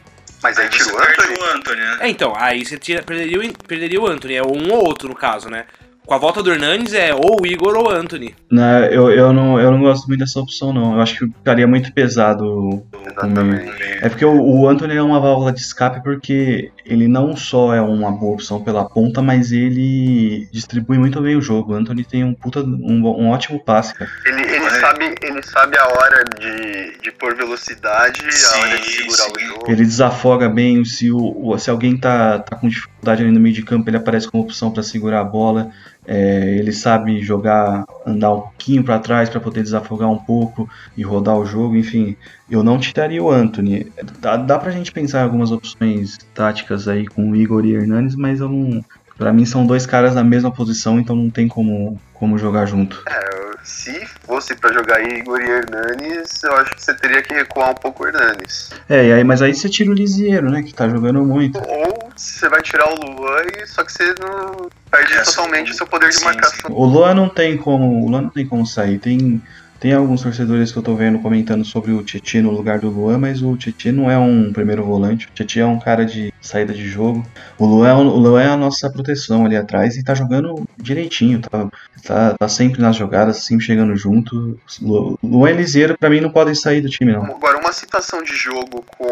mas 0.41 0.57
aí 0.57 0.69
tira 0.69 0.93
o 0.93 0.97
Anthony. 0.97 1.37
o 1.37 1.43
Anthony, 1.55 1.81
né? 1.81 1.97
É, 2.01 2.09
então, 2.09 2.33
aí 2.37 2.65
você 2.65 2.77
tira, 2.77 3.03
perderia, 3.03 3.39
o, 3.39 3.53
perderia 3.67 4.01
o 4.01 4.07
Anthony. 4.07 4.35
É 4.35 4.43
um 4.43 4.71
ou 4.71 4.87
outro 4.87 5.09
no 5.09 5.15
caso, 5.15 5.49
né? 5.49 5.65
Com 6.07 6.13
a 6.13 6.17
volta 6.17 6.41
do 6.41 6.49
Hernanes 6.49 6.93
é 6.93 7.13
ou 7.13 7.41
o 7.41 7.45
Igor 7.45 7.75
ou 7.75 7.87
o 7.87 7.91
Anthony. 7.91 8.33
Não, 8.49 8.79
eu, 8.85 9.11
eu, 9.11 9.33
não, 9.33 9.59
eu 9.59 9.69
não 9.69 9.81
gosto 9.81 10.07
muito 10.07 10.21
dessa 10.21 10.39
opção, 10.39 10.71
não. 10.71 10.93
Eu 10.95 11.01
acho 11.01 11.19
que 11.19 11.25
ficaria 11.27 11.67
muito 11.67 11.91
pesado 11.93 12.45
o 12.45 12.87
Exatamente. 13.05 13.69
É 14.01 14.07
porque 14.07 14.23
o, 14.23 14.41
o 14.41 14.69
Anthony 14.69 14.95
é 14.95 15.01
uma 15.01 15.19
válvula 15.19 15.51
de 15.51 15.59
escape 15.59 16.01
porque 16.01 16.71
ele 16.85 17.09
não 17.09 17.35
só 17.35 17.73
é 17.73 17.81
uma 17.81 18.09
boa 18.09 18.35
opção 18.35 18.63
pela 18.63 18.87
ponta, 18.87 19.21
mas 19.21 19.51
ele 19.51 20.47
distribui 20.51 20.97
muito 20.97 21.19
bem 21.21 21.35
o 21.35 21.41
jogo. 21.41 21.73
O 21.73 21.75
Anthony 21.75 22.05
tem 22.05 22.23
um 22.23 22.33
puta, 22.33 22.61
um, 22.61 23.05
um 23.05 23.29
ótimo 23.29 23.61
passe, 23.61 23.93
cara. 23.93 24.09
Ele, 24.25 24.41
ele, 24.43 24.65
É. 24.65 24.79
sabe, 24.79 25.15
ele 25.21 25.43
sabe 25.43 25.77
a 25.77 25.87
hora 25.87 26.23
de, 26.39 27.01
de 27.01 27.11
pôr 27.11 27.35
velocidade, 27.35 28.21
a 28.25 28.31
Sim, 28.31 28.59
hora 28.61 28.77
de 28.79 28.85
segurar 28.85 29.23
sim. 29.23 29.31
o 29.35 29.39
jogo. 29.47 29.65
Ele 29.67 29.83
desafoga 29.83 30.47
bem, 30.47 30.85
se, 30.85 31.11
o, 31.11 31.17
o- 31.49 31.57
se 31.57 31.69
alguém 31.69 31.97
tá, 31.97 32.39
tá 32.39 32.55
com 32.55 32.69
dificuldade 32.69 33.23
ali 33.23 33.31
no 33.31 33.39
meio 33.41 33.53
de 33.55 33.63
campo, 33.63 33.89
ele 33.89 33.97
aparece 33.97 34.29
como 34.31 34.43
opção 34.43 34.71
para 34.71 34.83
segurar 34.83 35.19
a 35.19 35.23
bola. 35.25 35.69
É, 36.09 36.55
ele 36.57 36.71
sabe 36.71 37.21
jogar, 37.21 37.85
andar 38.05 38.33
um 38.33 38.39
pouquinho 38.39 38.81
para 38.81 38.97
trás 38.97 39.29
para 39.29 39.41
poder 39.41 39.61
desafogar 39.61 40.09
um 40.09 40.17
pouco 40.17 40.69
e 40.95 41.03
rodar 41.03 41.37
o 41.37 41.45
jogo, 41.45 41.75
enfim. 41.75 42.15
Eu 42.49 42.63
não 42.63 42.79
tiraria 42.79 43.21
o 43.21 43.29
Anthony. 43.29 43.91
Dá, 44.19 44.37
dá 44.37 44.57
pra 44.57 44.71
gente 44.71 44.93
pensar 44.93 45.19
em 45.19 45.23
algumas 45.23 45.51
opções 45.51 46.17
táticas 46.33 46.87
aí 46.87 47.05
com 47.05 47.31
o 47.31 47.35
Igor 47.35 47.65
e 47.65 47.73
Hernanes, 47.73 48.15
mas 48.15 48.39
eu 48.39 48.47
não. 48.47 48.83
Pra 49.17 49.33
mim 49.33 49.45
são 49.45 49.65
dois 49.65 49.85
caras 49.85 50.15
na 50.15 50.23
mesma 50.23 50.51
posição, 50.51 50.99
então 50.99 51.15
não 51.15 51.29
tem 51.29 51.47
como, 51.47 51.99
como 52.13 52.37
jogar 52.37 52.67
junto. 52.67 53.03
É, 53.09 53.46
se 53.67 54.05
fosse 54.25 54.55
pra 54.55 54.71
jogar 54.71 55.01
Igor 55.03 55.41
e 55.41 55.49
Hernanes, 55.49 56.41
eu 56.41 56.53
acho 56.55 56.73
que 56.75 56.83
você 56.83 56.93
teria 56.93 57.21
que 57.21 57.33
recuar 57.33 57.71
um 57.71 57.75
pouco 57.75 58.03
o 58.03 58.07
Hernanes. 58.07 58.69
É, 58.87 59.07
e 59.07 59.13
aí, 59.13 59.23
mas 59.25 59.41
aí 59.41 59.53
você 59.53 59.67
tira 59.67 59.91
o 59.91 59.93
Lisieiro, 59.93 60.49
né? 60.49 60.63
Que 60.63 60.73
tá 60.73 60.87
jogando 60.87 61.23
muito. 61.23 61.59
Ou 61.59 62.09
você 62.15 62.47
vai 62.47 62.61
tirar 62.61 62.89
o 62.89 62.95
Luan, 62.95 63.43
e 63.61 63.67
só 63.67 63.83
que 63.83 63.91
você 63.91 64.15
não 64.21 64.69
perde 64.89 65.13
É, 65.13 65.21
totalmente 65.21 65.67
sim. 65.67 65.73
o 65.73 65.77
seu 65.77 65.87
poder 65.87 66.09
de 66.09 66.15
Sim, 66.15 66.25
marcação. 66.25 66.71
O 66.71 66.85
Luan 66.85 67.13
não 67.13 67.27
tem 67.27 67.57
como. 67.57 68.05
O 68.05 68.09
Luan 68.09 68.21
não 68.21 68.29
tem 68.29 68.47
como 68.47 68.65
sair. 68.65 68.99
Tem, 68.99 69.41
tem 69.79 69.93
alguns 69.93 70.21
torcedores 70.23 70.71
que 70.71 70.77
eu 70.77 70.83
tô 70.83 70.95
vendo 70.95 71.19
comentando 71.19 71.63
sobre 71.63 71.91
o 71.91 72.03
Tietchan 72.03 72.41
no 72.41 72.51
lugar 72.51 72.79
do 72.79 72.89
Luan, 72.89 73.17
mas 73.17 73.41
o 73.41 73.55
Tietchan 73.55 73.91
não 73.91 74.09
é 74.09 74.17
um 74.17 74.51
primeiro 74.51 74.83
volante. 74.83 75.27
O 75.27 75.31
Tietchan 75.33 75.61
é 75.61 75.65
um 75.65 75.79
cara 75.79 76.05
de 76.05 76.33
saída 76.41 76.73
de 76.73 76.87
jogo. 76.87 77.25
O 77.57 77.65
Luan, 77.65 77.89
é 77.89 77.93
o 77.93 78.01
Luan 78.03 78.41
é 78.41 78.47
a 78.47 78.57
nossa 78.57 78.89
proteção 78.89 79.45
ali 79.45 79.55
atrás 79.55 79.95
e 79.95 80.03
tá 80.03 80.15
jogando 80.15 80.67
direitinho. 80.77 81.39
Tá, 81.41 81.67
tá, 82.03 82.35
tá 82.39 82.47
sempre 82.47 82.81
nas 82.81 82.95
jogadas, 82.95 83.43
sempre 83.43 83.65
chegando 83.65 83.95
junto. 83.95 84.59
Lu- 84.81 85.19
Luan 85.23 85.51
e 85.51 85.57
Liseiro, 85.57 85.97
pra 85.97 86.09
mim, 86.09 86.21
não 86.21 86.31
podem 86.31 86.55
sair 86.55 86.81
do 86.81 86.89
time, 86.89 87.13
não. 87.13 87.23
Agora, 87.25 87.59
uma 87.59 87.71
situação 87.73 88.23
de 88.23 88.35
jogo 88.35 88.83
com 88.97 89.07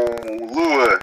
Luan, 0.54 0.98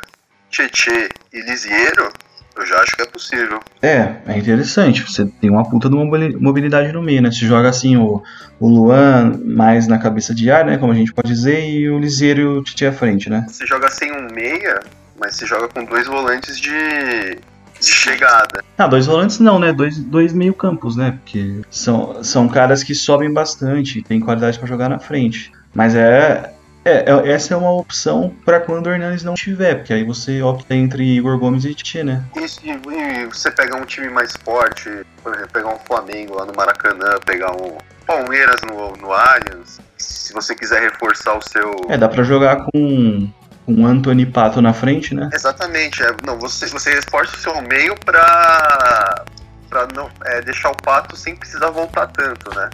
Tietê 0.51 1.09
e 1.33 1.41
Lisiero, 1.41 2.11
eu 2.57 2.67
já 2.67 2.77
acho 2.81 2.95
que 2.97 3.03
é 3.03 3.07
possível. 3.07 3.61
É, 3.81 4.17
é 4.27 4.39
interessante. 4.39 5.03
Você 5.03 5.25
tem 5.41 5.51
uma 5.51 5.69
puta 5.69 5.89
de 5.89 5.95
uma 5.95 6.05
mobili- 6.05 6.37
mobilidade 6.37 6.93
no 6.93 7.03
meio, 7.03 7.23
né? 7.23 7.31
Você 7.31 7.47
joga 7.47 7.69
assim 7.69 7.97
o, 7.97 8.23
o 8.61 8.69
Luan 8.69 9.39
mais 9.45 9.87
na 9.87 9.99
cabeça 9.99 10.35
de 10.35 10.51
ar, 10.51 10.65
né? 10.65 10.77
Como 10.77 10.93
a 10.93 10.95
gente 10.95 11.13
pode 11.13 11.29
dizer, 11.29 11.69
e 11.69 11.89
o 11.89 11.99
Liseiro 11.99 12.41
e 12.41 12.45
o 12.45 12.63
Titi 12.63 12.85
à 12.87 12.93
frente, 12.93 13.29
né? 13.31 13.47
Você 13.49 13.67
joga 13.67 13.89
sem 13.91 14.13
um 14.13 14.29
meia, 14.35 14.81
mas 15.21 15.37
você 15.37 15.47
joga 15.47 15.69
com 15.69 15.85
dois 15.85 16.07
volantes 16.07 16.59
de, 16.61 17.39
de 17.81 17.87
chegada. 17.87 18.63
Ah, 18.77 18.87
dois 18.87 19.07
volantes 19.07 19.39
não, 19.39 19.59
né? 19.59 19.73
Dois, 19.73 19.99
dois 19.99 20.33
meio 20.33 20.55
campos, 20.55 20.97
né? 20.97 21.13
Porque 21.23 21.63
são, 21.71 22.23
são 22.23 22.49
caras 22.49 22.83
que 22.83 22.95
sobem 22.95 23.33
bastante, 23.33 24.03
tem 24.03 24.21
qualidade 24.21 24.59
pra 24.59 24.69
jogar 24.69 24.89
na 24.89 24.99
frente. 24.99 25.51
Mas 25.75 25.95
é, 25.95 26.53
é, 26.85 27.11
é- 27.11 27.33
essa 27.33 27.55
é 27.55 27.57
uma 27.57 27.73
opção 27.73 28.35
pra 28.45 28.61
quando 28.61 28.87
o 28.87 28.91
Hernandes 28.91 29.23
não 29.23 29.35
tiver, 29.35 29.77
porque 29.77 29.93
aí 29.93 30.05
você 30.05 30.43
opta 30.43 30.75
entre 30.75 31.05
Igor 31.05 31.39
Gomes 31.39 31.65
e 31.65 31.75
Titi, 31.75 32.03
né? 32.03 32.25
Isso, 32.37 32.61
e, 32.65 32.71
e 32.71 33.27
você 33.27 33.51
pegar 33.51 33.77
um 33.77 33.85
time 33.85 34.09
mais 34.09 34.33
forte, 34.45 34.91
por 35.23 35.35
exemplo, 35.35 35.53
pegar 35.53 35.69
um 35.75 35.79
Flamengo 35.79 36.37
lá 36.37 36.45
no 36.45 36.53
Maracanã, 36.55 37.19
pegar 37.25 37.53
um 37.53 37.79
Palmeiras 38.07 38.61
no, 38.67 38.93
no 38.97 39.13
Allianz, 39.13 39.81
se 39.97 40.33
você 40.33 40.55
quiser 40.55 40.83
reforçar 40.83 41.39
o 41.39 41.43
seu. 41.43 41.71
É, 41.89 41.97
dá 41.97 42.09
pra 42.09 42.23
jogar 42.23 42.67
com 42.67 43.29
com 43.65 43.87
Anthony 43.87 44.27
Pato 44.27 44.61
na 44.61 44.73
frente, 44.73 45.15
né? 45.15 45.31
Exatamente, 45.33 46.03
é, 46.03 46.15
não, 46.27 46.37
você, 46.39 46.67
você 46.67 46.95
reforça 46.95 47.37
o 47.37 47.39
seu 47.39 47.63
meio 47.63 47.95
pra, 48.05 49.25
pra 49.69 49.87
não, 49.95 50.11
é, 50.25 50.41
deixar 50.43 50.71
o 50.71 50.77
Pato 50.77 51.17
sem 51.17 51.37
precisar 51.37 51.71
voltar 51.71 52.09
tanto, 52.09 52.53
né? 52.57 52.69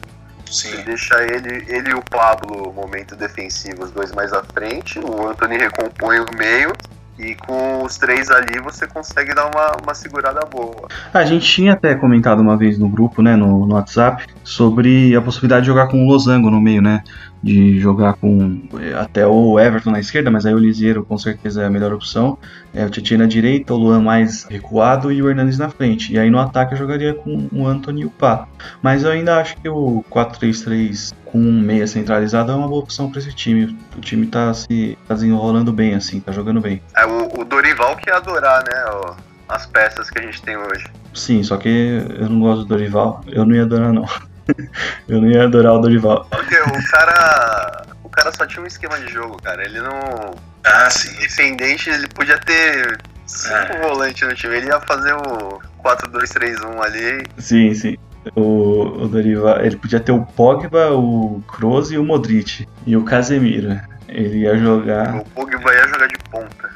Você 0.50 0.76
Sim. 0.76 0.82
deixa 0.84 1.22
ele, 1.22 1.64
ele 1.68 1.90
e 1.90 1.94
o 1.94 2.02
Pablo, 2.02 2.72
momento 2.72 3.14
defensivo, 3.14 3.84
os 3.84 3.90
dois 3.90 4.12
mais 4.12 4.32
à 4.32 4.42
frente, 4.42 4.98
o 4.98 5.28
Anthony 5.28 5.58
recompõe 5.58 6.20
o 6.20 6.26
meio, 6.36 6.72
e 7.18 7.34
com 7.34 7.82
os 7.82 7.96
três 7.96 8.30
ali 8.30 8.60
você 8.60 8.86
consegue 8.86 9.34
dar 9.34 9.46
uma, 9.46 9.76
uma 9.82 9.94
segurada 9.94 10.40
boa. 10.46 10.88
A 11.12 11.24
gente 11.24 11.44
tinha 11.46 11.72
até 11.72 11.94
comentado 11.94 12.40
uma 12.40 12.56
vez 12.56 12.78
no 12.78 12.88
grupo, 12.88 13.20
né, 13.20 13.34
no, 13.34 13.66
no 13.66 13.74
WhatsApp, 13.74 14.26
sobre 14.44 15.14
a 15.16 15.20
possibilidade 15.20 15.62
de 15.62 15.66
jogar 15.66 15.88
com 15.88 16.02
o 16.02 16.06
Losango 16.06 16.50
no 16.50 16.60
meio, 16.60 16.80
né? 16.80 17.02
De 17.42 17.78
jogar 17.78 18.14
com 18.14 18.62
eh, 18.80 18.94
até 18.94 19.26
o 19.26 19.60
Everton 19.60 19.90
na 19.90 20.00
esquerda, 20.00 20.30
mas 20.30 20.44
aí 20.44 20.52
o 20.52 20.58
Lisieiro 20.58 21.04
com 21.04 21.16
certeza 21.16 21.62
é 21.62 21.66
a 21.66 21.70
melhor 21.70 21.92
opção. 21.92 22.36
É, 22.74 22.84
o 22.84 22.90
Tietchan 22.90 23.18
na 23.18 23.26
direita, 23.26 23.72
o 23.72 23.76
Luan 23.76 24.00
mais 24.00 24.44
recuado 24.44 25.12
e 25.12 25.22
o 25.22 25.28
Hernandes 25.28 25.58
na 25.58 25.68
frente. 25.68 26.12
E 26.12 26.18
aí 26.18 26.30
no 26.30 26.38
ataque 26.38 26.74
eu 26.74 26.78
jogaria 26.78 27.14
com 27.14 27.48
o 27.52 27.66
Anthony 27.66 28.02
e 28.02 28.06
o 28.06 28.10
Pato. 28.10 28.48
Mas 28.82 29.04
eu 29.04 29.10
ainda 29.10 29.38
acho 29.38 29.56
que 29.56 29.68
o 29.68 30.04
4-3-3 30.10 31.14
com 31.24 31.38
um 31.38 31.60
meia 31.60 31.86
centralizado 31.86 32.50
é 32.52 32.54
uma 32.54 32.68
boa 32.68 32.82
opção 32.82 33.10
para 33.10 33.20
esse 33.20 33.32
time. 33.32 33.78
O 33.96 34.00
time 34.00 34.26
tá 34.26 34.52
se 34.54 34.98
tá 35.06 35.14
desenrolando 35.14 35.72
bem, 35.72 35.94
assim, 35.94 36.20
tá 36.20 36.32
jogando 36.32 36.60
bem. 36.60 36.82
É 36.96 37.06
o, 37.06 37.40
o 37.40 37.44
Dorival 37.44 37.96
que 37.96 38.10
ia 38.10 38.16
adorar, 38.16 38.64
né, 38.64 39.14
as 39.48 39.66
peças 39.66 40.10
que 40.10 40.18
a 40.18 40.22
gente 40.22 40.42
tem 40.42 40.56
hoje. 40.56 40.86
Sim, 41.14 41.42
só 41.42 41.56
que 41.56 42.04
eu 42.18 42.28
não 42.28 42.40
gosto 42.40 42.62
do 42.62 42.66
Dorival. 42.66 43.22
Eu 43.26 43.44
não 43.44 43.54
ia 43.54 43.62
adorar, 43.62 43.92
não. 43.92 44.04
eu 45.08 45.20
não 45.20 45.28
ia 45.30 45.44
adorar 45.44 45.74
o 45.74 45.78
Dorival. 45.78 46.26
Porque 46.30 46.56
o 46.56 46.90
cara. 46.90 47.82
O 48.04 48.08
cara 48.08 48.32
só 48.32 48.46
tinha 48.46 48.62
um 48.62 48.66
esquema 48.66 48.98
de 48.98 49.12
jogo, 49.12 49.40
cara. 49.42 49.62
Ele 49.64 49.80
não. 49.80 50.34
Ah, 50.64 50.90
sim. 50.90 51.14
Independente, 51.16 51.88
ele 51.90 52.08
podia 52.08 52.38
ter 52.38 52.98
cinco 53.26 53.72
É. 53.72 53.80
volantes 53.82 54.26
no 54.28 54.34
time. 54.34 54.56
Ele 54.56 54.66
ia 54.66 54.80
fazer 54.80 55.12
o. 55.14 55.60
4-2-3-1 55.84 56.82
ali. 56.82 57.26
Sim, 57.38 57.72
sim. 57.74 57.96
O, 58.34 59.04
o 59.04 59.08
Dorival, 59.08 59.60
ele 59.60 59.76
podia 59.76 60.00
ter 60.00 60.12
o 60.12 60.24
Pogba, 60.24 60.90
o 60.92 61.42
Kroos 61.46 61.92
e 61.92 61.96
o 61.98 62.04
Modric. 62.04 62.66
E 62.86 62.96
o 62.96 63.04
Casemiro. 63.04 63.80
Ele 64.08 64.38
ia 64.38 64.56
jogar. 64.58 65.16
O 65.16 65.24
Pogba 65.26 65.72
ia 65.74 65.86
jogar 65.88 66.08
de 66.08 66.16
ponta. 66.30 66.70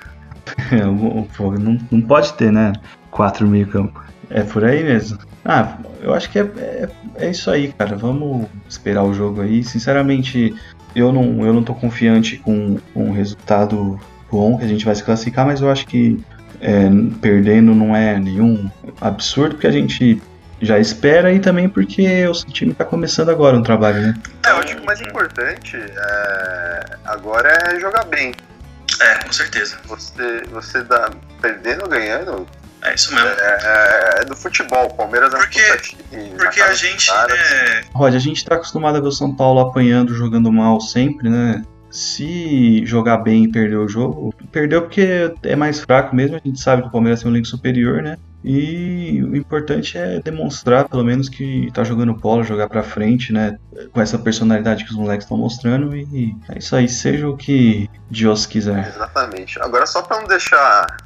o, 0.86 1.18
o 1.20 1.28
Pogba 1.36 1.58
não, 1.58 1.78
não 1.90 2.00
pode 2.00 2.32
ter, 2.34 2.52
né? 2.52 2.72
Quatro 3.10 3.46
meio 3.46 3.66
campo. 3.66 4.02
É 4.30 4.42
por 4.42 4.64
aí 4.64 4.82
mesmo. 4.84 5.18
Ah, 5.44 5.78
eu 6.00 6.14
acho 6.14 6.30
que 6.30 6.38
é, 6.38 6.42
é, 6.42 6.88
é 7.16 7.30
isso 7.30 7.50
aí, 7.50 7.72
cara. 7.72 7.96
Vamos 7.96 8.46
esperar 8.68 9.04
o 9.04 9.12
jogo 9.12 9.42
aí. 9.42 9.64
Sinceramente, 9.64 10.54
eu 10.94 11.12
não, 11.12 11.44
eu 11.44 11.52
não 11.52 11.62
tô 11.62 11.74
confiante 11.74 12.36
com, 12.38 12.78
com 12.94 13.08
um 13.08 13.12
resultado 13.12 13.98
bom 14.30 14.56
que 14.56 14.64
a 14.64 14.68
gente 14.68 14.84
vai 14.84 14.94
se 14.94 15.02
classificar, 15.02 15.44
mas 15.44 15.60
eu 15.60 15.70
acho 15.70 15.86
que 15.86 16.22
é, 16.60 16.88
perdendo 17.20 17.74
não 17.74 17.94
é 17.94 18.18
nenhum 18.18 18.70
absurdo, 19.00 19.56
porque 19.56 19.66
a 19.66 19.72
gente 19.72 20.22
já 20.60 20.78
espera 20.78 21.32
e 21.32 21.40
também 21.40 21.68
porque 21.68 22.24
o 22.26 22.32
time 22.32 22.72
tá 22.72 22.84
começando 22.84 23.30
agora 23.30 23.56
um 23.56 23.62
trabalho, 23.62 24.00
né? 24.00 24.14
É, 24.46 24.50
eu 24.50 24.56
acho 24.58 24.76
que 24.76 24.82
o 24.82 24.86
mais 24.86 25.00
importante 25.00 25.76
é, 25.76 26.84
agora 27.04 27.48
é 27.68 27.80
jogar 27.80 28.04
bem. 28.04 28.32
É, 29.00 29.14
com 29.24 29.32
certeza. 29.32 29.76
Você, 29.86 30.42
você 30.52 30.82
dá 30.84 31.10
perdendo 31.40 31.82
ou 31.82 31.88
ganhando, 31.88 32.46
É 32.82 32.94
isso 32.94 33.14
mesmo. 33.14 33.28
é, 33.28 34.20
é 34.20 34.24
do 34.24 34.36
futebol. 34.36 34.86
O 34.86 34.94
Palmeiras 34.94 35.32
é 35.32 35.36
um 35.36 35.40
Porque- 35.40 35.60
puta 35.60 36.16
na 36.16 36.36
Porque 36.36 36.60
a 36.60 36.72
gente, 36.74 37.10
né, 37.10 37.82
Rod, 37.94 38.14
a 38.14 38.18
gente 38.18 38.44
tá 38.44 38.56
acostumado 38.56 38.96
a 38.96 39.00
ver 39.00 39.08
o 39.08 39.12
São 39.12 39.34
Paulo 39.34 39.60
apanhando, 39.60 40.14
jogando 40.14 40.52
mal 40.52 40.80
sempre, 40.80 41.28
né? 41.28 41.62
Se 41.90 42.84
jogar 42.86 43.18
bem 43.18 43.44
e 43.44 43.52
perder 43.52 43.76
o 43.76 43.86
jogo, 43.86 44.34
perdeu 44.50 44.80
porque 44.82 45.32
é 45.42 45.54
mais 45.54 45.80
fraco 45.80 46.16
mesmo, 46.16 46.36
a 46.36 46.40
gente 46.42 46.58
sabe 46.58 46.82
que 46.82 46.88
o 46.88 46.90
Palmeiras 46.90 47.20
tem 47.20 47.30
um 47.30 47.34
elenco 47.34 47.46
superior, 47.46 48.02
né? 48.02 48.16
E 48.44 49.22
o 49.22 49.36
importante 49.36 49.96
é 49.96 50.18
demonstrar, 50.18 50.88
pelo 50.88 51.04
menos, 51.04 51.28
que 51.28 51.70
tá 51.72 51.84
jogando 51.84 52.12
bola, 52.14 52.42
jogar 52.42 52.68
pra 52.68 52.82
frente, 52.82 53.32
né? 53.32 53.56
Com 53.92 54.00
essa 54.00 54.18
personalidade 54.18 54.84
que 54.84 54.90
os 54.90 54.96
moleques 54.96 55.24
estão 55.24 55.36
mostrando. 55.36 55.94
E 55.94 56.34
é 56.48 56.58
isso 56.58 56.74
aí, 56.74 56.88
seja 56.88 57.28
o 57.28 57.36
que 57.36 57.88
Deus 58.10 58.44
quiser. 58.44 58.88
Exatamente. 58.88 59.60
Agora, 59.62 59.86
só 59.86 60.02
pra 60.02 60.18
não 60.20 60.26
deixar 60.26 60.96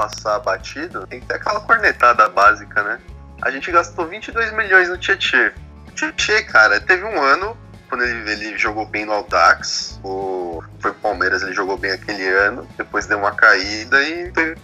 passar 0.00 0.38
batido, 0.38 1.06
tem 1.06 1.20
que 1.20 1.26
ter 1.26 1.34
aquela 1.34 1.60
cornetada 1.60 2.26
básica, 2.30 2.82
né? 2.82 2.98
A 3.42 3.50
gente 3.50 3.70
gastou 3.70 4.06
22 4.06 4.52
milhões 4.52 4.88
no 4.88 4.96
Tietê. 4.96 5.52
O 5.88 5.90
Tietê, 5.92 6.42
cara, 6.44 6.80
teve 6.80 7.04
um 7.04 7.22
ano 7.22 7.56
quando 7.88 8.04
ele, 8.04 8.30
ele 8.30 8.58
jogou 8.58 8.86
bem 8.86 9.04
no 9.04 9.12
Aldax, 9.12 10.00
o, 10.04 10.62
foi 10.78 10.92
Palmeiras, 10.94 11.42
ele 11.42 11.52
jogou 11.52 11.76
bem 11.76 11.90
aquele 11.90 12.26
ano, 12.28 12.66
depois 12.78 13.06
deu 13.06 13.18
uma 13.18 13.32
caída 13.32 14.00
e 14.02 14.32
foi. 14.32 14.56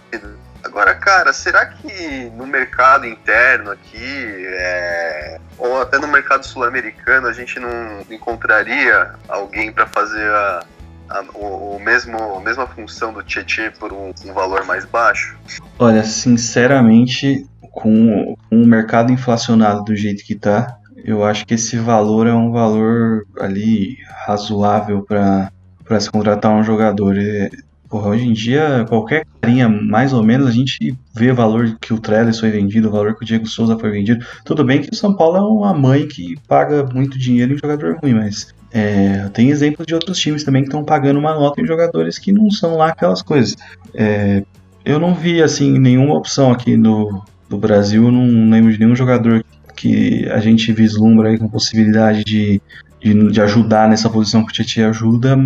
Agora, 0.63 0.95
cara, 0.95 1.31
será 1.33 1.65
que 1.65 2.31
no 2.35 2.47
mercado 2.47 3.05
interno 3.05 3.71
aqui, 3.71 4.47
é, 4.53 5.39
ou 5.57 5.81
até 5.81 5.99
no 5.99 6.07
mercado 6.07 6.45
sul-americano, 6.45 7.27
a 7.27 7.33
gente 7.33 7.59
não 7.59 8.05
encontraria 8.09 9.13
alguém 9.27 9.71
pra 9.71 9.85
fazer 9.85 10.27
a, 10.29 10.63
a, 11.09 11.23
o, 11.33 11.77
o 11.77 11.79
mesmo, 11.79 12.17
a 12.17 12.41
mesma 12.41 12.67
função 12.67 13.13
do 13.13 13.23
Tietchan 13.23 13.71
por 13.79 13.93
um, 13.93 14.13
um 14.25 14.33
valor 14.33 14.65
mais 14.65 14.85
baixo? 14.85 15.37
Olha, 15.79 16.03
sinceramente, 16.03 17.45
com, 17.61 18.35
o 18.51 18.65
mercado 18.65 19.11
inflacionado 19.11 19.83
do 19.83 19.95
jeito 19.95 20.23
que 20.23 20.35
tá, 20.35 20.77
eu 21.03 21.23
acho 21.23 21.45
que 21.45 21.53
esse 21.53 21.77
valor 21.77 22.27
é 22.27 22.33
um 22.33 22.51
valor 22.51 23.25
ali 23.39 23.97
razoável 24.25 25.03
para 25.03 25.51
para 25.87 25.99
se 25.99 26.11
contratar 26.11 26.51
um 26.51 26.63
jogador. 26.63 27.17
É, 27.17 27.49
porra, 27.89 28.09
hoje 28.09 28.25
em 28.25 28.33
dia, 28.33 28.85
qualquer 28.87 29.25
carinha, 29.41 29.69
mais 29.69 30.11
ou 30.13 30.23
menos, 30.23 30.47
a 30.47 30.51
gente 30.51 30.95
vê 31.15 31.31
o 31.31 31.35
valor 31.35 31.77
que 31.79 31.93
o 31.93 31.99
Trellis 31.99 32.39
foi 32.39 32.51
vendido, 32.51 32.89
o 32.89 32.91
valor 32.91 33.15
que 33.15 33.23
o 33.23 33.25
Diego 33.25 33.47
Souza 33.47 33.79
foi 33.79 33.89
vendido. 33.89 34.25
Tudo 34.43 34.65
bem 34.65 34.81
que 34.81 34.91
o 34.91 34.95
São 34.95 35.15
Paulo 35.15 35.37
é 35.37 35.41
uma 35.41 35.73
mãe 35.73 36.07
que 36.07 36.35
paga 36.47 36.83
muito 36.93 37.17
dinheiro 37.17 37.53
em 37.53 37.57
jogador 37.57 37.97
ruim, 38.01 38.13
mas 38.13 38.53
é, 38.71 39.29
tem 39.33 39.49
exemplos 39.49 39.87
de 39.87 39.93
outros 39.93 40.17
times 40.17 40.43
também 40.43 40.63
que 40.63 40.69
estão 40.69 40.83
pagando 40.83 41.19
uma 41.19 41.33
nota 41.33 41.61
em 41.61 41.65
jogadores 41.65 42.17
que 42.17 42.31
não 42.31 42.49
são 42.51 42.77
lá 42.77 42.89
aquelas 42.89 43.21
coisas. 43.21 43.55
É, 43.93 44.43
eu 44.83 44.99
não 44.99 45.13
vi 45.13 45.41
assim 45.41 45.77
nenhuma 45.77 46.15
opção 46.15 46.51
aqui 46.51 46.77
no, 46.77 47.23
no 47.49 47.57
Brasil, 47.57 48.11
não 48.11 48.49
lembro 48.49 48.71
de 48.71 48.79
nenhum 48.79 48.95
jogador 48.95 49.43
que 49.75 50.27
a 50.29 50.39
gente 50.39 50.71
vislumbra 50.73 51.29
aí 51.29 51.37
com 51.37 51.47
possibilidade 51.47 52.23
de, 52.23 52.61
de, 52.99 53.31
de 53.31 53.41
ajudar 53.41 53.87
nessa 53.87 54.09
posição 54.09 54.43
que 54.43 54.51
o 54.51 54.53
Tietchan 54.53 54.89
ajuda 54.89 55.37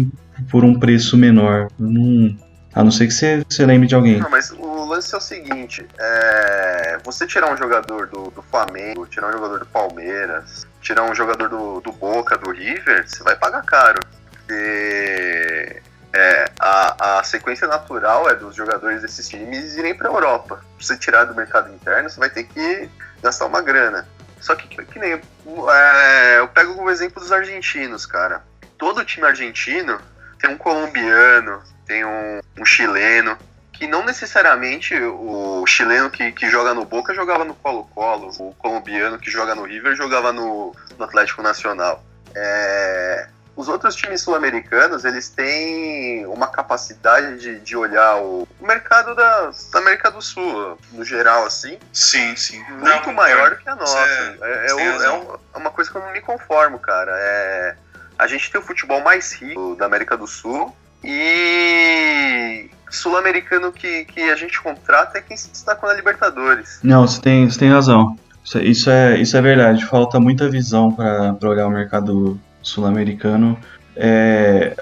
por 0.49 0.63
um 0.63 0.80
preço 0.80 1.17
menor. 1.17 1.67
Não, 1.78 2.36
a 2.74 2.84
não 2.84 2.91
ser 2.91 3.07
que 3.07 3.13
você, 3.13 3.43
você 3.47 3.65
lembre 3.65 3.88
de 3.88 3.95
alguém. 3.95 4.19
Não, 4.19 4.30
mas 4.30 4.51
o 4.51 4.86
lance 4.86 5.13
é 5.13 5.17
o 5.17 5.22
seguinte: 5.22 5.86
é, 5.99 6.97
você 7.03 7.28
tirar 7.28 7.53
um 7.53 7.57
jogador 7.57 8.07
do, 8.07 8.32
do 8.32 8.41
Flamengo, 8.41 9.05
tirar 9.07 9.30
um 9.30 9.34
jogador 9.34 9.59
do 9.59 9.65
Palmeiras, 9.65 10.65
tirar 10.82 11.03
um 11.03 11.15
jogador 11.15 11.47
do, 11.49 11.79
do 11.79 11.91
Boca, 11.91 12.38
do 12.38 12.51
River, 12.51 13.07
você 13.07 13.23
vai 13.23 13.36
pagar 13.36 13.63
caro. 13.63 13.99
Porque 14.32 15.82
é, 16.13 16.51
a, 16.59 17.19
a 17.19 17.23
sequência 17.23 17.67
natural 17.67 18.29
é 18.29 18.36
dos 18.36 18.55
jogadores 18.55 19.01
desses 19.01 19.29
times 19.29 19.75
irem 19.75 19.95
para 19.95 20.09
a 20.09 20.11
Europa. 20.11 20.55
Pra 20.57 20.65
você 20.79 20.97
tirar 20.97 21.25
do 21.25 21.36
mercado 21.36 21.73
interno, 21.73 22.09
você 22.09 22.19
vai 22.19 22.29
ter 22.29 22.43
que 22.43 22.89
gastar 23.21 23.45
uma 23.45 23.61
grana. 23.61 24.07
Só 24.39 24.55
que, 24.55 24.67
que 24.67 24.99
nem. 24.99 25.13
é, 25.13 26.39
eu 26.39 26.47
pego 26.47 26.75
como 26.75 26.89
exemplo 26.89 27.21
dos 27.21 27.32
argentinos, 27.32 28.05
cara. 28.05 28.43
Todo 28.77 29.05
time 29.05 29.27
argentino 29.27 30.01
tem 30.39 30.49
um 30.49 30.57
colombiano, 30.57 31.61
tem 31.86 32.03
um, 32.03 32.39
um 32.57 32.65
chileno, 32.65 33.38
que 33.82 33.88
não 33.88 34.05
necessariamente 34.05 34.93
o 34.95 35.65
chileno 35.65 36.11
que, 36.11 36.32
que 36.34 36.47
joga 36.51 36.71
no 36.71 36.86
Boca 36.86 37.15
jogava 37.15 37.43
no 37.43 37.55
Colo-Colo, 37.55 38.29
o 38.38 38.53
colombiano 38.53 39.17
que 39.17 39.32
joga 39.32 39.55
no 39.55 39.63
River 39.63 39.95
jogava 39.95 40.32
no, 40.32 40.75
no 40.99 41.03
Atlético 41.03 41.41
Nacional. 41.41 42.03
É, 42.36 43.27
os 43.55 43.67
outros 43.67 43.95
times 43.95 44.21
sul-americanos, 44.21 45.03
eles 45.03 45.29
têm 45.29 46.27
uma 46.27 46.45
capacidade 46.45 47.39
de, 47.39 47.59
de 47.59 47.75
olhar 47.75 48.17
o, 48.17 48.47
o 48.59 48.67
mercado 48.67 49.15
da, 49.15 49.49
da 49.73 49.79
América 49.79 50.11
do 50.11 50.21
Sul, 50.21 50.77
no 50.91 51.03
geral, 51.03 51.43
assim, 51.47 51.79
Sim, 51.91 52.36
sim. 52.36 52.63
muito 52.69 53.07
Não, 53.07 53.13
maior 53.13 53.49
do 53.49 53.55
que 53.55 53.67
a 53.67 53.75
nossa. 53.75 53.97
É, 54.43 54.67
é 54.69 54.73
o- 54.75 54.79
é 54.79 55.11
um- 55.11 55.38
é 55.55 55.57
uma 55.57 55.71
coisa 55.71 55.89
que 55.89 55.97
eu 55.97 56.03
não 56.03 56.11
me 56.11 56.21
conformo, 56.21 56.77
cara. 56.77 57.13
É, 57.17 57.75
a 58.19 58.27
gente 58.27 58.51
tem 58.51 58.61
o 58.61 58.63
futebol 58.63 59.01
mais 59.01 59.32
rico 59.34 59.75
da 59.75 59.88
América 59.88 60.15
do 60.15 60.27
Sul 60.27 60.71
e 61.03 62.69
sul-americano 62.91 63.71
que, 63.71 64.05
que 64.05 64.21
a 64.21 64.35
gente 64.35 64.61
contrata 64.61 65.17
é 65.17 65.21
quem 65.21 65.35
se 65.37 65.49
destacou 65.49 65.89
na 65.89 65.95
Libertadores. 65.95 66.79
Não, 66.83 67.07
você 67.07 67.21
tem, 67.21 67.49
você 67.49 67.59
tem 67.59 67.69
razão. 67.69 68.17
Isso, 68.43 68.59
isso 68.59 68.89
é, 68.89 69.19
isso 69.19 69.37
é 69.37 69.41
verdade. 69.41 69.85
Falta 69.85 70.19
muita 70.19 70.49
visão 70.49 70.91
para 70.91 71.37
olhar 71.43 71.67
o 71.67 71.71
mercado 71.71 72.39
sul-americano. 72.61 73.57
É, 73.95 74.75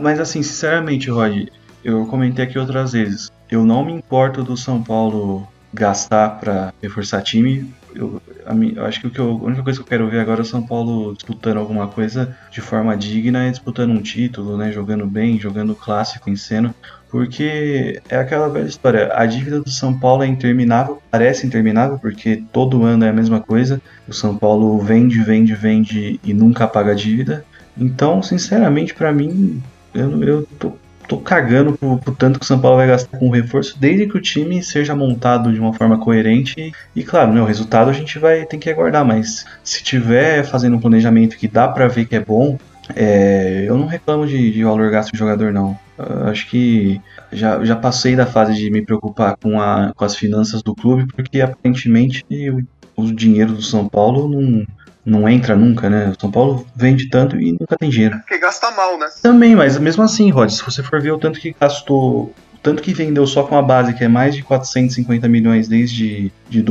mas 0.00 0.20
assim, 0.20 0.42
sinceramente, 0.42 1.10
Rod, 1.10 1.48
eu 1.84 2.06
comentei 2.06 2.44
aqui 2.44 2.58
outras 2.58 2.92
vezes. 2.92 3.30
Eu 3.50 3.64
não 3.64 3.84
me 3.84 3.92
importo 3.92 4.42
do 4.42 4.56
São 4.56 4.82
Paulo 4.82 5.46
gastar 5.72 6.30
para 6.40 6.72
reforçar 6.82 7.22
time. 7.22 7.72
Eu, 7.94 8.20
a 8.44 8.54
eu 8.54 8.84
acho 8.84 9.00
que, 9.00 9.06
o 9.06 9.10
que 9.10 9.18
eu- 9.18 9.40
a 9.42 9.46
única 9.46 9.62
coisa 9.62 9.78
que 9.78 9.82
eu 9.84 9.88
quero 9.88 10.08
ver 10.08 10.20
agora 10.20 10.40
é 10.40 10.42
o 10.42 10.46
São 10.46 10.62
Paulo 10.66 11.14
disputando 11.14 11.58
alguma 11.58 11.86
coisa 11.88 12.36
de 12.50 12.60
forma 12.60 12.96
digna 12.96 13.48
disputando 13.50 13.90
um 13.90 14.02
título, 14.02 14.56
né? 14.56 14.72
Jogando 14.72 15.06
bem, 15.06 15.38
jogando 15.38 15.74
clássico 15.74 16.28
em 16.28 16.36
cena. 16.36 16.74
Porque 17.16 17.98
é 18.10 18.16
aquela 18.18 18.46
velha 18.46 18.66
história, 18.66 19.10
a 19.14 19.24
dívida 19.24 19.58
do 19.58 19.70
São 19.70 19.98
Paulo 19.98 20.22
é 20.22 20.26
interminável, 20.26 21.00
parece 21.10 21.46
interminável, 21.46 21.98
porque 21.98 22.42
todo 22.52 22.84
ano 22.84 23.06
é 23.06 23.08
a 23.08 23.12
mesma 23.12 23.40
coisa. 23.40 23.80
O 24.06 24.12
São 24.12 24.36
Paulo 24.36 24.78
vende, 24.80 25.22
vende, 25.22 25.54
vende 25.54 26.20
e 26.22 26.34
nunca 26.34 26.68
paga 26.68 26.92
a 26.92 26.94
dívida. 26.94 27.42
Então, 27.74 28.22
sinceramente, 28.22 28.92
pra 28.92 29.14
mim, 29.14 29.62
eu, 29.94 30.22
eu 30.22 30.48
tô, 30.58 30.72
tô 31.08 31.16
cagando 31.16 31.72
pro, 31.72 31.96
pro 31.96 32.14
tanto 32.14 32.38
que 32.38 32.44
o 32.44 32.46
São 32.46 32.60
Paulo 32.60 32.76
vai 32.76 32.86
gastar 32.86 33.16
com 33.16 33.30
reforço, 33.30 33.80
desde 33.80 34.06
que 34.06 34.18
o 34.18 34.20
time 34.20 34.62
seja 34.62 34.94
montado 34.94 35.50
de 35.50 35.58
uma 35.58 35.72
forma 35.72 35.96
coerente. 35.96 36.70
E, 36.94 37.02
claro, 37.02 37.32
o 37.32 37.46
resultado 37.46 37.88
a 37.88 37.94
gente 37.94 38.18
vai 38.18 38.44
ter 38.44 38.58
que 38.58 38.68
aguardar, 38.68 39.06
mas 39.06 39.46
se 39.64 39.82
tiver 39.82 40.44
fazendo 40.44 40.76
um 40.76 40.80
planejamento 40.80 41.38
que 41.38 41.48
dá 41.48 41.66
pra 41.66 41.88
ver 41.88 42.04
que 42.04 42.16
é 42.16 42.20
bom, 42.20 42.58
é, 42.94 43.64
eu 43.66 43.78
não 43.78 43.86
reclamo 43.86 44.26
de, 44.26 44.52
de 44.52 44.62
valor 44.62 44.90
gasto 44.90 45.12
de 45.12 45.18
jogador, 45.18 45.50
não. 45.50 45.78
Eu 45.98 46.28
acho 46.28 46.48
que 46.48 47.00
já, 47.32 47.64
já 47.64 47.76
passei 47.76 48.14
da 48.14 48.26
fase 48.26 48.54
de 48.54 48.70
me 48.70 48.84
preocupar 48.84 49.36
com, 49.36 49.60
a, 49.60 49.92
com 49.94 50.04
as 50.04 50.16
finanças 50.16 50.62
do 50.62 50.74
clube, 50.74 51.06
porque 51.14 51.40
aparentemente 51.40 52.24
o, 52.96 53.02
o 53.02 53.12
dinheiro 53.12 53.52
do 53.52 53.62
São 53.62 53.88
Paulo 53.88 54.28
não, 54.28 54.66
não 55.04 55.28
entra 55.28 55.54
nunca, 55.54 55.88
né? 55.88 56.12
O 56.16 56.20
São 56.20 56.30
Paulo 56.30 56.66
vende 56.74 57.08
tanto 57.08 57.40
e 57.40 57.52
nunca 57.52 57.76
tem 57.78 57.88
dinheiro. 57.88 58.18
Porque 58.18 58.38
gasta 58.38 58.70
mal, 58.72 58.98
né? 58.98 59.06
Também, 59.22 59.54
mas 59.54 59.78
mesmo 59.78 60.02
assim, 60.02 60.30
Rod, 60.30 60.50
se 60.50 60.64
você 60.64 60.82
for 60.82 61.00
ver 61.00 61.12
o 61.12 61.18
tanto 61.18 61.38
que 61.38 61.54
gastou, 61.58 62.24
o 62.24 62.58
tanto 62.62 62.82
que 62.82 62.92
vendeu 62.92 63.26
só 63.26 63.44
com 63.44 63.56
a 63.56 63.62
base, 63.62 63.94
que 63.94 64.04
é 64.04 64.08
mais 64.08 64.34
de 64.34 64.42
450 64.42 65.28
milhões 65.28 65.68
desde 65.68 66.32
de 66.50 66.62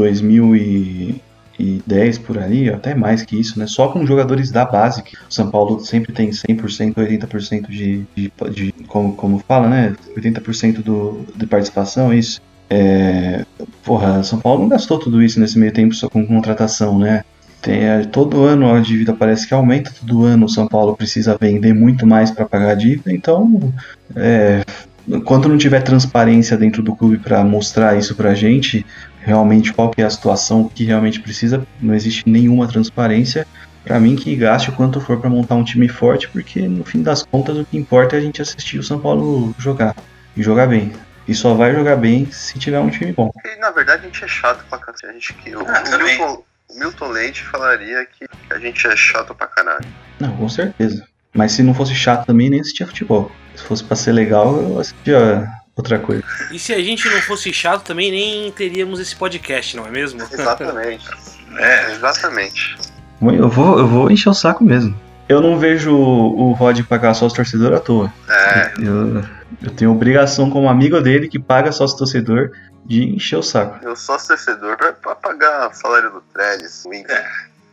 2010 1.57 2.17
por 2.19 2.37
ali, 2.37 2.69
até 2.69 2.93
mais 2.93 3.23
que 3.23 3.39
isso, 3.39 3.57
né? 3.57 3.67
Só 3.67 3.87
com 3.87 4.05
jogadores 4.05 4.51
da 4.51 4.65
base, 4.65 5.03
que 5.03 5.15
o 5.15 5.19
São 5.29 5.49
Paulo 5.49 5.79
sempre 5.79 6.11
tem 6.13 6.29
100%, 6.29 6.95
80% 6.95 7.69
de, 7.69 8.05
de, 8.15 8.31
de 8.51 8.71
como, 8.87 9.15
como 9.15 9.39
fala, 9.39 9.67
né? 9.67 9.95
80% 10.15 10.83
do, 10.83 11.25
de 11.35 11.45
participação, 11.45 12.11
é 12.11 12.17
isso. 12.17 12.41
É, 12.69 13.45
porra, 13.83 14.23
São 14.23 14.39
Paulo 14.39 14.61
não 14.61 14.69
gastou 14.69 14.97
tudo 14.97 15.21
isso 15.21 15.39
nesse 15.39 15.57
meio 15.57 15.71
tempo 15.71 15.93
só 15.93 16.09
com 16.09 16.25
contratação, 16.25 16.97
né? 16.97 17.23
Tem, 17.61 17.83
é, 17.83 18.03
todo 18.03 18.43
ano 18.43 18.71
a 18.71 18.79
dívida 18.79 19.13
parece 19.13 19.47
que 19.47 19.53
aumenta, 19.53 19.91
todo 19.99 20.23
ano 20.23 20.45
o 20.45 20.49
São 20.49 20.67
Paulo 20.67 20.95
precisa 20.95 21.37
vender 21.39 21.73
muito 21.73 22.05
mais 22.05 22.31
para 22.31 22.45
pagar 22.45 22.71
a 22.71 22.75
dívida, 22.75 23.11
então 23.11 23.73
é, 24.15 24.63
enquanto 25.07 25.49
não 25.49 25.57
tiver 25.57 25.81
transparência 25.81 26.57
dentro 26.57 26.83
do 26.83 26.95
clube 26.95 27.17
para 27.17 27.43
mostrar 27.43 27.97
isso 27.97 28.15
pra 28.15 28.33
gente, 28.33 28.85
realmente 29.25 29.73
qual 29.73 29.89
que 29.89 30.01
é 30.01 30.05
a 30.05 30.09
situação 30.09 30.69
que 30.69 30.83
realmente 30.85 31.19
precisa, 31.19 31.65
não 31.81 31.95
existe 31.95 32.23
nenhuma 32.29 32.67
transparência. 32.67 33.47
Para 33.83 33.99
mim 33.99 34.15
que 34.15 34.35
gaste 34.35 34.69
o 34.69 34.73
quanto 34.73 35.01
for 35.01 35.19
para 35.19 35.29
montar 35.29 35.55
um 35.55 35.63
time 35.63 35.87
forte, 35.87 36.27
porque 36.29 36.67
no 36.67 36.83
fim 36.85 37.01
das 37.01 37.23
contas 37.23 37.57
o 37.57 37.65
que 37.65 37.77
importa 37.77 38.15
é 38.15 38.19
a 38.19 38.21
gente 38.21 38.41
assistir 38.41 38.77
o 38.77 38.83
São 38.83 38.99
Paulo 38.99 39.53
jogar 39.57 39.95
e 40.37 40.43
jogar 40.43 40.67
bem. 40.67 40.93
E 41.27 41.33
só 41.33 41.55
vai 41.55 41.73
jogar 41.73 41.95
bem 41.95 42.31
se 42.31 42.59
tiver 42.59 42.79
um 42.79 42.89
time 42.89 43.11
bom. 43.11 43.31
E, 43.43 43.59
na 43.59 43.71
verdade, 43.71 44.03
a 44.03 44.05
gente 44.05 44.23
é 44.23 44.27
chato 44.27 44.63
pra 44.69 44.77
cacete. 44.77 45.07
A 45.07 45.13
gente 45.13 45.33
que. 45.33 45.55
O, 45.55 45.59
Ah, 45.67 45.83
o. 45.83 46.03
Milton, 46.03 46.43
o 46.69 46.79
Milton 46.79 47.07
Leite 47.07 47.43
falaria 47.45 48.05
que 48.05 48.27
a 48.51 48.59
gente 48.59 48.85
é 48.85 48.95
chato 48.95 49.33
pra 49.33 49.47
caralho. 49.47 49.85
Não, 50.19 50.37
com 50.37 50.47
certeza. 50.47 51.03
Mas 51.33 51.51
se 51.51 51.63
não 51.63 51.73
fosse 51.73 51.95
chato 51.95 52.27
também, 52.27 52.49
nem 52.49 52.59
assistia 52.59 52.85
futebol. 52.85 53.31
Se 53.55 53.63
fosse 53.63 53.83
pra 53.83 53.95
ser 53.95 54.11
legal, 54.11 54.55
eu 54.55 54.79
assistia 54.79 55.47
outra 55.75 55.99
coisa. 55.99 56.23
E 56.51 56.57
se 56.59 56.73
a 56.73 56.81
gente 56.81 57.07
não 57.09 57.21
fosse 57.21 57.51
chato, 57.53 57.83
também 57.83 58.11
nem 58.11 58.51
teríamos 58.51 58.99
esse 58.99 59.15
podcast, 59.15 59.75
não 59.75 59.85
é 59.85 59.89
mesmo? 59.91 60.21
Exatamente. 60.21 61.05
É, 61.57 61.91
Exatamente. 61.93 62.75
Eu 63.21 63.47
vou, 63.47 63.79
eu 63.79 63.87
vou 63.87 64.11
encher 64.11 64.27
o 64.27 64.33
saco 64.33 64.61
mesmo. 64.61 64.93
Eu 65.29 65.39
não 65.39 65.57
vejo 65.57 65.95
o 65.95 66.51
Rod 66.51 66.81
pagar 66.83 67.13
sócio 67.13 67.33
torcedor 67.37 67.73
à 67.73 67.79
toa. 67.79 68.13
É, 68.29 68.73
Eu, 68.77 69.23
eu 69.63 69.71
tenho 69.71 69.91
obrigação 69.91 70.49
como 70.49 70.67
amigo 70.67 70.99
dele 70.99 71.29
que 71.29 71.39
paga 71.39 71.71
sócio 71.71 71.97
torcedor 71.97 72.51
de 72.85 73.15
encher 73.15 73.37
o 73.37 73.41
saco. 73.43 73.79
eu 73.85 73.95
sou 73.95 74.17
torcedor 74.17 74.75
pra, 74.75 74.91
pra 74.91 75.15
pagar 75.15 75.69
o 75.69 75.73
salário 75.73 76.11
do 76.11 76.21
Trellis, 76.33 76.85
Inter. 76.87 77.25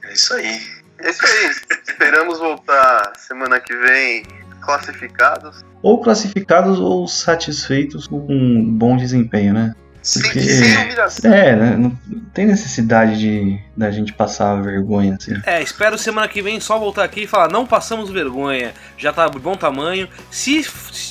é 0.04 0.12
isso 0.12 0.32
aí. 0.32 0.60
É 1.00 1.10
isso 1.10 1.26
aí. 1.26 1.50
Esperamos 1.88 2.38
voltar 2.38 3.12
semana 3.18 3.58
que 3.58 3.74
vem 3.74 4.24
classificados. 4.62 5.64
Ou 5.82 6.00
classificados 6.00 6.78
ou 6.78 7.06
satisfeitos 7.08 8.06
com 8.06 8.24
um 8.28 8.64
bom 8.64 8.96
desempenho, 8.96 9.52
né? 9.52 9.74
Porque- 10.14 10.40
sem 10.40 10.76
humilhação. 10.78 11.32
É, 11.32 11.54
né? 11.54 11.76
Não 11.76 11.96
tem 12.34 12.44
necessidade 12.46 13.18
de 13.18 13.60
da 13.76 13.88
gente 13.90 14.12
passar 14.12 14.60
vergonha, 14.60 15.14
assim. 15.14 15.34
É, 15.46 15.62
espero 15.62 15.96
semana 15.96 16.26
que 16.26 16.42
vem 16.42 16.58
só 16.58 16.76
voltar 16.78 17.04
aqui 17.04 17.22
e 17.22 17.26
falar, 17.26 17.48
não 17.48 17.64
passamos 17.64 18.10
vergonha, 18.10 18.72
já 18.98 19.12
tá 19.12 19.28
de 19.28 19.38
bom 19.38 19.54
tamanho. 19.54 20.08
Se 20.30 20.58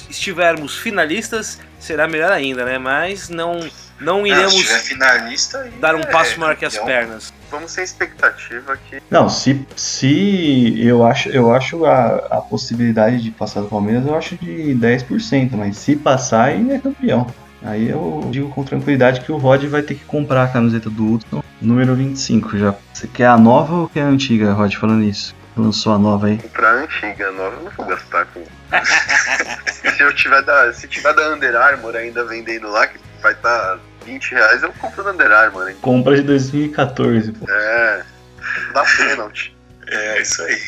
estivermos 0.10 0.78
finalistas, 0.78 1.58
será 1.80 2.08
melhor 2.08 2.32
ainda, 2.34 2.66
né? 2.66 2.78
Mas 2.78 3.30
não, 3.30 3.60
não 4.00 4.18
Não, 4.20 4.28
iremos 4.28 4.54
se 4.54 4.64
tiver 4.64 4.80
finalista, 4.80 5.70
dar 5.80 5.96
um 5.96 6.02
é 6.02 6.06
passo 6.08 6.38
maior 6.40 6.56
que 6.58 6.66
as 6.66 6.74
campeão. 6.78 6.88
pernas. 6.88 7.34
Vamos 7.52 7.72
sem 7.72 7.84
expectativa 7.84 8.78
que 8.78 9.04
Não, 9.10 9.30
se, 9.30 9.68
se 9.76 10.74
eu 10.84 11.06
acho, 11.06 11.30
eu 11.30 11.54
acho 11.54 11.86
a, 11.86 12.16
a 12.32 12.42
possibilidade 12.42 13.22
de 13.22 13.30
passar 13.30 13.60
do 13.62 13.68
Palmeiras, 13.68 14.08
eu 14.08 14.16
acho 14.16 14.38
de 14.38 14.74
10%, 14.74 15.52
mas 15.52 15.78
se 15.78 15.98
passar, 15.98 16.46
aí 16.46 16.72
é 16.72 16.80
campeão. 16.80 17.28
Aí 17.64 17.90
eu 17.90 18.28
digo 18.32 18.50
com 18.50 18.64
tranquilidade 18.64 19.22
que 19.22 19.32
o 19.32 19.38
Rod 19.38 19.64
vai 19.66 19.84
ter 19.84 19.96
que 19.96 20.06
comprar 20.06 20.46
a 20.46 20.48
camiseta 20.48 20.90
do 20.90 21.14
Hudson, 21.14 21.44
número 21.62 21.94
25 21.94 22.58
já. 22.58 22.74
Você 22.94 23.08
quer 23.08 23.28
a 23.28 23.38
nova 23.38 23.74
ou 23.74 23.90
quer 23.90 24.02
a 24.02 24.08
antiga, 24.08 24.54
Rod, 24.54 24.74
falando 24.76 25.04
isso? 25.04 25.36
Lançou 25.56 25.94
a 25.94 26.00
nova 26.00 26.28
aí. 26.28 26.38
pra 26.38 26.72
antiga 26.72 27.32
nova 27.34 27.58
eu 27.58 27.64
não 27.64 27.72
vou 27.72 27.86
gastar 27.86 28.26
com. 28.28 28.42
se 29.92 30.02
eu 30.02 30.16
tiver 30.16 30.42
da. 30.44 30.74
Se 30.74 30.88
tiver 30.88 31.14
da 31.14 31.34
Under 31.34 31.56
Armour 31.56 31.96
ainda 31.96 32.24
vendendo 32.26 32.72
lá, 32.72 32.88
que 32.88 32.98
vai 33.22 33.34
estar 33.34 33.78
20 34.12 34.32
reais, 34.32 34.64
eu 34.64 34.74
compro 34.74 35.04
da 35.04 35.12
Under 35.12 35.32
Armour, 35.32 35.70
hein? 35.70 35.76
Compra 35.82 36.16
de 36.16 36.24
2014, 36.24 37.32
pô. 37.32 37.50
É. 37.50 38.04
Dá 38.74 38.84
pênalti. 38.98 39.56
É, 39.88 40.22
isso 40.22 40.42
aí. 40.42 40.60